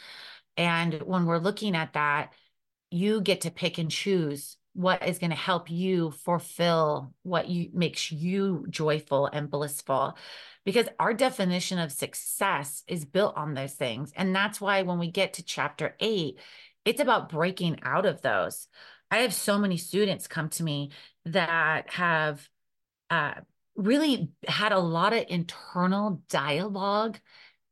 And 0.56 0.94
when 1.02 1.26
we're 1.26 1.38
looking 1.38 1.76
at 1.76 1.92
that, 1.92 2.32
you 2.90 3.20
get 3.20 3.42
to 3.42 3.50
pick 3.50 3.78
and 3.78 3.90
choose 3.90 4.56
what 4.72 5.06
is 5.06 5.18
going 5.18 5.30
to 5.30 5.36
help 5.36 5.70
you 5.70 6.10
fulfill 6.10 7.12
what 7.22 7.48
you 7.48 7.70
makes 7.72 8.10
you 8.10 8.66
joyful 8.70 9.26
and 9.26 9.50
blissful. 9.50 10.16
Because 10.64 10.88
our 10.98 11.14
definition 11.14 11.78
of 11.78 11.92
success 11.92 12.82
is 12.88 13.04
built 13.04 13.36
on 13.36 13.54
those 13.54 13.74
things. 13.74 14.12
And 14.16 14.34
that's 14.34 14.60
why 14.60 14.82
when 14.82 14.98
we 14.98 15.10
get 15.10 15.34
to 15.34 15.44
chapter 15.44 15.94
8 16.00 16.38
it's 16.84 17.00
about 17.00 17.30
breaking 17.30 17.80
out 17.82 18.06
of 18.06 18.20
those 18.20 18.68
I 19.14 19.18
have 19.18 19.32
so 19.32 19.58
many 19.58 19.76
students 19.76 20.26
come 20.26 20.48
to 20.48 20.64
me 20.64 20.90
that 21.26 21.88
have 21.90 22.48
uh, 23.10 23.34
really 23.76 24.32
had 24.48 24.72
a 24.72 24.80
lot 24.80 25.12
of 25.12 25.26
internal 25.28 26.20
dialogue 26.28 27.20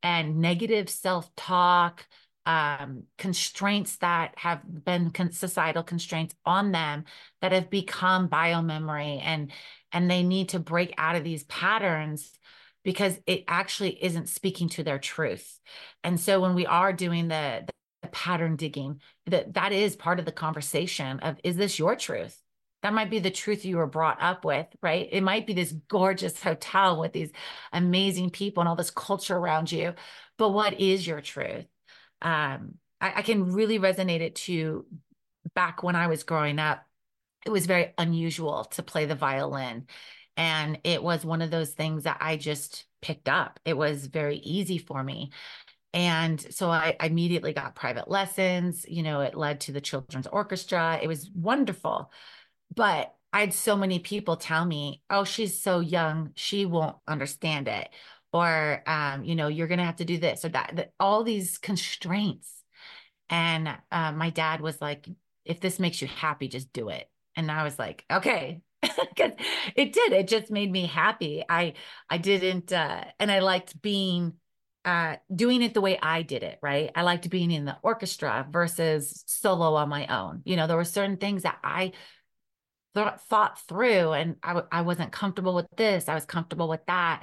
and 0.05 0.36
negative 0.36 0.88
self 0.88 1.34
talk, 1.34 2.07
um, 2.47 3.07
constraints 3.18 3.97
that 3.97 4.34
have 4.36 4.61
been 4.84 5.11
societal 5.32 5.82
constraints 5.82 6.32
on 6.47 6.70
them 6.70 7.07
that 7.40 7.51
have 7.51 7.70
become 7.70 8.28
biomemory 8.28 9.20
and 9.20 9.51
and 9.90 10.09
they 10.09 10.22
need 10.22 10.51
to 10.51 10.61
break 10.61 10.95
out 10.97 11.16
of 11.16 11.24
these 11.24 11.43
patterns 11.43 12.38
because 12.84 13.18
it 13.26 13.43
actually 13.49 13.99
isn't 14.05 14.28
speaking 14.28 14.68
to 14.68 14.84
their 14.84 15.01
truth. 15.01 15.59
And 16.05 16.20
so 16.20 16.40
when 16.40 16.55
we 16.55 16.66
are 16.66 16.93
doing 16.93 17.26
the, 17.26 17.64
pattern 18.12 18.57
digging 18.57 19.01
that 19.27 19.55
that 19.55 19.73
is 19.73 19.97
part 19.97 20.18
of 20.18 20.25
the 20.25 20.33
conversation 20.33 21.20
of 21.20 21.37
is 21.45 21.57
this 21.57 21.79
your 21.79 21.97
truth? 21.97 22.41
That 22.83 22.95
might 22.95 23.11
be 23.11 23.20
the 23.20 23.31
truth 23.31 23.64
you 23.64 23.77
were 23.77 23.87
brought 23.87 24.20
up 24.20 24.45
with 24.45 24.66
right? 24.83 25.09
It 25.11 25.23
might 25.23 25.47
be 25.47 25.53
this 25.53 25.73
gorgeous 25.89 26.43
hotel 26.43 27.01
with 27.01 27.12
these 27.12 27.31
amazing 27.73 28.31
people 28.31 28.61
and 28.61 28.68
all 28.68 28.77
this 28.77 28.91
culture 28.91 29.37
around 29.37 29.70
you 29.70 29.95
but 30.39 30.51
what 30.51 30.81
is 30.81 31.07
your 31.07 31.20
truth? 31.20 31.66
Um, 32.20 32.75
I, 33.01 33.14
I 33.16 33.23
can 33.23 33.53
really 33.53 33.79
resonate 33.79 34.20
it 34.20 34.35
to 34.37 34.87
back 35.55 35.83
when 35.83 35.97
i 35.97 36.07
was 36.07 36.23
growing 36.23 36.61
up 36.61 36.87
it 37.45 37.51
was 37.51 37.66
very 37.66 37.93
unusual 37.99 38.64
to 38.64 38.83
play 38.83 39.07
the 39.07 39.14
violin. 39.14 39.87
And 40.37 40.79
it 40.85 41.03
was 41.03 41.25
one 41.25 41.43
of 41.43 41.51
those 41.51 41.70
things 41.70 42.05
that 42.05 42.18
i 42.20 42.37
just 42.37 42.85
picked 43.03 43.29
up. 43.29 43.59
It 43.64 43.77
was 43.77 44.07
very 44.07 44.37
easy 44.37 44.79
for 44.79 45.03
me 45.03 45.33
and 45.95 46.40
so 46.55 46.70
I, 46.70 46.97
immediately 47.03 47.53
got 47.53 47.74
private 47.74 48.09
lessons. 48.09 48.86
You 48.88 49.03
know, 49.03 49.20
it 49.20 49.34
led 49.34 49.61
to 49.62 49.72
the 49.72 49.80
children's 49.80 50.26
orchestra. 50.26 50.99
It 51.03 51.09
was 51.09 51.30
wonderful. 51.34 52.11
But 52.74 53.14
I 53.32 53.40
had 53.40 53.55
so 53.55 53.76
many 53.76 53.99
people 53.99 54.36
tell 54.36 54.64
me, 54.64 55.03
oh, 55.11 55.24
she's 55.24 55.62
so 55.62 55.80
young, 55.80 56.32
she 56.34 56.66
won't 56.66 56.97
understand 57.07 57.68
it. 57.68 57.88
Or, 58.32 58.82
um, 58.86 59.24
you 59.24 59.34
know, 59.34 59.49
you're 59.49 59.68
going 59.68 59.78
to 59.78 59.84
have 59.84 59.97
to 59.97 60.07
do 60.07 60.18
this 60.18 60.45
or 60.45 60.49
that, 60.51 60.72
that 60.76 60.93
all 60.99 61.22
these 61.22 61.59
constraints. 61.59 62.62
And 63.28 63.68
uh, 63.90 64.12
my 64.12 64.30
dad 64.30 64.61
was 64.61 64.80
like, 64.80 65.07
if 65.45 65.61
this 65.61 65.78
makes 65.78 66.01
you 66.01 66.09
happy, 66.09 66.49
just 66.49 66.72
do 66.72 66.88
it. 66.88 67.09
And 67.36 67.51
I 67.51 67.64
was 67.64 67.78
like, 67.78 68.05
okay, 68.11 68.62
because 68.82 69.32
it 69.76 69.93
did. 69.93 70.12
It 70.12 70.28
just 70.28 70.51
made 70.51 70.70
me 70.70 70.86
happy. 70.86 71.45
I 71.49 71.74
I 72.09 72.18
didn't, 72.18 72.72
uh, 72.72 73.05
and 73.18 73.30
I 73.30 73.40
liked 73.40 73.80
being 73.80 74.34
uh, 74.85 75.16
doing 75.35 75.62
it 75.62 75.74
the 75.74 75.80
way 75.80 75.99
I 76.01 76.22
did 76.22 76.43
it, 76.43 76.59
right? 76.62 76.91
I 76.95 77.03
liked 77.03 77.28
being 77.30 77.51
in 77.51 77.64
the 77.64 77.76
orchestra 77.83 78.47
versus 78.51 79.22
solo 79.26 79.74
on 79.74 79.89
my 79.89 80.07
own. 80.07 80.43
You 80.45 80.57
know, 80.57 80.66
there 80.66 80.76
were 80.76 80.85
certain 80.85 81.16
things 81.16 81.43
that 81.43 81.59
I 81.62 81.93
th- 82.95 83.20
thought 83.28 83.61
through 83.61 84.12
and 84.12 84.37
I 84.43 84.49
w- 84.49 84.68
I 84.72 84.83
wasn't 84.83 85.12
comfortable 85.12 85.55
with 85.55 85.68
this. 85.76 86.09
I 86.09 86.14
was 86.14 86.24
comfortable 86.24 86.68
with 86.68 86.85
that. 86.87 87.22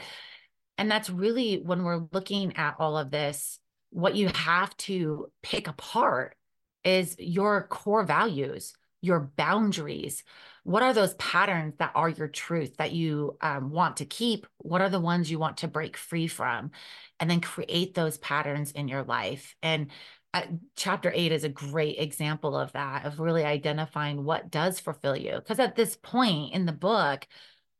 And 0.77 0.89
that's 0.89 1.09
really 1.09 1.57
when 1.57 1.83
we're 1.83 2.07
looking 2.13 2.55
at 2.55 2.75
all 2.79 2.97
of 2.97 3.11
this, 3.11 3.59
what 3.89 4.15
you 4.15 4.29
have 4.29 4.75
to 4.77 5.27
pick 5.43 5.67
apart 5.67 6.35
is 6.83 7.15
your 7.19 7.67
core 7.67 8.03
values, 8.03 8.73
your 9.01 9.31
boundaries, 9.35 10.23
what 10.63 10.83
are 10.83 10.93
those 10.93 11.13
patterns 11.15 11.75
that 11.79 11.91
are 11.95 12.09
your 12.09 12.27
truth 12.27 12.77
that 12.77 12.91
you 12.91 13.37
um, 13.41 13.71
want 13.71 13.97
to 13.97 14.05
keep? 14.05 14.45
What 14.57 14.81
are 14.81 14.89
the 14.89 14.99
ones 14.99 15.31
you 15.31 15.39
want 15.39 15.57
to 15.57 15.67
break 15.67 15.97
free 15.97 16.27
from? 16.27 16.71
And 17.19 17.29
then 17.29 17.41
create 17.41 17.93
those 17.93 18.17
patterns 18.17 18.71
in 18.71 18.87
your 18.87 19.03
life. 19.03 19.55
And 19.63 19.91
uh, 20.33 20.43
chapter 20.75 21.11
eight 21.15 21.31
is 21.31 21.43
a 21.43 21.49
great 21.49 21.97
example 21.97 22.55
of 22.55 22.71
that 22.73 23.05
of 23.05 23.19
really 23.19 23.43
identifying 23.43 24.23
what 24.23 24.51
does 24.51 24.79
fulfill 24.79 25.15
you. 25.15 25.35
Because 25.35 25.59
at 25.59 25.75
this 25.75 25.95
point 25.95 26.53
in 26.53 26.65
the 26.65 26.71
book 26.71 27.27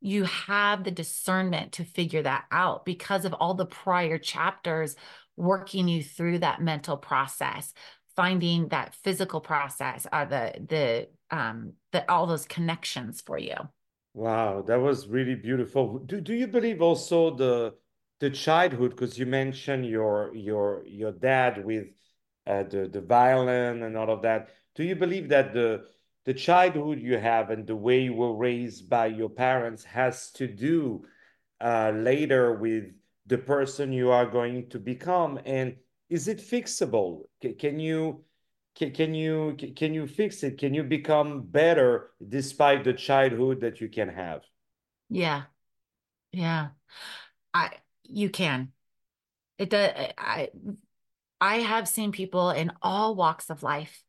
you 0.01 0.24
have 0.24 0.84
the 0.84 0.91
discernment 0.91 1.74
to 1.74 1.84
figure 1.84 2.24
that 2.24 2.45
out 2.51 2.86
because 2.86 3.26
of 3.26 3.34
all 3.34 3.53
the 3.53 3.65
prior 3.65 4.17
chapters 4.17 4.95
working 5.36 5.88
you 5.88 6.03
through 6.03 6.39
that 6.39 6.61
mental 6.61 6.97
process 6.97 7.74
finding 8.22 8.67
that 8.67 8.93
physical 9.05 9.39
process 9.39 10.05
are 10.11 10.26
the 10.26 10.45
the 10.74 10.86
um 11.38 11.57
that 11.93 12.05
all 12.09 12.26
those 12.28 12.45
connections 12.45 13.22
for 13.22 13.38
you. 13.38 13.55
Wow 14.13 14.61
that 14.67 14.82
was 14.82 15.07
really 15.07 15.36
beautiful. 15.36 15.99
Do, 15.99 16.20
do 16.20 16.34
you 16.34 16.47
believe 16.47 16.82
also 16.82 17.20
the 17.43 17.76
the 18.20 18.30
childhood 18.30 18.91
because 18.91 19.17
you 19.17 19.26
mentioned 19.26 19.86
your 19.86 20.36
your 20.36 20.84
your 20.86 21.13
dad 21.13 21.63
with 21.63 21.88
uh, 22.45 22.63
the 22.63 22.89
the 22.95 23.01
violin 23.01 23.84
and 23.84 23.95
all 23.95 24.09
of 24.09 24.22
that. 24.24 24.49
Do 24.76 24.84
you 24.84 24.95
believe 24.95 25.30
that 25.30 25.53
the 25.53 25.86
the 26.26 26.34
childhood 26.34 26.99
you 26.99 27.17
have 27.17 27.49
and 27.49 27.65
the 27.65 27.76
way 27.76 28.01
you 28.01 28.13
were 28.13 28.36
raised 28.36 28.89
by 28.89 29.07
your 29.07 29.30
parents 29.30 29.84
has 29.86 30.32
to 30.32 30.47
do 30.47 31.05
uh, 31.61 31.91
later 31.95 32.53
with 32.53 32.86
the 33.26 33.38
person 33.38 33.93
you 33.93 34.11
are 34.11 34.26
going 34.26 34.70
to 34.70 34.80
become? 34.80 35.39
And 35.45 35.78
is 36.10 36.28
it 36.28 36.39
fixable? 36.39 37.24
Can 37.60 37.80
you 37.80 38.24
can 38.76 39.14
you 39.14 39.57
can 39.76 39.93
you 39.93 40.07
fix 40.07 40.43
it? 40.43 40.57
Can 40.57 40.74
you 40.74 40.84
become 40.84 41.41
better 41.41 42.12
despite 42.28 42.84
the 42.84 42.93
childhood 42.93 43.62
that 43.62 43.82
you 43.82 43.89
can 43.89 44.10
have? 44.10 44.41
Yeah. 45.10 45.43
Yeah. 46.32 46.70
I 47.53 47.72
you 48.03 48.30
can. 48.30 48.72
It 49.57 49.70
does 49.70 49.91
I 50.18 50.49
I 51.41 51.57
have 51.57 51.88
seen 51.88 52.12
people 52.12 52.51
in 52.51 52.72
all 52.82 53.16
walks 53.16 53.49
of 53.49 53.64
life. 53.64 54.03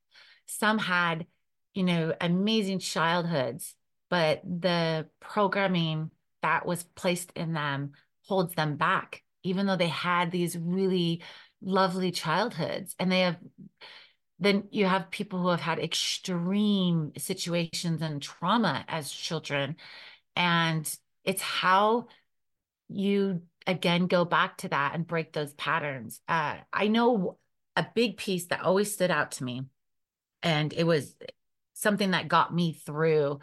Some 0.46 0.78
had, 0.78 1.26
you 1.74 1.84
know, 1.84 2.14
amazing 2.20 2.80
childhoods, 2.80 3.74
but 4.08 4.42
the 4.44 5.08
programming 5.20 6.10
that 6.42 6.66
was 6.66 6.82
placed 6.82 7.32
in 7.36 7.52
them 7.52 7.92
holds 8.26 8.54
them 8.54 8.76
back, 8.76 9.22
even 9.42 9.66
though 9.66 9.76
they 9.76 9.88
had 9.88 10.30
these 10.30 10.56
really 10.56 11.22
lovely 11.62 12.10
childhoods. 12.10 12.94
And 12.98 13.10
they 13.10 13.20
have, 13.20 13.36
then 14.38 14.64
you 14.70 14.86
have 14.86 15.10
people 15.10 15.40
who 15.40 15.48
have 15.48 15.60
had 15.60 15.78
extreme 15.78 17.12
situations 17.16 18.02
and 18.02 18.22
trauma 18.22 18.84
as 18.88 19.10
children. 19.10 19.76
And 20.36 20.92
it's 21.24 21.42
how 21.42 22.06
you 22.88 23.42
again 23.66 24.06
go 24.06 24.24
back 24.24 24.58
to 24.58 24.68
that 24.68 24.94
and 24.94 25.06
break 25.06 25.32
those 25.32 25.52
patterns. 25.54 26.20
Uh, 26.28 26.56
I 26.72 26.88
know 26.88 27.38
a 27.76 27.86
big 27.94 28.16
piece 28.16 28.46
that 28.46 28.62
always 28.62 28.92
stood 28.92 29.10
out 29.10 29.32
to 29.32 29.44
me, 29.44 29.62
and 30.42 30.72
it 30.72 30.84
was 30.84 31.14
something 31.74 32.10
that 32.10 32.28
got 32.28 32.54
me 32.54 32.72
through 32.74 33.40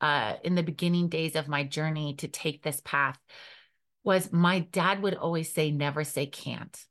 uh, 0.00 0.34
in 0.42 0.54
the 0.54 0.62
beginning 0.62 1.08
days 1.08 1.36
of 1.36 1.48
my 1.48 1.64
journey 1.64 2.14
to 2.16 2.28
take 2.28 2.62
this 2.62 2.80
path 2.84 3.18
was 4.04 4.32
my 4.32 4.60
dad 4.60 5.02
would 5.02 5.14
always 5.14 5.52
say, 5.52 5.70
never 5.70 6.04
say 6.04 6.26
can't. 6.26 6.84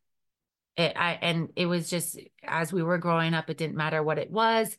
It, 0.78 0.93
I, 0.95 1.17
and 1.21 1.49
it 1.55 1.67
was 1.67 1.89
just 1.89 2.19
as 2.43 2.73
we 2.73 2.84
were 2.84 2.97
growing 2.97 3.34
up, 3.34 3.49
it 3.49 3.57
didn't 3.57 3.78
matter 3.78 4.03
what 4.03 4.17
it 4.17 4.32
was. 4.32 4.78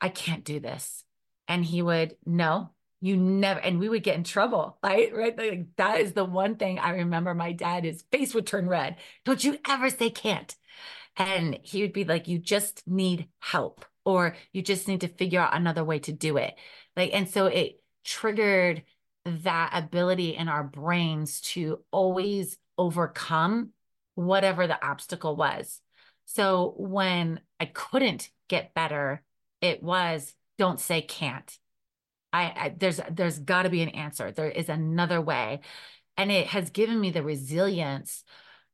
I 0.00 0.08
can't 0.08 0.44
do 0.44 0.60
this. 0.60 1.04
And 1.48 1.64
he 1.64 1.82
would, 1.82 2.16
no, 2.26 2.70
you 3.00 3.16
never, 3.16 3.60
and 3.60 3.78
we 3.78 3.88
would 3.88 4.02
get 4.02 4.16
in 4.16 4.24
trouble, 4.24 4.78
right? 4.82 5.14
Right. 5.14 5.36
Like 5.36 5.66
that 5.76 6.00
is 6.00 6.12
the 6.12 6.24
one 6.24 6.56
thing 6.56 6.78
I 6.78 6.90
remember 6.90 7.34
my 7.34 7.52
dad, 7.52 7.84
his 7.84 8.02
face 8.10 8.34
would 8.34 8.46
turn 8.46 8.68
red. 8.68 8.96
Don't 9.24 9.42
you 9.42 9.58
ever 9.68 9.90
say 9.90 10.10
can't. 10.10 10.54
And 11.16 11.58
he 11.62 11.82
would 11.82 11.92
be 11.92 12.04
like, 12.04 12.28
you 12.28 12.38
just 12.38 12.82
need 12.86 13.28
help 13.38 13.84
or 14.04 14.36
you 14.52 14.62
just 14.62 14.86
need 14.88 15.00
to 15.00 15.08
figure 15.08 15.40
out 15.40 15.56
another 15.56 15.84
way 15.84 15.98
to 16.00 16.12
do 16.12 16.36
it. 16.36 16.54
Like, 16.94 17.10
and 17.14 17.28
so 17.28 17.46
it 17.46 17.80
triggered 18.04 18.82
that 19.24 19.70
ability 19.72 20.36
in 20.36 20.48
our 20.48 20.62
brains 20.62 21.40
to 21.40 21.80
always 21.90 22.58
overcome 22.78 23.70
whatever 24.16 24.66
the 24.66 24.84
obstacle 24.84 25.36
was. 25.36 25.80
So 26.24 26.74
when 26.76 27.40
I 27.60 27.66
couldn't 27.66 28.30
get 28.48 28.74
better, 28.74 29.22
it 29.60 29.82
was 29.82 30.34
don't 30.58 30.80
say 30.80 31.02
can't. 31.02 31.56
I, 32.32 32.42
I 32.42 32.74
there's 32.76 33.00
there's 33.10 33.38
got 33.38 33.62
to 33.62 33.70
be 33.70 33.82
an 33.82 33.90
answer. 33.90 34.32
There 34.32 34.50
is 34.50 34.68
another 34.68 35.20
way, 35.20 35.60
and 36.16 36.32
it 36.32 36.48
has 36.48 36.70
given 36.70 37.00
me 37.00 37.10
the 37.10 37.22
resilience 37.22 38.24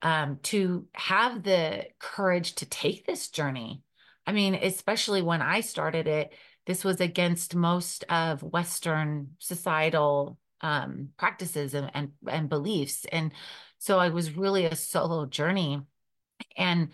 um, 0.01 0.38
to 0.45 0.86
have 0.95 1.43
the 1.43 1.86
courage 1.99 2.55
to 2.57 2.66
take 2.66 3.07
this 3.07 3.28
journey. 3.28 3.82
I 4.26 4.32
mean, 4.32 4.55
especially 4.55 5.20
when 5.20 5.43
I 5.43 5.61
started 5.61 6.07
it, 6.07 6.32
this 6.66 6.84
was 6.84 7.01
against 7.01 7.55
most 7.55 8.05
of 8.05 8.43
Western 8.43 9.32
societal 9.38 10.38
um, 10.61 11.09
practices 11.16 11.74
and, 11.74 11.90
and, 11.95 12.12
and 12.26 12.49
beliefs. 12.49 13.05
And 13.11 13.32
so 13.83 13.99
I 13.99 14.11
was 14.11 14.37
really 14.37 14.64
a 14.64 14.76
solo 14.76 15.26
journey. 15.26 15.83
And 16.57 16.91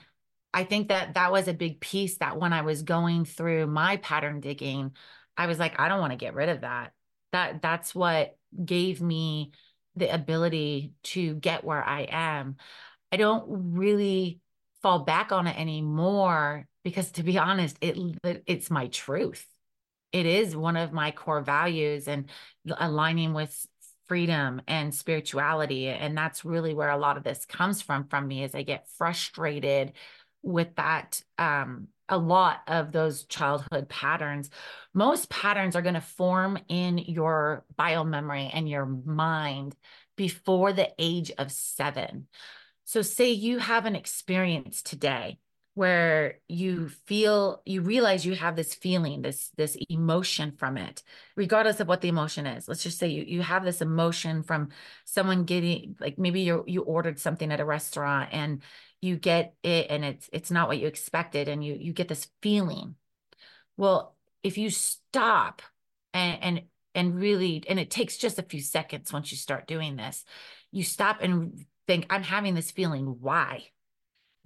I 0.55 0.65
think 0.65 0.89
that 0.89 1.15
that 1.15 1.31
was 1.31 1.47
a 1.47 1.53
big 1.53 1.81
piece 1.81 2.17
that 2.17 2.41
when 2.41 2.55
I 2.55 2.63
was 2.63 2.81
going 2.81 3.27
through 3.27 3.67
my 3.67 3.99
pattern 3.99 4.41
digging, 4.41 4.93
I 5.37 5.49
was 5.49 5.59
like, 5.59 5.79
I 5.79 5.89
don't 5.89 6.01
want 6.01 6.13
to 6.13 6.17
get 6.17 6.33
rid 6.33 6.49
of 6.49 6.63
that. 6.63 6.93
That 7.33 7.61
that's 7.61 7.95
what 7.95 8.39
gave 8.65 9.03
me 9.03 9.53
the 9.97 10.09
ability 10.09 10.95
to 11.03 11.35
get 11.35 11.63
where 11.63 11.85
I 11.85 12.09
am. 12.11 12.57
I 13.13 13.19
don't 13.19 13.45
really 13.77 14.41
fall 14.81 15.01
back 15.01 15.31
on 15.31 15.47
it 15.47 15.61
anymore 15.61 16.67
because 16.85 17.11
to 17.13 17.23
be 17.23 17.37
honest, 17.37 17.77
it 17.83 17.99
it's 18.47 18.71
my 18.71 18.87
truth 18.87 19.47
it 20.13 20.27
is 20.27 20.57
one 20.57 20.77
of 20.77 20.93
my 20.93 21.11
core 21.11 21.43
values 21.43 22.09
and 22.09 22.31
aligning 22.79 23.35
with 23.35 23.67
freedom 24.09 24.61
and 24.67 24.95
spirituality 24.95 25.89
and 25.89 26.17
that's 26.17 26.45
really 26.45 26.75
where 26.75 26.91
a 26.91 26.99
lot 26.99 27.17
of 27.17 27.25
this 27.25 27.45
comes 27.47 27.83
from 27.83 28.05
from 28.09 28.27
me 28.27 28.43
as 28.43 28.55
i 28.55 28.63
get 28.63 28.89
frustrated 28.97 29.93
with 30.43 30.75
that 30.77 31.23
um 31.39 31.89
a 32.09 32.19
lot 32.19 32.61
of 32.67 32.93
those 32.93 33.25
childhood 33.25 33.89
patterns. 33.89 34.51
Most 34.95 35.29
patterns 35.29 35.77
are 35.77 35.83
going 35.83 35.95
to 35.95 36.01
form 36.01 36.59
in 36.69 36.99
your 36.99 37.65
biomemory 37.79 38.51
and 38.53 38.69
your 38.69 38.87
mind 38.87 39.77
before 40.17 40.73
the 40.73 40.91
age 40.99 41.31
of 41.39 41.53
7 41.53 42.27
so 42.85 43.03
say 43.03 43.31
you 43.31 43.59
have 43.59 43.87
an 43.87 43.95
experience 43.95 44.83
today 44.83 45.39
where 45.79 46.41
you 46.49 46.89
feel 47.07 47.63
you 47.65 47.83
realize 47.83 48.27
you 48.27 48.35
have 48.35 48.57
this 48.57 48.75
feeling 48.75 49.23
this 49.23 49.53
this 49.57 49.77
emotion 49.89 50.51
from 50.51 50.77
it 50.77 51.05
regardless 51.37 51.79
of 51.79 51.87
what 51.87 52.01
the 52.01 52.09
emotion 52.09 52.47
is. 52.47 52.67
Let's 52.67 52.83
just 52.83 52.99
say 52.99 53.07
you 53.07 53.23
you 53.23 53.43
have 53.43 53.65
this 53.65 53.81
emotion 53.81 54.43
from 54.43 54.71
someone 55.05 55.45
getting 55.45 55.95
like 56.01 56.19
maybe 56.19 56.41
you 56.41 56.65
you 56.67 56.83
ordered 56.83 57.21
something 57.21 57.53
at 57.53 57.61
a 57.61 57.65
restaurant 57.65 58.31
and 58.33 58.63
you 59.01 59.15
get 59.15 59.55
it 59.63 59.87
and 59.89 60.05
it's 60.05 60.29
it's 60.33 60.51
not 60.51 60.67
what 60.67 60.79
you 60.79 60.89
expected 60.89 61.47
and 61.47 61.65
you 61.65 61.77
you 61.79 61.93
get 61.93 62.09
this 62.09 62.27
feeling. 62.43 62.97
Well 63.77 64.17
if 64.43 64.59
you 64.59 64.71
stop 64.71 65.63
and 66.13 66.43
and 66.43 66.63
and 66.97 67.21
really 67.21 67.63
and 67.69 67.79
it 67.79 67.89
takes 67.89 68.17
just 68.17 68.41
a 68.41 68.43
few 68.43 68.61
seconds 68.61 69.13
once 69.13 69.31
you 69.31 69.37
start 69.39 69.69
doing 69.69 69.95
this 69.95 70.25
you 70.73 70.83
stop 70.83 71.23
and 71.23 71.65
think 71.87 72.05
i'm 72.11 72.25
having 72.25 72.57
this 72.57 72.73
feeling. 72.73 73.19
Why 73.21 73.69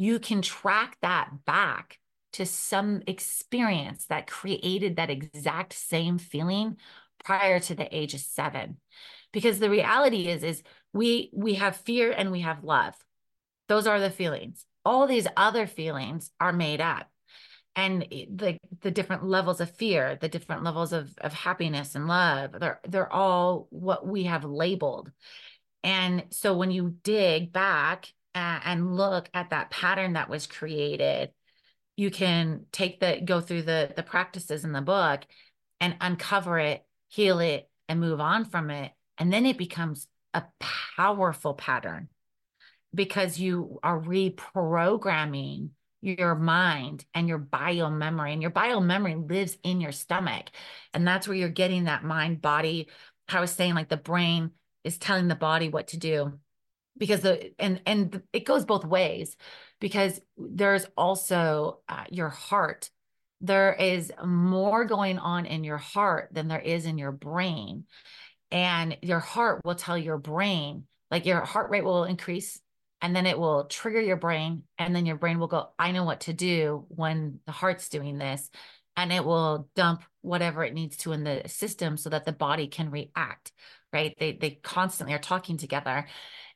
you 0.03 0.18
can 0.18 0.42
track 0.42 0.96
that 1.00 1.30
back 1.44 1.98
to 2.32 2.44
some 2.44 3.03
experience 3.07 4.07
that 4.07 4.26
created 4.26 4.96
that 4.96 5.11
exact 5.11 5.74
same 5.74 6.18
feeling 6.18 6.76
prior 7.24 7.61
to 7.61 7.74
the 7.74 7.96
age 7.96 8.14
of 8.14 8.20
7 8.20 8.78
because 9.32 9.61
the 9.61 9.70
reality 9.70 10.26
is 10.28 10.42
is 10.42 10.62
we 10.92 11.30
we 11.32 11.55
have 11.55 11.76
fear 11.76 12.11
and 12.11 12.32
we 12.32 12.40
have 12.40 12.64
love. 12.64 12.94
Those 13.68 13.86
are 13.86 14.00
the 14.00 14.11
feelings. 14.11 14.66
All 14.84 15.07
these 15.07 15.28
other 15.36 15.68
feelings 15.68 16.32
are 16.40 16.53
made 16.53 16.80
up. 16.80 17.09
And 17.76 18.03
the 18.03 18.59
the 18.80 18.90
different 18.90 19.24
levels 19.24 19.61
of 19.61 19.70
fear 19.76 20.18
the 20.20 20.28
different 20.28 20.64
levels 20.64 20.92
of 20.92 21.16
of 21.18 21.32
happiness 21.32 21.94
and 21.94 22.07
love 22.09 22.50
they're 22.59 22.80
they're 22.88 23.12
all 23.12 23.68
what 23.70 24.05
we 24.05 24.24
have 24.24 24.44
labeled. 24.44 25.12
And 25.84 26.24
so 26.30 26.57
when 26.57 26.72
you 26.72 26.96
dig 27.05 27.53
back 27.53 28.12
and 28.35 28.97
look 28.97 29.28
at 29.35 29.51
that 29.51 29.70
pattern 29.70 30.14
that 30.14 30.28
was 30.28 30.47
created 30.47 31.30
you 31.97 32.11
can 32.11 32.64
take 32.72 33.01
the 33.01 33.20
go 33.24 33.41
through 33.41 33.62
the 33.62 33.93
the 33.95 34.03
practices 34.03 34.64
in 34.64 34.72
the 34.72 34.80
book 34.80 35.20
and 35.80 35.97
uncover 36.01 36.59
it 36.59 36.85
heal 37.12 37.41
it 37.41 37.68
and 37.89 38.01
move 38.01 38.20
on 38.20 38.47
from 38.47 38.70
it. 38.70 38.91
And 39.18 39.33
then 39.33 39.45
it 39.45 39.59
becomes 39.59 40.09
a 40.33 40.45
powerful 40.97 41.53
pattern 41.53 42.09
because 42.95 43.39
you 43.39 43.78
are 43.83 44.01
reprogramming 44.01 45.70
your 46.01 46.35
mind 46.35 47.05
and 47.14 47.28
your 47.28 47.39
bio 47.39 47.91
memory 47.91 48.33
and 48.33 48.41
your 48.41 48.51
bio 48.51 48.80
memory 48.80 49.14
lives 49.14 49.59
in 49.62 49.80
your 49.80 49.93
stomach. 49.93 50.47
And 50.95 51.07
that's 51.07 51.28
where 51.28 51.37
you're 51.37 51.49
getting 51.49 51.85
that 51.85 52.03
mind 52.05 52.41
body 52.43 52.89
i 53.28 53.41
was 53.41 53.53
saying 53.53 53.74
like 53.74 53.89
the 53.89 53.97
brain 53.97 54.51
is 54.85 54.99
telling 54.99 55.28
the 55.28 55.35
body 55.35 55.68
what 55.68 55.87
to 55.87 55.97
do 55.97 56.39
because 56.99 57.20
the 57.20 57.53
and 57.59 57.80
and 57.86 58.22
it 58.32 58.45
goes 58.45 58.64
both 58.64 58.84
ways 58.84 59.36
because 59.80 60.20
there's 60.36 60.86
also 60.97 61.80
uh, 61.88 62.05
your 62.11 62.28
heart. 62.28 62.90
There 63.40 63.74
is 63.74 64.12
more 64.24 64.84
going 64.84 65.18
on 65.18 65.47
in 65.47 65.64
your 65.64 65.78
heart 65.78 66.28
than 66.32 66.49
there 66.49 66.61
is 66.61 66.86
in 66.86 66.99
your 66.99 67.12
brain. 67.12 67.84
And 68.53 68.99
your 69.03 69.18
heart 69.18 69.64
will 69.64 69.74
tell 69.74 69.99
your 69.99 70.18
brain 70.18 70.84
like 71.11 71.26
your 71.26 71.40
heart 71.40 71.70
rate 71.70 71.84
will 71.84 72.05
increase 72.05 72.61
and 73.01 73.16
then 73.16 73.26
it 73.26 73.38
will 73.38 73.64
trigger 73.64 74.01
your 74.01 74.16
brain 74.16 74.62
and 74.78 74.95
then 74.95 75.07
your 75.07 75.16
brain 75.16 75.40
will 75.40 75.49
go 75.49 75.70
i 75.78 75.90
know 75.90 76.05
what 76.05 76.20
to 76.20 76.32
do 76.32 76.84
when 76.88 77.40
the 77.47 77.53
heart's 77.53 77.88
doing 77.88 78.18
this. 78.18 78.51
And 78.95 79.11
it 79.11 79.24
will 79.24 79.70
dump 79.74 80.05
whatever 80.20 80.62
it 80.62 80.74
needs 80.74 80.99
to 80.99 81.12
in 81.12 81.24
the 81.24 81.45
system 81.47 81.97
so 81.97 82.11
that 82.11 82.26
the 82.26 82.32
body 82.32 82.66
can 82.68 82.90
react 82.90 83.53
right? 83.93 84.14
They 84.18 84.32
they 84.32 84.51
constantly 84.62 85.14
are 85.14 85.18
talking 85.18 85.57
together 85.59 86.07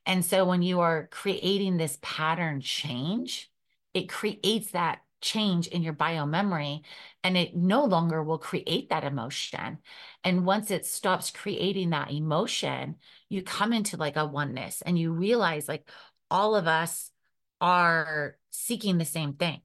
and 0.07 0.25
so 0.25 0.45
when 0.45 0.63
you 0.63 0.81
are 0.81 1.09
creating 1.11 1.77
this 1.77 1.99
pattern 2.01 2.61
change, 2.61 3.51
it 3.93 4.09
creates 4.09 4.71
that 4.71 5.01
change 5.21 5.67
in 5.67 5.83
your 5.83 5.95
biomemory 5.95 6.83
and 7.25 7.37
it 7.37 7.57
no 7.57 7.85
longer 7.85 8.23
will 8.23 8.39
create 8.39 8.91
that 8.91 9.03
emotion. 9.03 9.79
And 10.23 10.47
once 10.47 10.71
it 10.71 10.87
stops 10.87 11.31
creating 11.31 11.91
that 11.91 12.13
emotion, 12.13 12.97
you 13.29 13.43
come 13.43 13.73
into 13.73 13.97
like 13.97 14.17
a 14.17 14.25
oneness 14.25 14.83
and 14.83 14.97
you 14.99 15.13
realize 15.13 15.67
like 15.67 15.91
all 16.31 16.55
of 16.55 16.69
us 16.69 17.11
are 17.61 18.37
seeking 18.51 18.99
the 18.99 19.05
same 19.05 19.33
thing. 19.33 19.61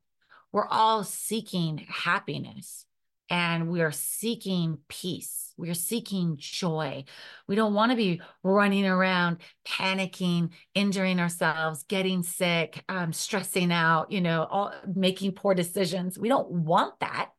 We're 0.51 0.67
all 0.67 1.03
seeking 1.03 1.85
happiness 1.87 2.85
and 3.29 3.69
we 3.69 3.81
are 3.81 3.91
seeking 3.91 4.79
peace. 4.87 5.50
We 5.61 5.69
are 5.69 5.75
seeking 5.75 6.37
joy. 6.37 7.05
We 7.47 7.55
don't 7.55 7.75
want 7.75 7.91
to 7.91 7.95
be 7.95 8.19
running 8.41 8.87
around, 8.87 9.37
panicking, 9.65 10.49
injuring 10.73 11.19
ourselves, 11.19 11.83
getting 11.83 12.23
sick, 12.23 12.83
um, 12.89 13.13
stressing 13.13 13.71
out, 13.71 14.11
you 14.11 14.21
know, 14.21 14.43
all, 14.49 14.73
making 14.91 15.33
poor 15.33 15.53
decisions. 15.53 16.17
We 16.17 16.29
don't 16.29 16.49
want 16.49 16.99
that, 16.99 17.29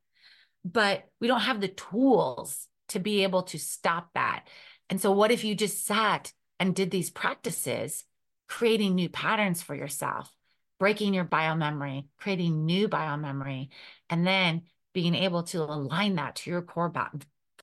but 0.64 1.02
we 1.20 1.26
don't 1.26 1.40
have 1.40 1.60
the 1.60 1.68
tools 1.68 2.68
to 2.90 3.00
be 3.00 3.24
able 3.24 3.42
to 3.44 3.58
stop 3.58 4.10
that. 4.14 4.46
And 4.88 5.00
so, 5.00 5.10
what 5.10 5.32
if 5.32 5.42
you 5.42 5.56
just 5.56 5.84
sat 5.84 6.32
and 6.60 6.76
did 6.76 6.92
these 6.92 7.10
practices, 7.10 8.04
creating 8.46 8.94
new 8.94 9.08
patterns 9.08 9.62
for 9.62 9.74
yourself, 9.74 10.32
breaking 10.78 11.12
your 11.12 11.24
biomemory, 11.24 12.06
creating 12.18 12.66
new 12.66 12.88
biomemory, 12.88 13.70
and 14.08 14.24
then 14.24 14.62
being 14.94 15.14
able 15.14 15.42
to 15.42 15.62
align 15.62 16.16
that 16.16 16.36
to 16.36 16.50
your 16.50 16.62
core 16.62 16.90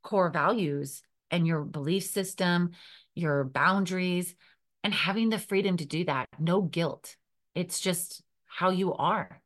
core 0.01 0.29
values 0.29 1.01
and 1.31 1.45
your 1.45 1.61
belief 1.61 2.05
system, 2.05 2.71
your 3.15 3.43
boundaries, 3.43 4.35
and 4.83 4.93
having 4.93 5.29
the 5.29 5.39
freedom 5.39 5.77
to 5.77 5.85
do 5.85 6.05
that. 6.05 6.27
No 6.39 6.61
guilt. 6.61 7.15
It's 7.55 7.79
just 7.79 8.21
how 8.45 8.69
you 8.69 8.93
are. 8.93 9.41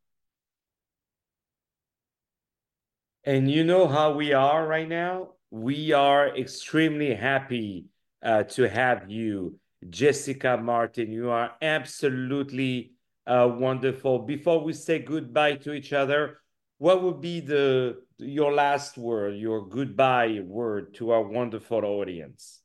And 3.25 3.49
you 3.49 3.63
know 3.63 3.87
how 3.87 4.13
we 4.13 4.33
are 4.33 4.67
right 4.67 4.87
now? 4.87 5.29
We 5.49 5.93
are 5.93 6.35
extremely 6.35 7.13
happy 7.15 7.85
uh, 8.21 8.43
to 8.43 8.67
have 8.67 9.09
you, 9.09 9.59
Jessica 9.89 10.57
Martin. 10.57 11.11
You 11.11 11.29
are 11.29 11.51
absolutely 11.61 12.93
uh, 13.25 13.49
wonderful. 13.51 14.19
Before 14.19 14.63
we 14.63 14.73
say 14.73 14.99
goodbye 14.99 15.55
to 15.57 15.73
each 15.73 15.93
other, 15.93 16.39
what 16.79 17.01
would 17.01 17.21
be 17.21 17.39
the 17.39 18.02
your 18.23 18.53
last 18.53 18.97
word, 18.97 19.35
your 19.35 19.67
goodbye 19.67 20.41
word 20.43 20.93
to 20.95 21.11
our 21.11 21.23
wonderful 21.23 21.83
audience? 21.85 22.61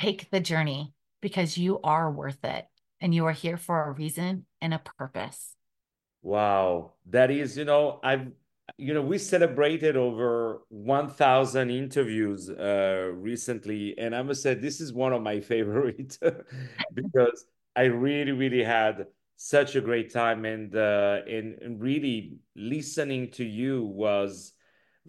Take 0.00 0.30
the 0.30 0.40
journey 0.40 0.94
because 1.20 1.56
you 1.58 1.80
are 1.82 2.10
worth 2.10 2.44
it 2.44 2.66
and 3.00 3.14
you 3.14 3.26
are 3.26 3.32
here 3.32 3.56
for 3.56 3.84
a 3.84 3.92
reason 3.92 4.46
and 4.60 4.74
a 4.74 4.78
purpose. 4.78 5.54
Wow. 6.22 6.92
That 7.06 7.30
is, 7.30 7.56
you 7.56 7.64
know, 7.64 8.00
I've 8.02 8.28
you 8.76 8.94
know, 8.94 9.02
we 9.02 9.18
celebrated 9.18 9.96
over 9.96 10.62
1,000 10.68 11.70
interviews 11.70 12.48
uh, 12.48 13.10
recently, 13.14 13.98
and 13.98 14.14
I 14.14 14.22
must 14.22 14.42
say 14.42 14.54
this 14.54 14.80
is 14.80 14.92
one 14.92 15.12
of 15.12 15.22
my 15.22 15.40
favorites 15.52 16.18
because 16.94 17.46
I 17.76 17.84
really, 17.84 18.32
really 18.32 18.62
had 18.62 19.06
such 19.36 19.74
a 19.74 19.80
great 19.80 20.12
time 20.12 20.44
and 20.44 20.74
uh, 20.76 21.20
and, 21.26 21.58
and 21.62 21.80
really 21.80 22.36
listening 22.54 23.30
to 23.32 23.44
you 23.44 23.84
was 23.84 24.52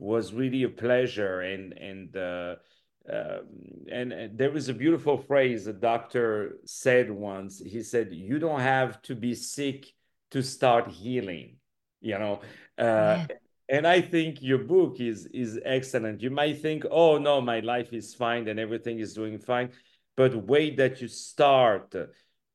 was 0.02 0.34
really 0.34 0.64
a 0.64 0.70
pleasure. 0.70 1.41
And 1.41 1.74
and 1.74 2.18
uh, 2.18 2.56
uh, 3.12 3.39
and, 3.91 4.38
there 4.38 4.52
was 4.52 4.70
a 4.70 4.74
beautiful 4.74 5.18
phrase 5.18 5.68
a 5.68 5.74
doctor 5.74 6.58
said 6.66 7.10
once. 7.10 7.60
He 7.60 7.82
said 7.84 8.12
you 8.12 8.39
don't 8.39 8.60
have 8.62 9.02
to 9.04 9.16
be 9.16 9.36
sick 9.36 9.88
to 10.32 10.41
start 10.41 10.89
healing 10.89 11.58
you 12.02 12.18
know? 12.18 12.41
Uh, 12.78 12.84
yeah. 12.84 13.28
and 13.70 13.88
i 13.88 14.02
think 14.02 14.41
your 14.41 14.58
book 14.58 14.99
is 14.99 15.28
is 15.28 15.60
excellent. 15.64 16.22
You 16.22 16.32
might 16.32 16.62
think 16.62 16.84
oh 16.89 17.18
no 17.18 17.39
my 17.39 17.60
life 17.60 17.93
is 17.93 18.16
fine 18.16 18.47
and 18.47 18.60
everything 18.60 18.99
is 18.99 19.14
doing 19.14 19.39
fine. 19.39 19.70
But 20.18 20.36
wait 20.36 20.78
that 20.78 20.99
you 21.02 21.08
start 21.08 21.95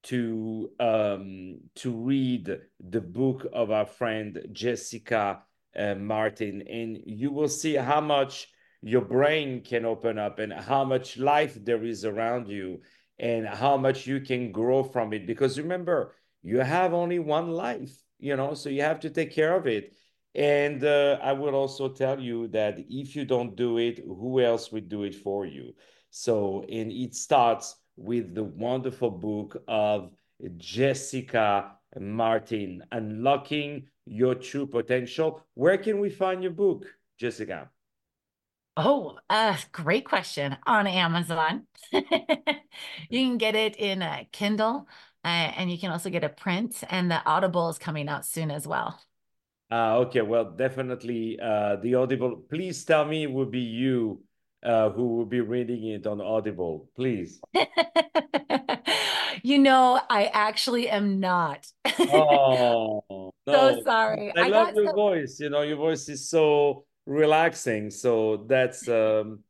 to 0.05 0.71
um, 0.79 1.61
to 1.77 1.91
read 1.91 2.59
the 2.81 3.01
book 3.01 3.47
of 3.53 3.71
our 3.71 3.87
friend 3.87 4.47
Jessica 4.53 5.43
uh, 5.77 5.95
Martin, 5.95 6.63
and 6.63 6.99
you 7.05 7.31
will 7.31 7.49
see 7.49 7.75
how 7.75 8.01
much 8.01 8.49
your 8.83 9.03
brain 9.03 9.63
can 9.63 9.85
open 9.85 10.19
up 10.19 10.39
and 10.39 10.53
how 10.53 10.85
much 10.85 11.17
life 11.17 11.59
there 11.65 11.85
is 11.85 12.05
around 12.05 12.49
you 12.49 12.81
and 13.19 13.47
how 13.47 13.77
much 13.77 14.07
you 14.07 14.21
can 14.21 14.53
grow 14.53 14.83
from 14.83 15.13
it. 15.13 15.27
Because 15.27 15.59
remember, 15.59 16.15
you 16.43 16.59
have 16.59 16.93
only 16.93 17.19
one 17.19 17.51
life, 17.51 17.93
you 18.19 18.37
know, 18.37 18.55
so 18.55 18.69
you 18.69 18.83
have 18.83 19.01
to 19.01 19.11
take 19.11 19.33
care 19.33 19.57
of 19.57 19.67
it. 19.67 19.95
And 20.35 20.85
uh, 20.85 21.19
I 21.23 21.33
will 21.33 21.55
also 21.55 21.89
tell 21.89 22.21
you 22.21 22.49
that 22.49 22.79
if 22.89 23.17
you 23.17 23.25
don't 23.25 23.57
do 23.57 23.79
it, 23.79 24.01
who 24.05 24.41
else 24.41 24.71
will 24.71 24.83
do 24.83 25.05
it 25.05 25.15
for 25.15 25.47
you? 25.47 25.75
So, 26.11 26.65
and 26.71 26.93
it 26.93 27.15
starts 27.15 27.77
with 27.97 28.35
the 28.35 28.45
wonderful 28.45 29.11
book 29.11 29.57
of 29.67 30.13
Jessica 30.59 31.73
Martin, 31.99 32.85
Unlocking 32.93 33.87
Your 34.07 34.35
True 34.35 34.67
Potential. 34.67 35.43
Where 35.55 35.79
can 35.79 36.01
we 36.01 36.11
find 36.11 36.43
your 36.43 36.53
book, 36.53 36.87
Jessica? 37.19 37.71
Oh, 38.77 39.19
uh, 39.31 39.57
great 39.73 40.05
question. 40.05 40.57
On 40.67 40.87
Amazon. 40.87 41.67
you 41.93 42.03
can 43.11 43.39
get 43.39 43.55
it 43.55 43.77
in 43.77 44.03
a 44.03 44.27
Kindle 44.33 44.87
uh, 45.27 45.51
and 45.57 45.73
you 45.73 45.77
can 45.77 45.91
also 45.91 46.09
get 46.09 46.23
a 46.23 46.29
print, 46.29 46.85
and 46.89 47.11
the 47.11 47.21
Audible 47.27 47.69
is 47.69 47.79
coming 47.79 48.09
out 48.09 48.25
soon 48.25 48.49
as 48.53 48.65
well. 48.65 49.01
Uh, 49.73 49.99
okay, 49.99 50.23
well, 50.23 50.53
definitely 50.53 51.37
uh, 51.43 51.75
the 51.83 51.97
Audible. 51.97 52.37
Please 52.49 52.85
tell 52.85 53.05
me 53.05 53.25
it 53.25 53.33
will 53.33 53.51
be 53.51 53.59
you 53.59 54.23
uh, 54.63 54.91
who 54.91 55.17
will 55.17 55.27
be 55.27 55.41
reading 55.41 55.85
it 55.89 56.07
on 56.07 56.21
Audible, 56.21 56.89
please. 56.95 57.41
you 59.43 59.59
know, 59.59 60.01
I 60.09 60.27
actually 60.27 60.89
am 60.89 61.21
not. 61.21 61.67
oh, 61.99 63.03
no. 63.11 63.33
so 63.47 63.83
sorry. 63.85 64.33
I, 64.37 64.43
I 64.43 64.49
love 64.49 64.75
your 64.75 64.89
so... 64.89 64.95
voice. 64.95 65.39
You 65.41 65.51
know, 65.51 65.63
your 65.63 65.77
voice 65.77 66.09
is 66.09 66.29
so 66.29 66.85
relaxing. 67.07 67.91
So 67.91 68.45
that's 68.49 68.89
um, 68.89 69.41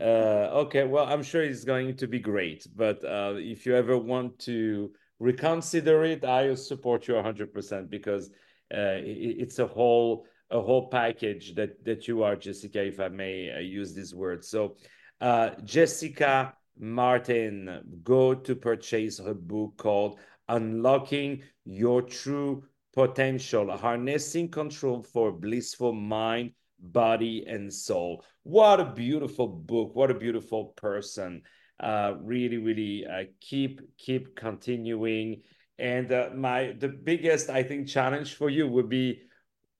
uh, 0.00 0.64
okay. 0.64 0.84
Well, 0.84 1.06
I'm 1.06 1.22
sure 1.22 1.42
it's 1.42 1.64
going 1.64 1.96
to 1.96 2.06
be 2.06 2.18
great. 2.18 2.66
But 2.74 3.04
uh, 3.04 3.34
if 3.36 3.66
you 3.66 3.76
ever 3.76 3.98
want 3.98 4.38
to 4.40 4.92
reconsider 5.18 6.04
it, 6.04 6.24
I 6.24 6.54
support 6.54 7.06
you 7.08 7.14
100% 7.14 7.90
because 7.90 8.30
uh, 8.74 8.98
it, 9.02 9.36
it's 9.38 9.58
a 9.58 9.66
whole 9.66 10.26
a 10.52 10.60
whole 10.60 10.88
package 10.88 11.54
that 11.54 11.84
that 11.84 12.08
you 12.08 12.22
are, 12.24 12.34
Jessica, 12.34 12.82
if 12.84 12.98
I 12.98 13.08
may 13.08 13.52
uh, 13.52 13.60
use 13.60 13.94
this 13.94 14.12
word. 14.12 14.44
So, 14.44 14.76
uh, 15.20 15.50
Jessica 15.64 16.54
Martin, 16.80 18.00
go 18.02 18.34
to 18.34 18.56
purchase 18.56 19.18
her 19.18 19.34
book 19.34 19.76
called 19.76 20.18
"Unlocking 20.48 21.42
Your 21.64 22.02
True 22.02 22.64
Potential: 22.92 23.76
Harnessing 23.76 24.50
Control 24.50 25.02
for 25.02 25.32
Blissful 25.32 25.92
Mind." 25.92 26.52
body 26.82 27.44
and 27.46 27.70
soul 27.70 28.24
what 28.42 28.80
a 28.80 28.92
beautiful 28.92 29.46
book 29.46 29.94
what 29.94 30.10
a 30.10 30.14
beautiful 30.14 30.72
person 30.78 31.42
uh, 31.78 32.14
really 32.22 32.56
really 32.56 33.04
uh, 33.06 33.24
keep 33.38 33.82
keep 33.98 34.34
continuing 34.34 35.42
and 35.78 36.10
uh, 36.10 36.30
my 36.34 36.74
the 36.78 36.88
biggest 36.88 37.50
i 37.50 37.62
think 37.62 37.86
challenge 37.86 38.32
for 38.32 38.48
you 38.48 38.66
would 38.66 38.88
be 38.88 39.20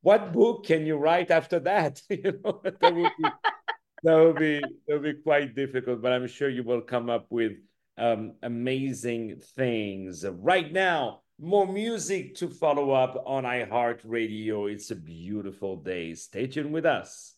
what 0.03 0.33
book 0.33 0.65
can 0.65 0.87
you 0.87 0.97
write 0.97 1.31
after 1.31 1.61
that? 1.61 2.01
you 2.09 2.41
know, 2.43 2.61
that 2.65 2.95
would 2.95 3.13
be 3.19 3.25
that 4.03 4.17
would 4.17 4.37
be 4.37 4.61
that 4.61 5.01
would 5.01 5.03
be 5.03 5.23
quite 5.23 5.55
difficult, 5.55 6.03
but 6.03 6.13
I'm 6.13 6.27
sure 6.27 6.49
you 6.49 6.63
will 6.63 6.81
come 6.81 7.11
up 7.11 7.27
with 7.31 7.53
um, 7.99 8.35
amazing 8.43 9.41
things. 9.57 10.25
Right 10.27 10.73
now, 10.73 11.21
more 11.39 11.67
music 11.67 12.35
to 12.37 12.49
follow 12.49 12.91
up 12.91 13.23
on 13.27 13.45
iHeartRadio. 13.45 14.73
It's 14.73 14.91
a 14.91 14.97
beautiful 14.97 15.77
day. 15.77 16.15
Stay 16.15 16.47
tuned 16.47 16.73
with 16.73 16.87
us. 16.87 17.35